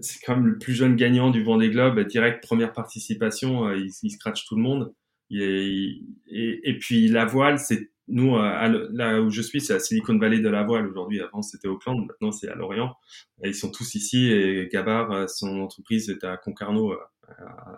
c'est 0.00 0.20
quand 0.26 0.36
même 0.36 0.46
le 0.46 0.58
plus 0.58 0.74
jeune 0.74 0.94
gagnant 0.94 1.30
du 1.30 1.42
Vendée 1.42 1.70
Globe, 1.70 1.98
direct 2.00 2.44
première 2.44 2.74
participation, 2.74 3.72
il, 3.72 3.90
il 4.02 4.10
scratch 4.10 4.44
tout 4.46 4.56
le 4.56 4.62
monde. 4.62 4.92
et, 5.30 6.02
et, 6.28 6.78
puis 6.78 7.08
la 7.08 7.24
voile, 7.24 7.58
c'est 7.58 7.92
nous 8.08 8.36
là 8.36 9.22
où 9.22 9.30
je 9.30 9.40
suis, 9.40 9.62
c'est 9.62 9.72
à 9.72 9.78
Silicon 9.78 10.18
Valley 10.18 10.40
de 10.40 10.50
la 10.50 10.64
voile 10.64 10.86
aujourd'hui. 10.86 11.22
Avant 11.22 11.40
c'était 11.40 11.68
Auckland, 11.68 12.04
maintenant 12.06 12.30
c'est 12.30 12.50
à 12.50 12.54
Lorient. 12.54 12.94
Et 13.42 13.48
ils 13.48 13.54
sont 13.54 13.70
tous 13.70 13.94
ici 13.94 14.30
et 14.30 14.68
Gabar, 14.70 15.30
son 15.30 15.60
entreprise 15.60 16.10
est 16.10 16.24
à 16.24 16.36
Concarneau 16.36 16.94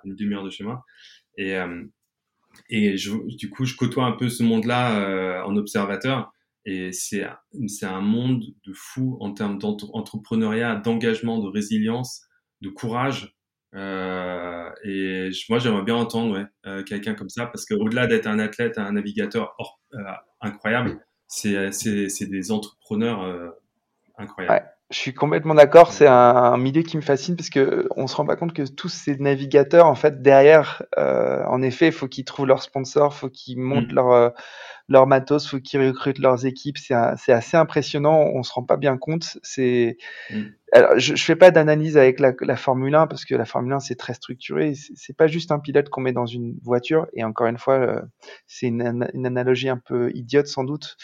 une 0.05 0.15
demi-heure 0.17 0.45
de 0.45 0.51
chemin. 0.51 0.81
Et, 1.37 1.57
euh, 1.57 1.85
et 2.69 2.95
du 2.95 3.51
coup, 3.51 3.65
je 3.65 3.77
côtoie 3.77 4.05
un 4.05 4.13
peu 4.13 4.29
ce 4.29 4.43
monde-là 4.43 5.01
euh, 5.01 5.43
en 5.43 5.57
observateur. 5.57 6.33
Et 6.67 6.93
c'est, 6.93 7.23
un 7.83 8.01
monde 8.01 8.43
de 8.67 8.73
fou 8.73 9.19
en 9.21 9.35
termes 9.35 9.59
d'entrepreneuriat, 9.59 10.77
d'engagement, 10.77 11.39
de 11.39 11.49
résilience, 11.49 12.23
de 12.63 12.71
courage. 12.71 13.37
Euh, 13.75 14.71
et 14.85 15.31
moi, 15.51 15.59
j'aimerais 15.59 15.83
bien 15.83 15.97
entendre 15.97 16.49
quelqu'un 16.87 17.15
comme 17.15 17.29
ça, 17.29 17.45
parce 17.47 17.67
qu'au-delà 17.67 18.07
d'être 18.07 18.27
un 18.27 18.39
athlète, 18.39 18.79
un 18.79 18.93
navigateur 18.93 19.55
incroyable, 20.41 21.05
c'est 21.27 22.31
des 22.31 22.51
entrepreneurs 22.51 23.53
incroyables. 24.17 24.74
Je 24.91 24.99
suis 24.99 25.15
complètement 25.15 25.55
d'accord. 25.55 25.93
C'est 25.93 26.07
un, 26.07 26.57
milieu 26.57 26.83
qui 26.83 26.97
me 26.97 27.03
fascine 27.03 27.37
parce 27.37 27.49
que 27.49 27.89
on 27.97 28.07
se 28.07 28.17
rend 28.17 28.27
pas 28.27 28.37
compte 28.37 28.53
que 28.53 28.63
tous 28.63 28.91
ces 28.91 29.17
navigateurs, 29.17 29.87
en 29.87 29.95
fait, 29.95 30.23
derrière, 30.23 30.83
euh, 30.99 31.43
en 31.47 31.63
effet, 31.63 31.87
il 31.87 31.93
faut 31.93 32.07
qu'ils 32.07 32.25
trouvent 32.25 32.47
leurs 32.47 32.63
sponsors, 32.63 33.15
faut 33.15 33.31
qu'ils 33.31 33.59
montent 33.59 33.93
mm. 33.93 33.95
leur 33.95 34.11
euh, 34.13 34.31
leur 34.89 35.07
matos, 35.07 35.49
faut 35.49 35.61
qu'ils 35.61 35.81
recrutent 35.81 36.19
leurs 36.19 36.47
équipes. 36.47 36.79
C'est 36.79 36.95
c'est 37.17 37.33
assez 37.33 37.57
impressionnant. 37.57 38.19
On 38.35 38.43
se 38.43 38.53
rend 38.53 38.63
pas 38.63 38.77
bien 38.77 38.97
compte. 38.97 39.39
C'est 39.43 39.97
mm. 40.31 40.43
alors 40.73 40.99
je, 40.99 41.15
je 41.15 41.25
fais 41.25 41.37
pas 41.37 41.51
d'analyse 41.51 41.97
avec 41.97 42.21
la, 42.21 42.33
la 42.41 42.57
Formule 42.57 42.95
1 42.95 43.07
parce 43.07 43.25
que 43.25 43.35
la 43.35 43.45
Formule 43.45 43.73
1 43.73 43.81
c'est 43.81 43.97
très 43.97 44.15
structuré. 44.15 44.75
C'est 44.95 45.17
pas 45.17 45.27
juste 45.27 45.53
un 45.53 45.59
pilote 45.59 45.89
qu'on 45.89 46.03
met 46.03 46.13
dans 46.13 46.27
une 46.27 46.59
voiture. 46.63 47.07
Et 47.15 47.25
encore 47.25 47.47
une 47.47 47.59
fois, 47.59 47.79
euh, 47.79 48.03
c'est 48.47 48.67
une, 48.67 49.09
une 49.15 49.27
analogie 49.27 49.69
un 49.69 49.79
peu 49.79 50.11
idiote 50.15 50.47
sans 50.47 50.65
doute 50.65 50.97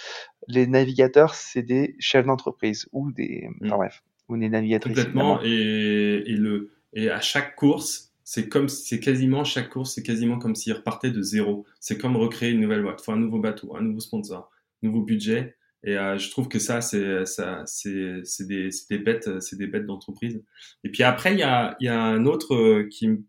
les 0.50 0.66
navigateurs, 0.66 1.34
c'est 1.34 1.62
des 1.62 1.96
chefs 1.98 2.26
d'entreprise 2.26 2.88
ou 2.92 3.12
des, 3.12 3.48
mm. 3.60 3.70
bref, 3.70 4.02
ou 4.28 4.36
des 4.36 4.48
navigatrices. 4.48 4.96
Complètement. 4.96 5.40
Et, 5.42 6.22
et, 6.26 6.34
le, 6.34 6.70
et 6.92 7.10
à 7.10 7.20
chaque 7.20 7.56
course, 7.56 8.09
c'est 8.30 8.48
comme, 8.48 8.68
c'est 8.68 9.00
quasiment 9.00 9.42
chaque 9.42 9.70
course, 9.70 9.92
c'est 9.96 10.04
quasiment 10.04 10.38
comme 10.38 10.54
s'ils 10.54 10.72
repartaient 10.72 11.10
de 11.10 11.20
zéro. 11.20 11.66
C'est 11.80 11.98
comme 11.98 12.16
recréer 12.16 12.52
une 12.52 12.60
nouvelle 12.60 12.82
boîte. 12.82 13.00
Faut 13.00 13.10
un 13.10 13.16
nouveau 13.16 13.40
bateau, 13.40 13.74
un 13.74 13.80
nouveau 13.82 13.98
sponsor, 13.98 14.48
nouveau 14.82 15.02
budget. 15.02 15.56
Et 15.82 15.98
euh, 15.98 16.16
je 16.16 16.30
trouve 16.30 16.46
que 16.46 16.60
ça, 16.60 16.80
c'est 16.80 17.26
ça, 17.26 17.64
c'est 17.66 18.20
c'est 18.22 18.46
des, 18.46 18.70
des 18.88 18.98
bêtes, 18.98 19.40
c'est 19.40 19.56
des 19.56 19.66
bêtes 19.66 19.84
d'entreprise. 19.84 20.40
Et 20.84 20.90
puis 20.92 21.02
après, 21.02 21.32
il 21.32 21.40
y 21.40 21.42
a 21.42 21.76
il 21.80 21.86
y 21.86 21.88
a 21.88 22.00
un 22.00 22.24
autre 22.24 22.54
euh, 22.54 22.88
qui 22.88 23.08
me 23.08 23.24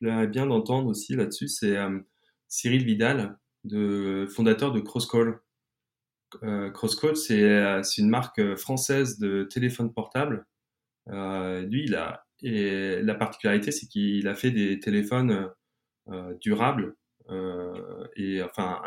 plairait 0.00 0.26
bien 0.26 0.46
d'entendre 0.46 0.88
aussi 0.88 1.16
là-dessus, 1.16 1.48
c'est 1.48 1.78
euh, 1.78 1.98
Cyril 2.48 2.84
Vidal, 2.84 3.38
de 3.64 4.26
fondateur 4.30 4.72
de 4.72 4.80
Crosscall. 4.80 5.40
Euh, 6.42 6.70
Crosscode, 6.70 7.16
euh, 7.30 7.82
c'est 7.82 8.02
une 8.02 8.10
marque 8.10 8.56
française 8.56 9.18
de 9.18 9.44
téléphone 9.44 9.90
portable. 9.90 10.46
lui, 11.06 11.84
il 11.84 11.94
a 11.94 12.23
et 12.42 13.00
la 13.02 13.14
particularité, 13.14 13.70
c'est 13.70 13.86
qu'il 13.86 14.26
a 14.28 14.34
fait 14.34 14.50
des 14.50 14.80
téléphones 14.80 15.50
durables 16.40 16.96
et 18.16 18.42
enfin 18.42 18.82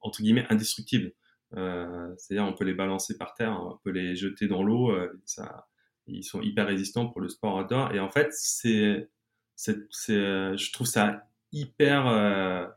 entre 0.00 0.22
guillemets 0.22 0.46
indestructibles. 0.50 1.12
C'est-à-dire, 1.52 2.44
on 2.44 2.54
peut 2.54 2.64
les 2.64 2.74
balancer 2.74 3.18
par 3.18 3.34
terre, 3.34 3.58
on 3.60 3.78
peut 3.84 3.90
les 3.90 4.16
jeter 4.16 4.46
dans 4.46 4.62
l'eau. 4.62 4.96
ça, 5.24 5.68
ils 6.06 6.24
sont 6.24 6.40
hyper 6.40 6.66
résistants 6.66 7.08
pour 7.08 7.20
le 7.20 7.28
sport 7.28 7.56
outdoor. 7.56 7.92
Et 7.92 8.00
en 8.00 8.08
fait, 8.08 8.28
c'est, 8.32 9.08
je 9.56 10.72
trouve 10.72 10.86
ça 10.86 11.28
hyper, 11.52 12.72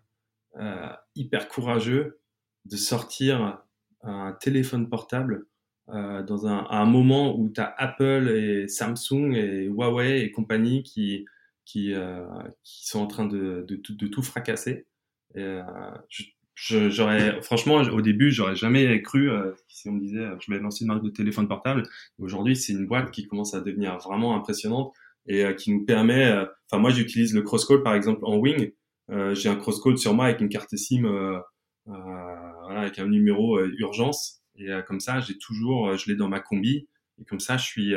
hyper 1.15 1.47
courageux 1.47 2.19
de 2.65 2.75
sortir 2.75 3.61
un 4.01 4.33
téléphone 4.33 4.89
portable 4.89 5.47
euh, 5.89 6.23
dans 6.23 6.47
un, 6.47 6.65
un, 6.69 6.85
moment 6.85 7.37
où 7.37 7.49
tu 7.49 7.61
as 7.61 7.73
Apple 7.77 8.29
et 8.29 8.67
Samsung 8.67 9.33
et 9.33 9.65
Huawei 9.65 10.21
et 10.21 10.31
compagnie 10.31 10.83
qui, 10.83 11.25
qui, 11.65 11.93
euh, 11.93 12.25
qui 12.63 12.87
sont 12.87 12.99
en 12.99 13.07
train 13.07 13.25
de, 13.25 13.65
de, 13.67 13.79
de, 13.89 14.07
tout 14.07 14.23
fracasser. 14.23 14.87
Euh, 15.37 15.61
j'aurais 16.55 17.41
franchement 17.41 17.81
au 17.81 17.99
début 17.99 18.31
j'aurais 18.31 18.55
jamais 18.55 19.01
cru 19.01 19.29
euh, 19.29 19.51
si 19.67 19.89
on 19.89 19.91
me 19.91 19.99
disait 19.99 20.25
je 20.39 20.49
vais 20.49 20.57
lancer 20.59 20.85
une 20.85 20.87
marque 20.87 21.03
de 21.03 21.09
téléphone 21.09 21.49
portable 21.49 21.83
aujourd'hui 22.17 22.55
c'est 22.55 22.71
une 22.71 22.85
boîte 22.85 23.11
qui 23.11 23.27
commence 23.27 23.53
à 23.53 23.59
devenir 23.59 23.97
vraiment 23.97 24.37
impressionnante 24.37 24.93
et 25.27 25.43
euh, 25.43 25.51
qui 25.51 25.73
nous 25.73 25.83
permet 25.83 26.31
enfin 26.71 26.79
moi 26.79 26.91
j'utilise 26.91 27.33
le 27.33 27.41
crosscode 27.41 27.83
par 27.83 27.93
exemple 27.93 28.21
en 28.23 28.37
wing 28.37 28.71
j'ai 29.33 29.49
un 29.49 29.57
crosscode 29.57 29.97
sur 29.97 30.13
moi 30.13 30.25
avec 30.25 30.39
une 30.39 30.47
carte 30.47 30.73
SIM 30.77 31.41
voilà, 31.85 32.81
avec 32.81 32.97
un 32.99 33.07
numéro 33.07 33.59
urgence. 33.59 34.41
Et 34.57 34.71
euh, 34.71 34.81
comme 34.81 34.99
ça, 34.99 35.19
j'ai 35.19 35.37
toujours, 35.37 35.95
je 35.97 36.09
l'ai 36.09 36.15
dans 36.15 36.29
ma 36.29 36.39
combi. 36.39 36.87
Et 37.19 37.25
comme 37.25 37.39
ça, 37.39 37.57
je 37.57 37.65
suis, 37.65 37.93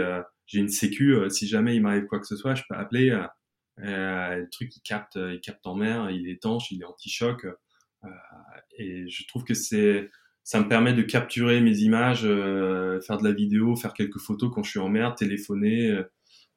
j'ai 0.46 0.60
une 0.60 0.68
sécu. 0.68 1.16
si 1.28 1.48
jamais 1.48 1.74
il 1.74 1.82
m'arrive 1.82 2.06
quoi 2.06 2.20
que 2.20 2.26
ce 2.26 2.36
soit, 2.36 2.54
je 2.54 2.62
peux 2.68 2.76
appeler. 2.76 3.20
le 3.78 4.48
truc, 4.50 4.76
il 4.76 4.80
capte, 4.82 5.16
il 5.16 5.40
capte 5.40 5.66
en 5.66 5.74
mer, 5.74 6.10
il 6.10 6.28
est 6.28 6.34
étanche, 6.34 6.70
il 6.70 6.82
est 6.82 6.84
anti-choc. 6.84 7.44
et 8.78 9.08
je 9.08 9.26
trouve 9.26 9.42
que 9.42 9.54
c'est, 9.54 10.08
ça 10.44 10.60
me 10.60 10.68
permet 10.68 10.92
de 10.92 11.02
capturer 11.02 11.60
mes 11.60 11.78
images, 11.78 12.22
faire 12.22 13.18
de 13.18 13.24
la 13.24 13.32
vidéo, 13.32 13.74
faire 13.74 13.92
quelques 13.92 14.20
photos 14.20 14.52
quand 14.54 14.62
je 14.62 14.70
suis 14.70 14.78
en 14.78 14.88
mer, 14.88 15.16
téléphoner. 15.16 16.00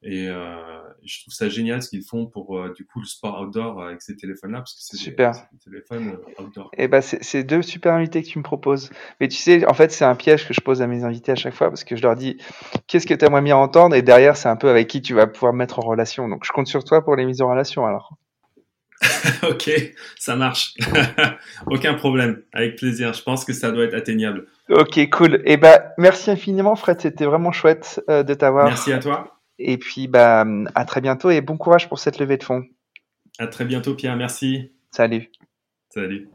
Et 0.04 0.28
euh, 0.30 0.56
je 1.04 1.22
trouve 1.22 1.34
ça 1.34 1.48
génial 1.48 1.84
ce 1.84 1.90
qu'ils 1.90 2.04
font 2.04 2.26
pour 2.26 2.58
euh, 2.58 2.74
du 2.74 2.86
coup 2.86 3.00
le 3.00 3.06
sport 3.06 3.40
outdoor 3.40 3.84
avec 3.84 4.02
ces 4.02 4.16
téléphones-là, 4.16 4.60
parce 4.60 4.74
que 4.74 4.82
c'est 4.82 4.98
super. 4.98 5.32
Des, 5.32 5.60
téléphones 5.60 6.18
outdoor. 6.40 6.72
Et 6.74 6.86
eh 6.86 6.88
ben 6.88 7.02
c'est 7.02 7.44
deux 7.44 7.62
super 7.62 7.94
invités 7.94 8.24
que 8.24 8.28
tu 8.28 8.40
me 8.40 8.44
proposes. 8.44 8.90
Mais 9.20 9.28
tu 9.28 9.38
sais, 9.38 9.66
en 9.68 9.76
fait, 9.76 9.92
c'est 9.92 10.06
un 10.06 10.16
piège 10.16 10.48
que 10.48 10.56
je 10.56 10.62
pose 10.62 10.82
à 10.82 10.88
mes 10.88 11.04
invités 11.04 11.32
à 11.32 11.36
chaque 11.36 11.54
fois, 11.54 11.70
parce 11.70 11.84
que 11.84 11.96
je 11.96 12.02
leur 12.02 12.16
dis 12.16 12.38
qu'est-ce 12.88 13.06
que 13.06 13.14
tu 13.14 13.26
aimerais 13.26 13.44
bien 13.44 13.58
entendre, 13.58 13.96
et 13.96 14.02
derrière, 14.02 14.38
c'est 14.38 14.50
un 14.50 14.56
peu 14.56 14.70
avec 14.70 14.88
qui 14.88 15.04
tu 15.04 15.14
vas 15.14 15.28
pouvoir 15.28 15.54
me 15.54 15.60
mettre 15.60 15.78
en 15.78 15.84
relation. 15.84 16.28
Donc, 16.28 16.46
je 16.46 16.52
compte 16.52 16.68
sur 16.68 16.84
toi 16.84 17.04
pour 17.04 17.16
les 17.16 17.26
mises 17.26 17.42
en 17.42 17.50
relation 17.50 17.86
alors. 17.86 18.18
ok, 19.44 19.72
ça 20.18 20.36
marche. 20.36 20.74
Aucun 21.68 21.94
problème. 21.96 22.42
Avec 22.54 22.76
plaisir. 22.76 23.14
Je 23.14 23.24
pense 23.24 23.46
que 23.46 23.54
ça 23.54 23.72
doit 23.72 23.86
être 23.86 23.96
atteignable. 23.96 24.48
Ok, 24.70 25.10
cool. 25.10 25.36
Et 25.38 25.54
eh 25.54 25.58
ben, 25.58 25.80
merci 25.98 26.30
infiniment, 26.30 26.76
Fred. 26.76 27.02
C'était 27.02 27.26
vraiment 27.26 27.52
chouette 27.52 28.02
euh, 28.10 28.24
de 28.24 28.34
t'avoir. 28.34 28.66
Merci 28.66 28.94
à 28.94 29.00
toi. 29.00 29.41
Et 29.64 29.78
puis, 29.78 30.08
bah, 30.08 30.46
à 30.74 30.86
très 30.86 31.02
bientôt 31.02 31.30
et 31.30 31.42
bon 31.42 31.56
courage 31.56 31.88
pour 31.88 32.00
cette 32.00 32.18
levée 32.18 32.38
de 32.38 32.44
fonds. 32.44 32.64
À 33.38 33.48
très 33.48 33.64
bientôt, 33.64 33.94
Pierre. 33.94 34.18
Merci. 34.18 34.72
Salut. 34.90 35.32
Salut. 35.90 36.30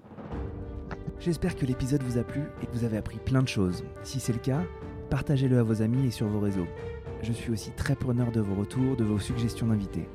J'espère 1.19 1.57
que 1.57 1.67
l'épisode 1.67 2.03
vous 2.03 2.19
a 2.19 2.25
plu 2.25 2.43
et 2.63 2.67
que 2.67 2.73
vous 2.73 2.85
avez 2.85 2.97
appris 2.97 3.19
plein 3.19 3.43
de 3.43 3.49
choses. 3.49 3.85
Si 4.05 4.21
c'est 4.21 4.33
le 4.33 4.39
cas, 4.39 4.63
partagez-le 5.11 5.59
à 5.59 5.63
vos 5.63 5.83
amis 5.83 6.07
et 6.07 6.11
sur 6.11 6.27
vos 6.27 6.41
réseaux. 6.41 6.69
Je 7.23 7.33
suis 7.33 7.51
aussi 7.51 7.73
très 7.73 7.97
preneur 7.97 8.31
de 8.31 8.41
vos 8.41 8.55
retours, 8.55 8.97
de 8.97 9.05
vos 9.05 9.19
suggestions 9.19 9.67
d'invités. 9.67 10.09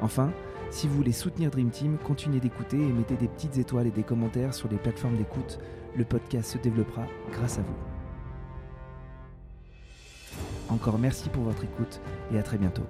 Enfin, 0.00 0.32
si 0.70 0.88
vous 0.88 0.94
voulez 0.94 1.12
soutenir 1.12 1.50
Dream 1.50 1.70
Team, 1.70 1.98
continuez 1.98 2.40
d'écouter 2.40 2.76
et 2.76 2.92
mettez 2.92 3.16
des 3.16 3.28
petites 3.28 3.58
étoiles 3.58 3.88
et 3.88 3.90
des 3.90 4.02
commentaires 4.02 4.54
sur 4.54 4.68
les 4.68 4.78
plateformes 4.78 5.16
d'écoute. 5.16 5.58
Le 5.94 6.04
podcast 6.04 6.52
se 6.52 6.58
développera 6.58 7.06
grâce 7.32 7.58
à 7.58 7.62
vous. 7.62 7.95
Encore 10.68 10.98
merci 10.98 11.28
pour 11.28 11.44
votre 11.44 11.64
écoute 11.64 12.00
et 12.32 12.38
à 12.38 12.42
très 12.42 12.58
bientôt. 12.58 12.82